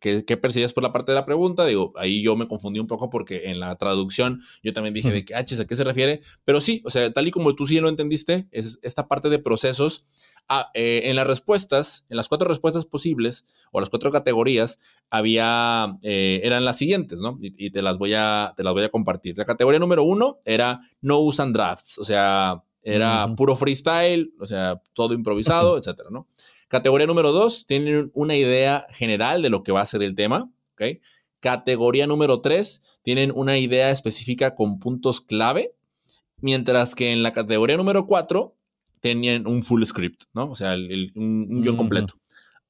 qué, 0.00 0.24
qué, 0.24 0.36
percibías 0.36 0.72
por 0.72 0.82
la 0.82 0.92
parte 0.92 1.12
de 1.12 1.16
la 1.16 1.24
pregunta. 1.24 1.64
Digo, 1.64 1.92
ahí 1.96 2.22
yo 2.22 2.36
me 2.36 2.46
confundí 2.46 2.78
un 2.78 2.86
poco 2.86 3.10
porque 3.10 3.50
en 3.50 3.58
la 3.58 3.74
traducción 3.76 4.42
yo 4.62 4.72
también 4.72 4.94
dije 4.94 5.10
de 5.10 5.24
que, 5.24 5.34
ah, 5.34 5.38
¿a 5.38 5.44
qué 5.44 5.76
se 5.76 5.84
refiere? 5.84 6.20
Pero 6.44 6.60
sí, 6.60 6.82
o 6.84 6.90
sea, 6.90 7.12
tal 7.12 7.26
y 7.26 7.30
como 7.30 7.54
tú 7.54 7.66
sí 7.66 7.80
lo 7.80 7.88
entendiste, 7.88 8.46
es 8.52 8.78
esta 8.82 9.08
parte 9.08 9.30
de 9.30 9.38
procesos 9.38 10.04
Ah, 10.48 10.70
eh, 10.74 11.02
en 11.06 11.16
las 11.16 11.26
respuestas, 11.26 12.06
en 12.08 12.16
las 12.16 12.28
cuatro 12.28 12.46
respuestas 12.46 12.86
posibles 12.86 13.44
o 13.72 13.80
las 13.80 13.90
cuatro 13.90 14.12
categorías, 14.12 14.78
había, 15.10 15.98
eh, 16.02 16.40
eran 16.44 16.64
las 16.64 16.76
siguientes, 16.78 17.18
¿no? 17.18 17.36
Y, 17.40 17.70
te, 17.70 17.82
las 17.82 17.98
voy 17.98 18.14
a, 18.14 18.54
te 18.56 18.62
las 18.62 18.72
voy 18.72 18.84
a 18.84 18.88
compartir. 18.88 19.36
La 19.36 19.44
categoría 19.44 19.80
número 19.80 20.04
uno 20.04 20.38
era 20.44 20.82
no 21.00 21.18
usan 21.18 21.52
drafts, 21.52 21.98
o 21.98 22.04
sea, 22.04 22.62
era 22.86 23.34
puro 23.34 23.56
freestyle, 23.56 24.32
o 24.38 24.46
sea, 24.46 24.80
todo 24.92 25.12
improvisado, 25.12 25.76
etcétera, 25.76 26.08
¿no? 26.12 26.28
Categoría 26.68 27.08
número 27.08 27.32
dos, 27.32 27.66
tienen 27.66 28.12
una 28.14 28.36
idea 28.36 28.86
general 28.90 29.42
de 29.42 29.50
lo 29.50 29.64
que 29.64 29.72
va 29.72 29.80
a 29.80 29.86
ser 29.86 30.04
el 30.04 30.14
tema, 30.14 30.52
¿ok? 30.74 31.00
Categoría 31.40 32.06
número 32.06 32.40
tres, 32.40 33.00
tienen 33.02 33.32
una 33.34 33.58
idea 33.58 33.90
específica 33.90 34.54
con 34.54 34.78
puntos 34.78 35.20
clave, 35.20 35.74
mientras 36.40 36.94
que 36.94 37.10
en 37.10 37.24
la 37.24 37.32
categoría 37.32 37.76
número 37.76 38.06
cuatro 38.06 38.54
tenían 39.00 39.48
un 39.48 39.64
full 39.64 39.82
script, 39.82 40.22
¿no? 40.32 40.48
O 40.48 40.54
sea, 40.54 40.74
un, 40.74 41.62
guion 41.62 41.76
completo. 41.76 42.14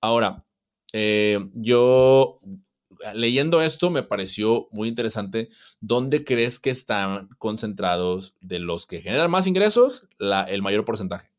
Ahora, 0.00 0.46
eh, 0.94 1.46
yo 1.52 2.40
leyendo 3.14 3.62
esto 3.62 3.90
me 3.90 4.02
pareció 4.02 4.68
muy 4.72 4.88
interesante. 4.88 5.48
¿Dónde 5.80 6.24
crees 6.24 6.58
que 6.60 6.70
están 6.70 7.28
concentrados 7.38 8.34
de 8.40 8.58
los 8.58 8.86
que 8.86 9.00
generan 9.00 9.30
más 9.30 9.46
ingresos 9.46 10.06
el 10.18 10.62
mayor 10.62 10.84
porcentaje? 10.84 11.30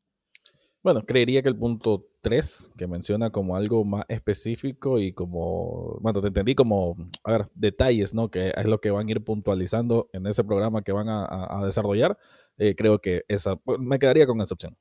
Bueno, 0.83 1.05
creería 1.05 1.41
que 1.41 1.49
el 1.49 1.57
punto 1.57 2.07
3, 2.21 2.71
que 2.77 2.87
menciona 2.87 3.29
como 3.29 3.55
algo 3.55 3.83
más 3.83 4.05
específico 4.07 4.99
y 4.99 5.11
como, 5.11 5.97
bueno, 5.99 6.21
te 6.21 6.27
entendí 6.27 6.55
como, 6.55 6.95
a 7.25 7.31
ver, 7.31 7.49
detalles, 7.55 8.13
¿no? 8.13 8.29
Que 8.29 8.53
es 8.55 8.65
lo 8.65 8.79
que 8.79 8.91
van 8.91 9.07
a 9.07 9.11
ir 9.11 9.23
puntualizando 9.23 10.09
en 10.13 10.27
ese 10.27 10.43
programa 10.45 10.83
que 10.83 10.93
van 10.93 11.09
a, 11.09 11.61
desarrollar. 11.65 12.17
Eh, 12.57 12.75
creo 12.75 12.99
que 12.99 13.23
esa, 13.27 13.59
me 13.79 13.99
quedaría 13.99 14.25
con 14.27 14.39
esa 14.39 14.53
opción. 14.53 14.77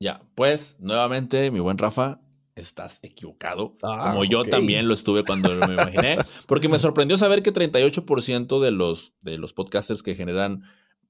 Ya, 0.00 0.22
pues 0.34 0.80
nuevamente, 0.80 1.50
mi 1.50 1.60
buen 1.60 1.78
Rafa, 1.78 2.20
estás 2.56 2.98
equivocado. 3.02 3.74
Ah, 3.82 4.10
como 4.10 4.24
yo 4.24 4.44
también 4.44 4.88
lo 4.88 4.94
estuve 4.94 5.22
cuando 5.24 5.54
me 5.54 5.74
imaginé. 5.74 6.18
Porque 6.46 6.68
me 6.68 6.78
sorprendió 6.78 7.18
saber 7.18 7.42
que 7.42 7.52
38% 7.52 8.60
de 8.60 8.70
los, 8.70 9.12
de 9.20 9.38
los 9.38 9.52
podcasters 9.52 10.02
que 10.02 10.14
generan 10.14 10.62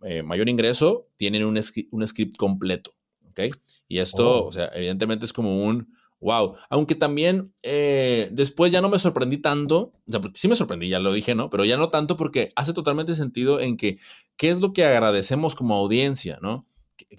eh, 0.03 0.23
mayor 0.23 0.49
ingreso 0.49 1.09
tienen 1.17 1.45
un, 1.45 1.59
un, 1.91 2.07
script 2.07 2.37
completo. 2.37 2.93
¿Ok? 3.31 3.41
Y 3.89 3.99
esto, 3.99 4.45
oh. 4.45 4.49
o 4.49 4.53
sea, 4.53 4.71
evidentemente 4.75 5.25
es 5.25 5.33
como 5.33 5.65
un 5.65 5.95
wow. 6.21 6.57
Aunque 6.69 6.97
también 6.97 7.53
eh, 7.63 8.29
después 8.33 8.73
ya 8.73 8.81
no 8.81 8.89
me 8.89 8.99
sorprendí 8.99 9.39
tanto. 9.39 9.93
O 10.07 10.11
sea, 10.11 10.21
porque 10.21 10.39
sí 10.39 10.49
me 10.49 10.57
sorprendí, 10.57 10.89
ya 10.89 10.99
lo 10.99 11.13
dije, 11.13 11.35
¿no? 11.37 11.49
Pero 11.49 11.65
ya 11.65 11.77
no 11.77 11.91
tanto 11.91 12.17
porque 12.17 12.53
hace 12.57 12.73
totalmente 12.73 13.15
sentido 13.15 13.61
en 13.61 13.77
que, 13.77 13.99
¿qué 14.37 14.51
es 14.51 14.61
lo 14.61 14.73
que 14.73 14.85
agradecemos 14.85 15.55
como 15.55 15.77
audiencia, 15.77 16.39
¿no? 16.43 16.67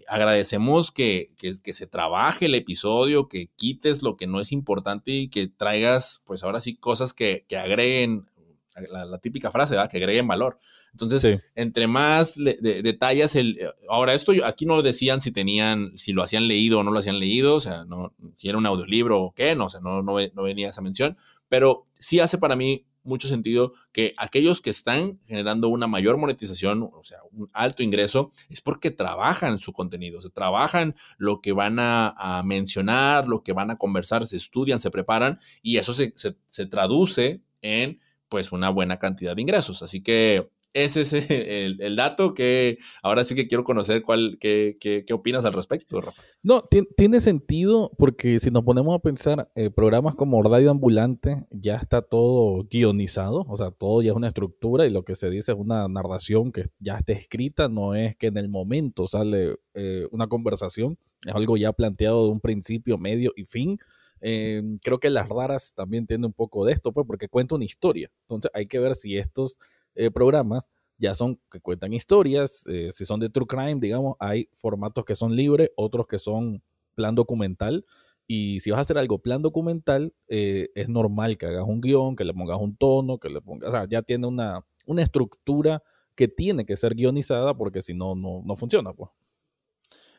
Agradecemos 0.08 0.92
que, 0.92 1.32
se 1.64 1.88
trabaje 1.88 2.46
el 2.46 2.56
episodio, 2.56 3.28
que 3.28 3.50
quites 3.56 4.02
lo 4.04 4.18
que 4.18 4.28
no 4.28 4.40
es 4.40 4.52
importante 4.52 5.12
y 5.12 5.30
que 5.30 5.48
traigas, 5.48 6.22
pues 6.26 6.44
ahora 6.44 6.60
sí, 6.60 6.76
cosas 6.76 7.14
que, 7.14 7.46
agreguen, 7.58 8.26
la, 8.90 9.18
típica 9.20 9.52
frase, 9.52 9.76
¿verdad? 9.76 9.90
Que 9.90 9.98
agreguen 9.98 10.28
valor. 10.28 10.60
Entonces, 10.92 11.52
entre 11.56 11.88
más 11.88 12.36
detalles, 12.38 13.36
el, 13.36 13.72
ahora 13.88 14.14
esto 14.14 14.34
aquí 14.44 14.66
no 14.66 14.82
decían 14.82 15.22
si 15.22 15.32
tenían, 15.32 15.98
si 15.98 16.14
lo 16.14 16.24
hacían 16.24 16.48
leído 16.48 16.80
o 16.80 16.84
no 16.84 16.92
lo 16.92 17.00
hacían 17.00 17.20
leído, 17.20 17.56
o 17.56 17.62
sea, 17.62 17.86
no, 17.86 18.14
si 18.36 18.50
era 18.50 18.58
un 18.58 18.66
audiolibro 18.66 19.22
o 19.22 19.34
qué, 19.34 19.56
no, 19.56 19.66
o 19.66 19.70
sea, 19.70 19.80
no, 19.80 20.02
no, 20.02 20.16
no 20.34 20.44
venía 20.44 20.70
esa 20.70 20.82
mención, 20.82 21.18
pero 21.50 21.86
sí 22.00 22.20
hace 22.20 22.38
para 22.38 22.56
mí 22.56 22.87
mucho 23.08 23.28
sentido 23.28 23.74
que 23.92 24.14
aquellos 24.18 24.62
que 24.62 24.70
están 24.70 25.20
generando 25.26 25.70
una 25.70 25.88
mayor 25.88 26.18
monetización, 26.18 26.84
o 26.84 27.04
sea, 27.04 27.20
un 27.32 27.50
alto 27.54 27.84
ingreso, 27.84 28.32
es 28.50 28.62
porque 28.62 28.92
trabajan 28.92 29.60
su 29.60 29.74
contenido, 29.74 30.22
se 30.22 30.30
trabajan 30.30 30.96
lo 31.18 31.42
que 31.42 31.54
van 31.54 31.78
a, 31.80 32.44
mencionar, 32.46 33.28
lo 33.28 33.42
que 33.42 33.54
van 33.54 33.72
a 33.72 33.78
conversar, 33.78 34.28
se 34.28 34.38
estudian, 34.38 34.80
se 34.80 34.92
preparan 34.92 35.40
y 35.62 35.78
eso 35.78 35.94
se, 35.94 36.14
se 36.16 36.66
traduce 36.66 37.42
en 37.62 38.00
pues 38.30 38.52
una 38.52 38.70
buena 38.70 39.00
cantidad 39.00 39.36
de 39.36 39.42
ingresos. 39.42 39.82
Así 39.82 40.02
que 40.02 40.50
ese 40.74 41.02
es 41.02 41.14
el, 41.14 41.96
dato 41.96 42.34
que 42.34 42.78
ahora 43.02 43.26
sí 43.26 43.36
que 43.36 43.48
quiero 43.48 43.64
conocer 43.64 44.04
cuál, 44.04 44.38
qué, 44.40 44.78
qué, 44.80 45.06
opinas 45.14 45.46
al 45.46 45.54
respecto, 45.54 46.00
Rafa. 46.02 46.22
No, 46.44 46.62
tiene 46.96 47.20
sentido 47.20 47.92
porque 47.98 48.40
si 48.40 48.52
nos 48.52 48.64
ponemos 48.64 48.96
a 48.96 49.00
pensar, 49.00 49.50
eh, 49.56 49.70
programas 49.70 50.16
como 50.16 50.42
Radio 50.44 50.70
Ambulante 50.72 51.46
ya 51.52 51.78
está 51.78 52.02
todo 52.02 52.64
guionizado, 52.70 53.46
o 53.48 53.58
sea, 53.58 53.72
todo 53.72 54.02
ya 54.02 54.12
es 54.12 54.16
una 54.16 54.28
estructura 54.28 54.86
y 54.86 54.92
lo 54.92 55.04
que 55.04 55.16
se 55.16 55.30
dice 55.30 55.52
es 55.52 55.58
una 55.58 55.88
narración 55.88 56.52
que 56.52 56.66
ya 56.80 56.98
está 56.98 57.14
escrita, 57.14 57.68
no 57.70 57.96
es 57.96 58.16
que 58.16 58.28
en 58.28 58.38
el 58.38 58.50
momento 58.50 59.08
sale 59.08 59.56
eh, 59.74 60.08
una 60.12 60.28
conversación, 60.28 60.98
es 61.26 61.34
algo 61.34 61.58
ya 61.58 61.74
planteado 61.74 62.26
de 62.26 62.32
un 62.32 62.40
principio, 62.40 62.98
medio 62.98 63.32
y 63.36 63.46
fin. 63.46 63.78
Eh, 64.22 64.64
creo 64.82 65.00
que 65.00 65.10
las 65.10 65.30
raras 65.30 65.74
también 65.76 66.08
tienen 66.08 66.26
un 66.26 66.34
poco 66.34 66.66
de 66.66 66.74
esto, 66.74 66.92
pues, 66.92 67.06
porque 67.06 67.30
cuenta 67.30 67.56
una 67.56 67.66
historia. 67.66 68.12
Entonces 68.22 68.52
hay 68.54 68.68
que 68.68 68.80
ver 68.80 68.96
si 68.96 69.18
estos 69.18 69.58
eh, 69.98 70.12
programas 70.12 70.70
ya 70.98 71.14
son 71.14 71.40
que 71.52 71.60
cuentan 71.60 71.94
historias, 71.94 72.66
eh, 72.68 72.90
si 72.92 73.06
son 73.06 73.20
de 73.20 73.30
true 73.30 73.46
crime, 73.46 73.78
digamos, 73.80 74.16
hay 74.20 74.50
formatos 74.56 75.06
que 75.06 75.16
son 75.16 75.36
libres, 75.36 75.70
otros 75.76 76.08
que 76.08 76.20
son 76.20 76.64
plan 76.96 77.16
documental. 77.16 77.86
Y 78.26 78.60
si 78.60 78.72
vas 78.72 78.80
a 78.80 78.82
hacer 78.82 78.98
algo 78.98 79.20
plan 79.20 79.42
documental, 79.42 80.14
eh, 80.28 80.70
es 80.76 80.90
normal 80.90 81.38
que 81.38 81.46
hagas 81.46 81.66
un 81.66 81.80
guion, 81.80 82.16
que 82.16 82.26
le 82.26 82.34
pongas 82.34 82.60
un 82.60 82.76
tono, 82.76 83.20
que 83.20 83.30
le 83.30 83.42
pongas, 83.42 83.70
o 83.70 83.72
sea, 83.72 83.88
ya 83.90 84.02
tiene 84.02 84.28
una, 84.28 84.66
una 84.86 85.04
estructura 85.04 85.82
que 86.16 86.28
tiene 86.28 86.66
que 86.66 86.76
ser 86.76 86.96
guionizada 86.96 87.56
porque 87.56 87.82
si 87.82 87.94
no, 87.94 88.16
no, 88.16 88.56
funciona, 88.56 88.92
pues. 88.92 89.12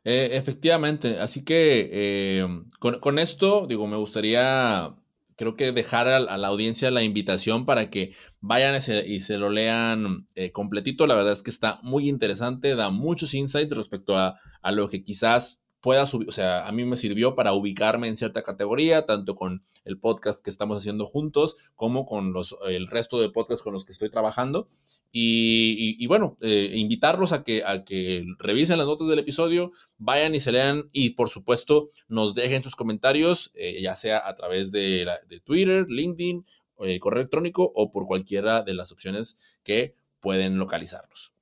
Efectivamente, 0.05 1.19
así 1.19 1.45
que 1.45 1.91
eh, 1.93 2.47
con, 2.79 3.19
esto, 3.19 3.67
digo, 3.67 3.87
me 3.87 3.97
gustaría, 3.97 4.95
creo 5.39 5.57
que 5.57 5.73
dejar 5.73 6.09
a, 6.09 6.19
la 6.19 6.49
audiencia 6.49 6.91
la 6.91 7.05
invitación 7.05 7.65
para 7.65 7.89
que 7.89 8.13
vayan 8.41 8.75
y 9.07 9.21
se, 9.21 9.39
lo 9.39 9.49
lean 9.49 10.27
completito. 10.53 11.07
La 11.07 11.15
verdad 11.15 11.33
es 11.33 11.43
que 11.43 11.51
está 11.51 11.79
muy 11.83 12.09
interesante, 12.09 12.75
da 12.75 12.91
muchos 12.91 13.33
insights 13.33 13.75
respecto 13.75 14.19
a, 14.19 14.39
a 14.61 14.73
lo 14.73 14.89
que 14.89 15.05
quizás 15.05 15.63
pueda 15.81 16.07
subir, 16.07 16.29
o 16.29 16.33
sea, 16.33 16.67
a 16.67 16.73
mí 16.73 16.85
me 16.85 16.97
sirvió 16.97 17.35
para 17.35 17.53
ubicarme 17.53 18.09
en 18.09 18.17
cierta 18.17 18.43
categoría, 18.43 19.07
tanto 19.07 19.37
con 19.37 19.63
el 19.85 19.99
podcast 19.99 20.43
que 20.43 20.51
estamos 20.51 20.79
haciendo 20.79 21.07
juntos, 21.07 21.57
como 21.77 22.05
con 22.07 22.33
los, 22.33 22.57
el 22.67 22.89
resto 22.89 23.21
de 23.21 23.31
podcasts 23.31 23.63
con 23.63 23.73
los 23.73 23.85
que 23.85 23.93
estoy 23.93 24.11
trabajando. 24.11 24.69
Y, 25.11 26.07
bueno, 26.07 26.37
eh, 26.41 26.73
invitarlos 26.75 27.33
a 27.33 27.43
que, 27.43 27.65
a 27.65 27.85
que 27.85 28.25
revisen 28.39 28.79
las 28.79 28.87
notas 28.87 29.09
del 29.09 29.21
episodio, 29.21 29.73
vayan 29.97 30.35
y 30.35 30.41
se 30.41 30.53
lean 30.53 30.89
y 30.93 31.11
por 31.11 31.29
supuesto 31.29 31.89
nos 32.09 32.35
dejen 32.35 32.63
sus 32.63 32.77
comentarios, 32.77 33.51
eh, 33.55 33.81
ya 33.81 33.97
sea 33.97 34.27
a 34.27 34.35
través 34.35 34.71
de, 34.73 35.07
Twitter, 35.45 35.87
LinkedIn, 35.89 36.45
eh, 36.81 37.01
correo 37.01 37.21
electrónico 37.21 37.73
o 37.75 37.91
por 37.91 38.07
cualquiera 38.07 38.63
de 38.63 38.75
las 38.75 38.93
opciones 38.93 39.37
que 39.63 39.95
pueden 40.21 40.59
localizarlos. 40.59 41.33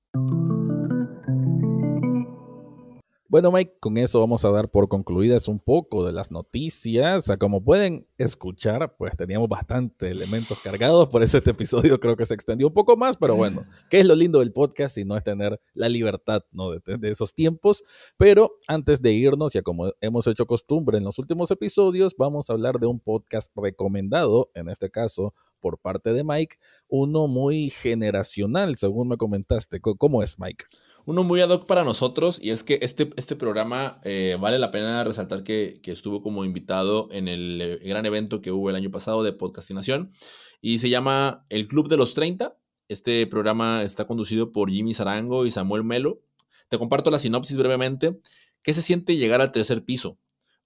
Bueno, 3.36 3.52
Mike, 3.52 3.76
con 3.80 3.98
eso 3.98 4.18
vamos 4.18 4.46
a 4.46 4.50
dar 4.50 4.70
por 4.70 4.88
concluidas 4.88 5.46
un 5.46 5.58
poco 5.58 6.06
de 6.06 6.10
las 6.10 6.30
noticias. 6.30 7.30
Como 7.38 7.62
pueden 7.62 8.06
escuchar, 8.16 8.96
pues 8.96 9.14
teníamos 9.14 9.46
bastantes 9.46 10.10
elementos 10.10 10.58
cargados, 10.60 11.10
por 11.10 11.22
eso 11.22 11.36
este 11.36 11.50
episodio 11.50 12.00
creo 12.00 12.16
que 12.16 12.24
se 12.24 12.32
extendió 12.32 12.68
un 12.68 12.72
poco 12.72 12.96
más, 12.96 13.18
pero 13.18 13.36
bueno, 13.36 13.66
¿qué 13.90 13.98
es 13.98 14.06
lo 14.06 14.14
lindo 14.14 14.38
del 14.38 14.54
podcast 14.54 14.96
y 14.96 15.04
no 15.04 15.18
es 15.18 15.22
tener 15.22 15.60
la 15.74 15.90
libertad 15.90 16.44
¿no? 16.50 16.70
de 16.70 17.10
esos 17.10 17.34
tiempos? 17.34 17.84
Pero 18.16 18.52
antes 18.68 19.02
de 19.02 19.12
irnos, 19.12 19.52
ya 19.52 19.60
como 19.60 19.92
hemos 20.00 20.26
hecho 20.28 20.46
costumbre 20.46 20.96
en 20.96 21.04
los 21.04 21.18
últimos 21.18 21.50
episodios, 21.50 22.14
vamos 22.16 22.48
a 22.48 22.54
hablar 22.54 22.78
de 22.78 22.86
un 22.86 23.00
podcast 23.00 23.52
recomendado, 23.54 24.50
en 24.54 24.70
este 24.70 24.88
caso 24.88 25.34
por 25.60 25.78
parte 25.78 26.14
de 26.14 26.24
Mike, 26.24 26.56
uno 26.88 27.26
muy 27.26 27.68
generacional, 27.68 28.76
según 28.76 29.08
me 29.08 29.18
comentaste. 29.18 29.80
¿Cómo 29.80 30.22
es, 30.22 30.38
Mike? 30.38 30.64
Uno 31.06 31.22
muy 31.22 31.40
ad 31.40 31.50
hoc 31.50 31.66
para 31.66 31.84
nosotros 31.84 32.40
y 32.42 32.50
es 32.50 32.64
que 32.64 32.80
este, 32.82 33.10
este 33.16 33.36
programa 33.36 34.00
eh, 34.02 34.36
vale 34.40 34.58
la 34.58 34.72
pena 34.72 35.04
resaltar 35.04 35.44
que, 35.44 35.80
estuvo 35.84 36.20
como 36.20 36.44
invitado 36.44 37.08
en 37.12 37.28
el 37.28 37.60
eh, 37.62 37.78
gran 37.88 38.04
evento 38.06 38.42
que 38.42 38.50
hubo 38.50 38.70
el 38.70 38.76
año 38.76 38.90
pasado 38.90 39.22
de 39.22 39.32
Podcastinación 39.32 40.12
y 40.60 40.78
se 40.78 40.90
llama 40.90 41.46
El 41.48 41.68
Club 41.68 41.88
de 41.88 41.96
los 41.96 42.12
30. 42.14 42.58
Este 42.88 43.24
programa 43.28 43.84
está 43.84 44.04
conducido 44.04 44.50
por 44.50 44.68
Jimmy 44.68 44.94
Zarango 44.94 45.46
y 45.46 45.52
Samuel 45.52 45.84
Melo. 45.84 46.22
Te 46.68 46.76
comparto 46.76 47.12
la 47.12 47.20
sinopsis 47.20 47.56
brevemente. 47.56 48.18
¿Qué 48.62 48.72
se 48.72 48.82
siente 48.82 49.16
llegar 49.16 49.40
al 49.40 49.52
tercer 49.52 49.84
piso? 49.84 50.18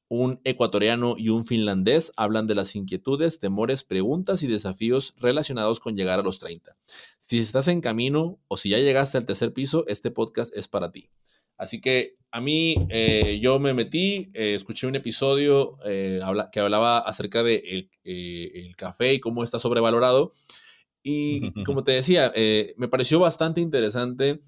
Un 0.09 0.41
ecuatoriano 0.45 1.17
y 1.19 1.29
un 1.29 1.47
finlandés 1.47 2.13
hablan 2.17 2.47
de 2.47 2.55
las 2.55 2.75
inquietudes, 2.75 3.41
temores, 3.41 3.85
preguntas 3.85 4.43
y 4.43 4.47
desafíos 4.47 5.15
relacionados 5.19 5.81
con 5.81 5.97
llegar 5.97 6.19
a 6.19 6.23
los 6.23 6.39
30. 6.39 6.77
Si 7.31 7.39
estás 7.39 7.69
en 7.69 7.81
camino 7.81 8.41
o 8.49 8.57
si 8.57 8.71
ya 8.71 8.79
llegaste 8.79 9.17
al 9.17 9.25
tercer 9.25 9.53
piso, 9.53 9.85
este 9.87 10.11
podcast 10.11 10.53
es 10.57 10.67
para 10.67 10.91
ti. 10.91 11.11
Así 11.57 11.81
que 11.81 12.17
a 12.33 12.41
mí, 12.41 12.75
eh, 12.89 13.39
yo 13.41 13.61
me 13.61 13.73
metí, 13.73 14.33
eh, 14.35 14.55
escuché 14.55 14.89
un 14.89 14.97
episodio 14.97 15.79
eh, 15.85 16.21
que 16.51 16.59
hablaba 16.59 16.99
acerca 16.99 17.45
de 17.45 17.89
el, 18.03 18.75
café 18.75 19.15
y 19.15 19.21
cómo 19.21 19.45
está 19.45 19.61
sobrevalorado. 19.61 20.33
Y 21.05 21.53
como 21.65 21.85
te 21.85 21.93
decía, 21.93 22.33
me 22.77 22.89
pareció 22.89 23.21
bastante 23.21 23.61
interesante 23.61 24.43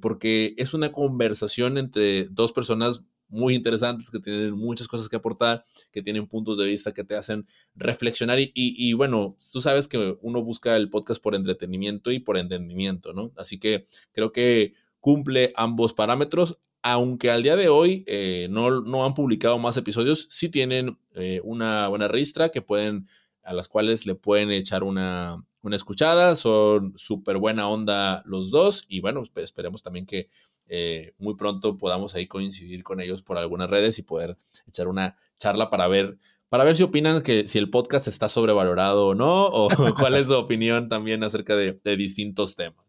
porque 0.00 0.54
es 0.56 0.72
una 0.72 0.92
conversación 0.92 1.76
entre 1.76 2.24
dos 2.30 2.54
personas 2.54 3.04
muy 3.34 3.54
interesantes, 3.54 4.10
que 4.10 4.20
tienen 4.20 4.54
muchas 4.54 4.88
cosas 4.88 5.08
que 5.08 5.16
aportar, 5.16 5.64
que 5.92 6.02
tienen 6.02 6.26
puntos 6.26 6.56
de 6.56 6.66
vista 6.66 6.92
que 6.92 7.04
te 7.04 7.16
hacen 7.16 7.46
reflexionar. 7.74 8.38
Y, 8.40 8.92
bueno, 8.94 9.36
tú 9.52 9.60
sabes 9.60 9.88
que 9.88 10.16
uno 10.22 10.42
busca 10.42 10.76
el 10.76 10.88
podcast 10.88 11.20
por 11.20 11.34
entretenimiento 11.34 12.12
y 12.12 12.20
por 12.20 12.38
entendimiento, 12.38 13.12
¿no? 13.12 13.32
Así 13.36 13.58
que 13.58 13.88
creo 14.12 14.32
que 14.32 14.74
cumple 15.00 15.52
ambos 15.56 15.92
parámetros. 15.92 16.58
Aunque 16.82 17.30
al 17.30 17.42
día 17.42 17.56
de 17.56 17.68
hoy 17.68 18.04
eh, 18.06 18.46
no, 18.50 18.82
no, 18.82 19.04
han 19.04 19.14
publicado 19.14 19.58
más 19.58 19.76
episodios, 19.76 20.28
sí 20.30 20.50
tienen 20.50 20.98
eh, 21.14 21.40
una 21.42 21.88
buena 21.88 22.08
registra 22.08 22.50
que 22.50 22.60
pueden, 22.60 23.08
a 23.42 23.54
las 23.54 23.68
cuales 23.68 24.04
le 24.04 24.14
pueden 24.14 24.50
echar 24.50 24.84
una, 24.84 25.42
una 25.62 25.76
escuchada. 25.76 26.36
Son 26.36 26.92
súper 26.96 27.38
buena 27.38 27.68
onda 27.68 28.22
los 28.26 28.50
dos. 28.50 28.84
Y 28.86 29.00
bueno, 29.00 29.22
esperemos 29.36 29.82
también 29.82 30.06
que 30.06 30.28
eh, 30.68 31.14
muy 31.18 31.34
pronto 31.34 31.76
podamos 31.76 32.14
ahí 32.14 32.26
coincidir 32.26 32.82
con 32.82 33.00
ellos 33.00 33.22
por 33.22 33.38
algunas 33.38 33.68
redes 33.68 33.98
y 33.98 34.02
poder 34.02 34.36
echar 34.66 34.88
una 34.88 35.16
charla 35.38 35.70
para 35.70 35.88
ver, 35.88 36.18
para 36.48 36.64
ver 36.64 36.76
si 36.76 36.82
opinan 36.82 37.22
que 37.22 37.46
si 37.48 37.58
el 37.58 37.70
podcast 37.70 38.08
está 38.08 38.28
sobrevalorado 38.28 39.08
o 39.08 39.14
no, 39.14 39.46
o 39.46 39.68
cuál 39.98 40.14
es 40.14 40.28
su 40.28 40.34
opinión 40.34 40.88
también 40.88 41.22
acerca 41.24 41.56
de, 41.56 41.78
distintos 41.96 42.56
temas, 42.56 42.84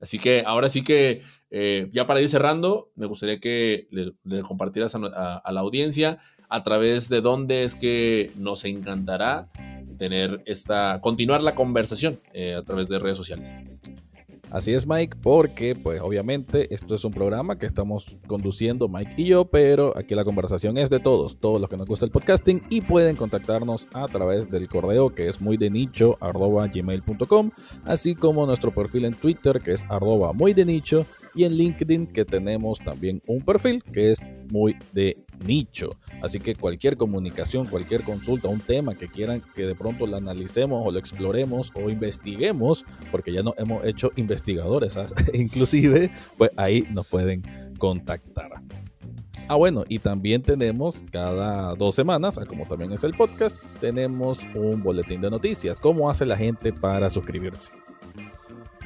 Así 0.00 0.18
que 0.18 0.42
ahora 0.44 0.68
sí 0.68 0.82
que 0.82 1.22
eh, 1.48 1.88
ya 1.92 2.08
para 2.08 2.20
ir 2.20 2.28
cerrando, 2.28 2.90
me 2.96 3.06
gustaría 3.06 3.38
que 3.38 3.86
le, 3.92 4.42
compartieras 4.42 4.96
a, 4.96 5.52
la 5.52 5.60
audiencia 5.60 6.18
a 6.48 6.64
través 6.64 7.08
de 7.08 7.20
dónde 7.20 7.62
es 7.62 7.76
que 7.76 8.32
nos 8.36 8.64
encantará 8.64 9.48
tener 9.98 10.42
esta, 10.44 10.98
continuar 11.00 11.40
la 11.42 11.54
conversación 11.54 12.18
eh, 12.32 12.54
a 12.54 12.64
través 12.64 12.88
de 12.88 12.98
redes 12.98 13.16
sociales. 13.16 13.56
Así 14.52 14.74
es, 14.74 14.86
Mike, 14.86 15.16
porque 15.22 15.74
pues 15.74 16.02
obviamente 16.02 16.74
esto 16.74 16.94
es 16.94 17.02
un 17.06 17.10
programa 17.10 17.56
que 17.58 17.64
estamos 17.64 18.18
conduciendo 18.26 18.86
Mike 18.86 19.14
y 19.16 19.24
yo, 19.28 19.46
pero 19.46 19.96
aquí 19.96 20.14
la 20.14 20.26
conversación 20.26 20.76
es 20.76 20.90
de 20.90 21.00
todos, 21.00 21.38
todos 21.38 21.58
los 21.58 21.70
que 21.70 21.78
nos 21.78 21.88
gusta 21.88 22.04
el 22.04 22.12
podcasting 22.12 22.62
y 22.68 22.82
pueden 22.82 23.16
contactarnos 23.16 23.88
a 23.94 24.06
través 24.08 24.50
del 24.50 24.68
correo 24.68 25.14
que 25.14 25.26
es 25.26 25.40
muy 25.40 25.56
de 25.56 25.70
nicho 25.70 26.18
arroba 26.20 26.68
gmail.com, 26.68 27.50
así 27.86 28.14
como 28.14 28.44
nuestro 28.44 28.74
perfil 28.74 29.06
en 29.06 29.14
Twitter 29.14 29.58
que 29.58 29.72
es 29.72 29.86
arroba 29.88 30.34
muy 30.34 30.52
de 30.52 30.66
nicho 30.66 31.06
y 31.34 31.44
en 31.44 31.54
LinkedIn 31.54 32.06
que 32.06 32.24
tenemos 32.24 32.78
también 32.78 33.22
un 33.26 33.40
perfil 33.42 33.82
que 33.82 34.12
es 34.12 34.26
muy 34.50 34.76
de 34.92 35.16
nicho. 35.44 35.90
Así 36.22 36.38
que 36.38 36.54
cualquier 36.54 36.96
comunicación, 36.96 37.66
cualquier 37.66 38.02
consulta, 38.02 38.48
un 38.48 38.60
tema 38.60 38.94
que 38.94 39.08
quieran 39.08 39.42
que 39.54 39.62
de 39.62 39.74
pronto 39.74 40.06
lo 40.06 40.16
analicemos 40.16 40.86
o 40.86 40.90
lo 40.90 40.98
exploremos 40.98 41.72
o 41.74 41.90
investiguemos, 41.90 42.84
porque 43.10 43.32
ya 43.32 43.42
no 43.42 43.54
hemos 43.56 43.84
hecho 43.84 44.10
investigadores, 44.16 44.96
inclusive, 45.32 46.10
pues 46.36 46.50
ahí 46.56 46.86
nos 46.92 47.06
pueden 47.06 47.42
contactar. 47.78 48.50
Ah, 49.48 49.56
bueno, 49.56 49.84
y 49.88 49.98
también 49.98 50.42
tenemos 50.42 51.02
cada 51.10 51.74
dos 51.74 51.94
semanas, 51.94 52.38
ah, 52.38 52.46
como 52.46 52.64
también 52.64 52.92
es 52.92 53.04
el 53.04 53.12
podcast, 53.12 53.56
tenemos 53.80 54.40
un 54.54 54.82
boletín 54.82 55.20
de 55.20 55.30
noticias. 55.30 55.80
¿Cómo 55.80 56.08
hace 56.08 56.24
la 56.24 56.36
gente 56.36 56.72
para 56.72 57.10
suscribirse? 57.10 57.72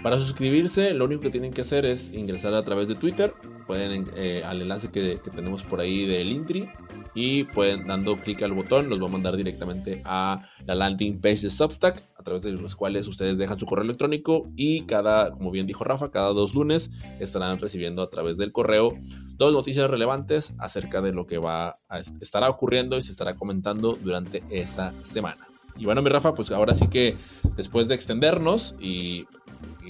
Para 0.07 0.21
suscribirse, 0.21 0.95
lo 0.95 1.07
único 1.07 1.23
que 1.23 1.31
tienen 1.31 1.53
que 1.53 1.63
hacer 1.63 1.85
es 1.85 2.15
ingresar 2.15 2.55
a 2.55 2.63
través 2.63 2.87
de 2.87 2.95
Twitter. 2.95 3.35
Pueden 3.67 4.05
eh, 4.15 4.41
al 4.47 4.63
enlace 4.63 4.93
que, 4.93 5.19
tenemos 5.35 5.65
por 5.65 5.81
ahí 5.81 6.07
del 6.07 6.29
Intri 6.29 6.69
y 7.13 7.43
pueden 7.43 7.89
dando 7.89 8.15
clic 8.15 8.41
al 8.43 8.53
botón, 8.53 8.89
los 8.89 9.03
va 9.03 9.07
a 9.07 9.11
mandar 9.11 9.37
directamente 9.37 10.03
a 10.05 10.49
la 10.65 10.77
landing 10.77 11.21
page 11.21 11.41
de 11.41 11.51
Substack, 11.51 12.01
a 12.17 12.23
través 12.23 12.45
de 12.45 12.53
los 12.53 12.77
cuales 12.77 13.09
ustedes 13.09 13.37
dejan 13.37 13.59
su 13.59 13.67
correo 13.67 13.83
electrónico 13.83 14.49
y 14.55 14.83
cada, 14.83 15.33
como 15.33 15.51
bien 15.51 15.67
dijo 15.67 15.83
Rafa, 15.83 16.13
cada 16.13 16.29
dos 16.29 16.55
lunes 16.55 16.93
estarán 17.19 17.59
recibiendo 17.59 18.01
a 18.01 18.09
través 18.09 18.39
del 18.39 18.53
correo 18.53 18.91
dos 19.35 19.53
noticias 19.53 19.91
relevantes 19.91 20.55
acerca 20.59 21.03
de 21.03 21.15
lo 21.15 21.27
que 21.27 21.39
va 21.39 21.81
a 21.89 21.99
estará 22.21 22.49
ocurriendo 22.49 22.97
y 22.97 23.03
se 23.03 23.11
estará 23.11 23.35
comentando 23.35 23.99
durante 24.01 24.45
esa 24.51 24.93
semana. 25.03 25.49
Y 25.79 25.85
bueno, 25.85 26.01
mi 26.01 26.11
Rafa, 26.11 26.35
pues 26.35 26.51
ahora 26.53 26.75
sí 26.75 26.89
que 26.89 27.17
después 27.57 27.89
de 27.89 27.95
extendernos 27.95 28.77
y 28.81 29.27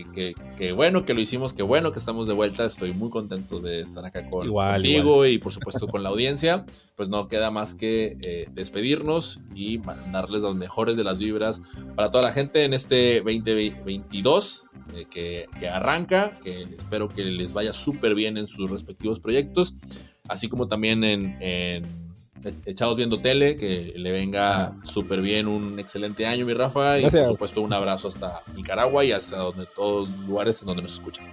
que, 0.04 0.72
bueno 0.72 1.04
que 1.04 1.14
lo 1.14 1.20
hicimos, 1.20 1.52
que 1.52 1.62
bueno 1.62 1.92
que 1.92 1.98
estamos 1.98 2.26
de 2.26 2.34
vuelta. 2.34 2.64
Estoy 2.64 2.92
muy 2.92 3.10
contento 3.10 3.60
de 3.60 3.80
estar 3.80 4.04
acá 4.04 4.28
con, 4.28 4.52
contigo 4.52 5.26
y 5.26 5.38
por 5.38 5.52
supuesto 5.52 5.86
con 5.86 6.02
la 6.02 6.10
audiencia. 6.10 6.64
Pues 6.94 7.08
no 7.08 7.28
queda 7.28 7.50
más 7.50 7.74
que 7.74 8.16
eh, 8.22 8.48
despedirnos 8.52 9.40
y 9.54 9.78
mandarles 9.78 10.42
las 10.42 10.54
mejores 10.54 10.96
de 10.96 11.04
las 11.04 11.18
vibras 11.18 11.60
para 11.94 12.10
toda 12.10 12.24
la 12.24 12.32
gente 12.32 12.64
en 12.64 12.74
este 12.74 13.20
2022 13.20 14.66
eh, 14.94 15.06
que, 15.10 15.46
que, 15.58 15.68
arranca, 15.68 16.32
que 16.42 16.62
espero 16.62 17.08
que 17.08 17.24
les 17.24 17.52
vaya 17.52 17.72
súper 17.72 18.14
bien 18.14 18.36
en 18.36 18.46
sus 18.46 18.70
respectivos 18.70 19.20
proyectos, 19.20 19.74
así 20.28 20.48
como 20.48 20.68
también 20.68 21.04
en 21.04 22.05
echados 22.64 22.96
viendo 22.96 23.20
tele, 23.20 23.56
que 23.56 23.92
le 23.96 24.12
venga 24.12 24.72
súper 24.84 25.20
bien 25.20 25.48
un 25.48 25.78
excelente 25.78 26.26
año, 26.26 26.46
mi 26.46 26.54
Rafa, 26.54 26.98
y 26.98 27.02
por 27.02 27.10
supuesto 27.10 27.60
un 27.60 27.72
abrazo 27.72 28.08
hasta 28.08 28.42
Nicaragua 28.54 29.04
y 29.04 29.12
hasta 29.12 29.38
donde 29.38 29.66
todos 29.66 30.08
los 30.08 30.28
lugares 30.28 30.60
en 30.60 30.68
donde 30.68 30.82
nos 30.82 30.94
escuchan. 30.94 31.26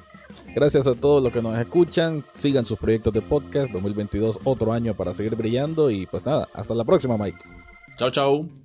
Gracias 0.56 0.88
a 0.88 0.94
todos 0.94 1.24
los 1.24 1.32
que 1.32 1.42
nos 1.42 1.58
escuchan. 1.58 2.24
Sigan 2.34 2.66
sus 2.66 2.78
proyectos 2.78 3.14
de 3.14 3.22
podcast. 3.22 3.72
2022, 3.72 4.40
otro 4.44 4.72
año 4.72 4.94
para 4.94 5.14
seguir 5.14 5.36
brillando. 5.36 5.90
Y 5.90 6.06
pues 6.06 6.26
nada, 6.26 6.48
hasta 6.54 6.76
la 6.76 6.84
próxima, 6.84 7.18
Mike. 7.18 7.40
Chao, 7.98 8.12
chao. 8.12 8.63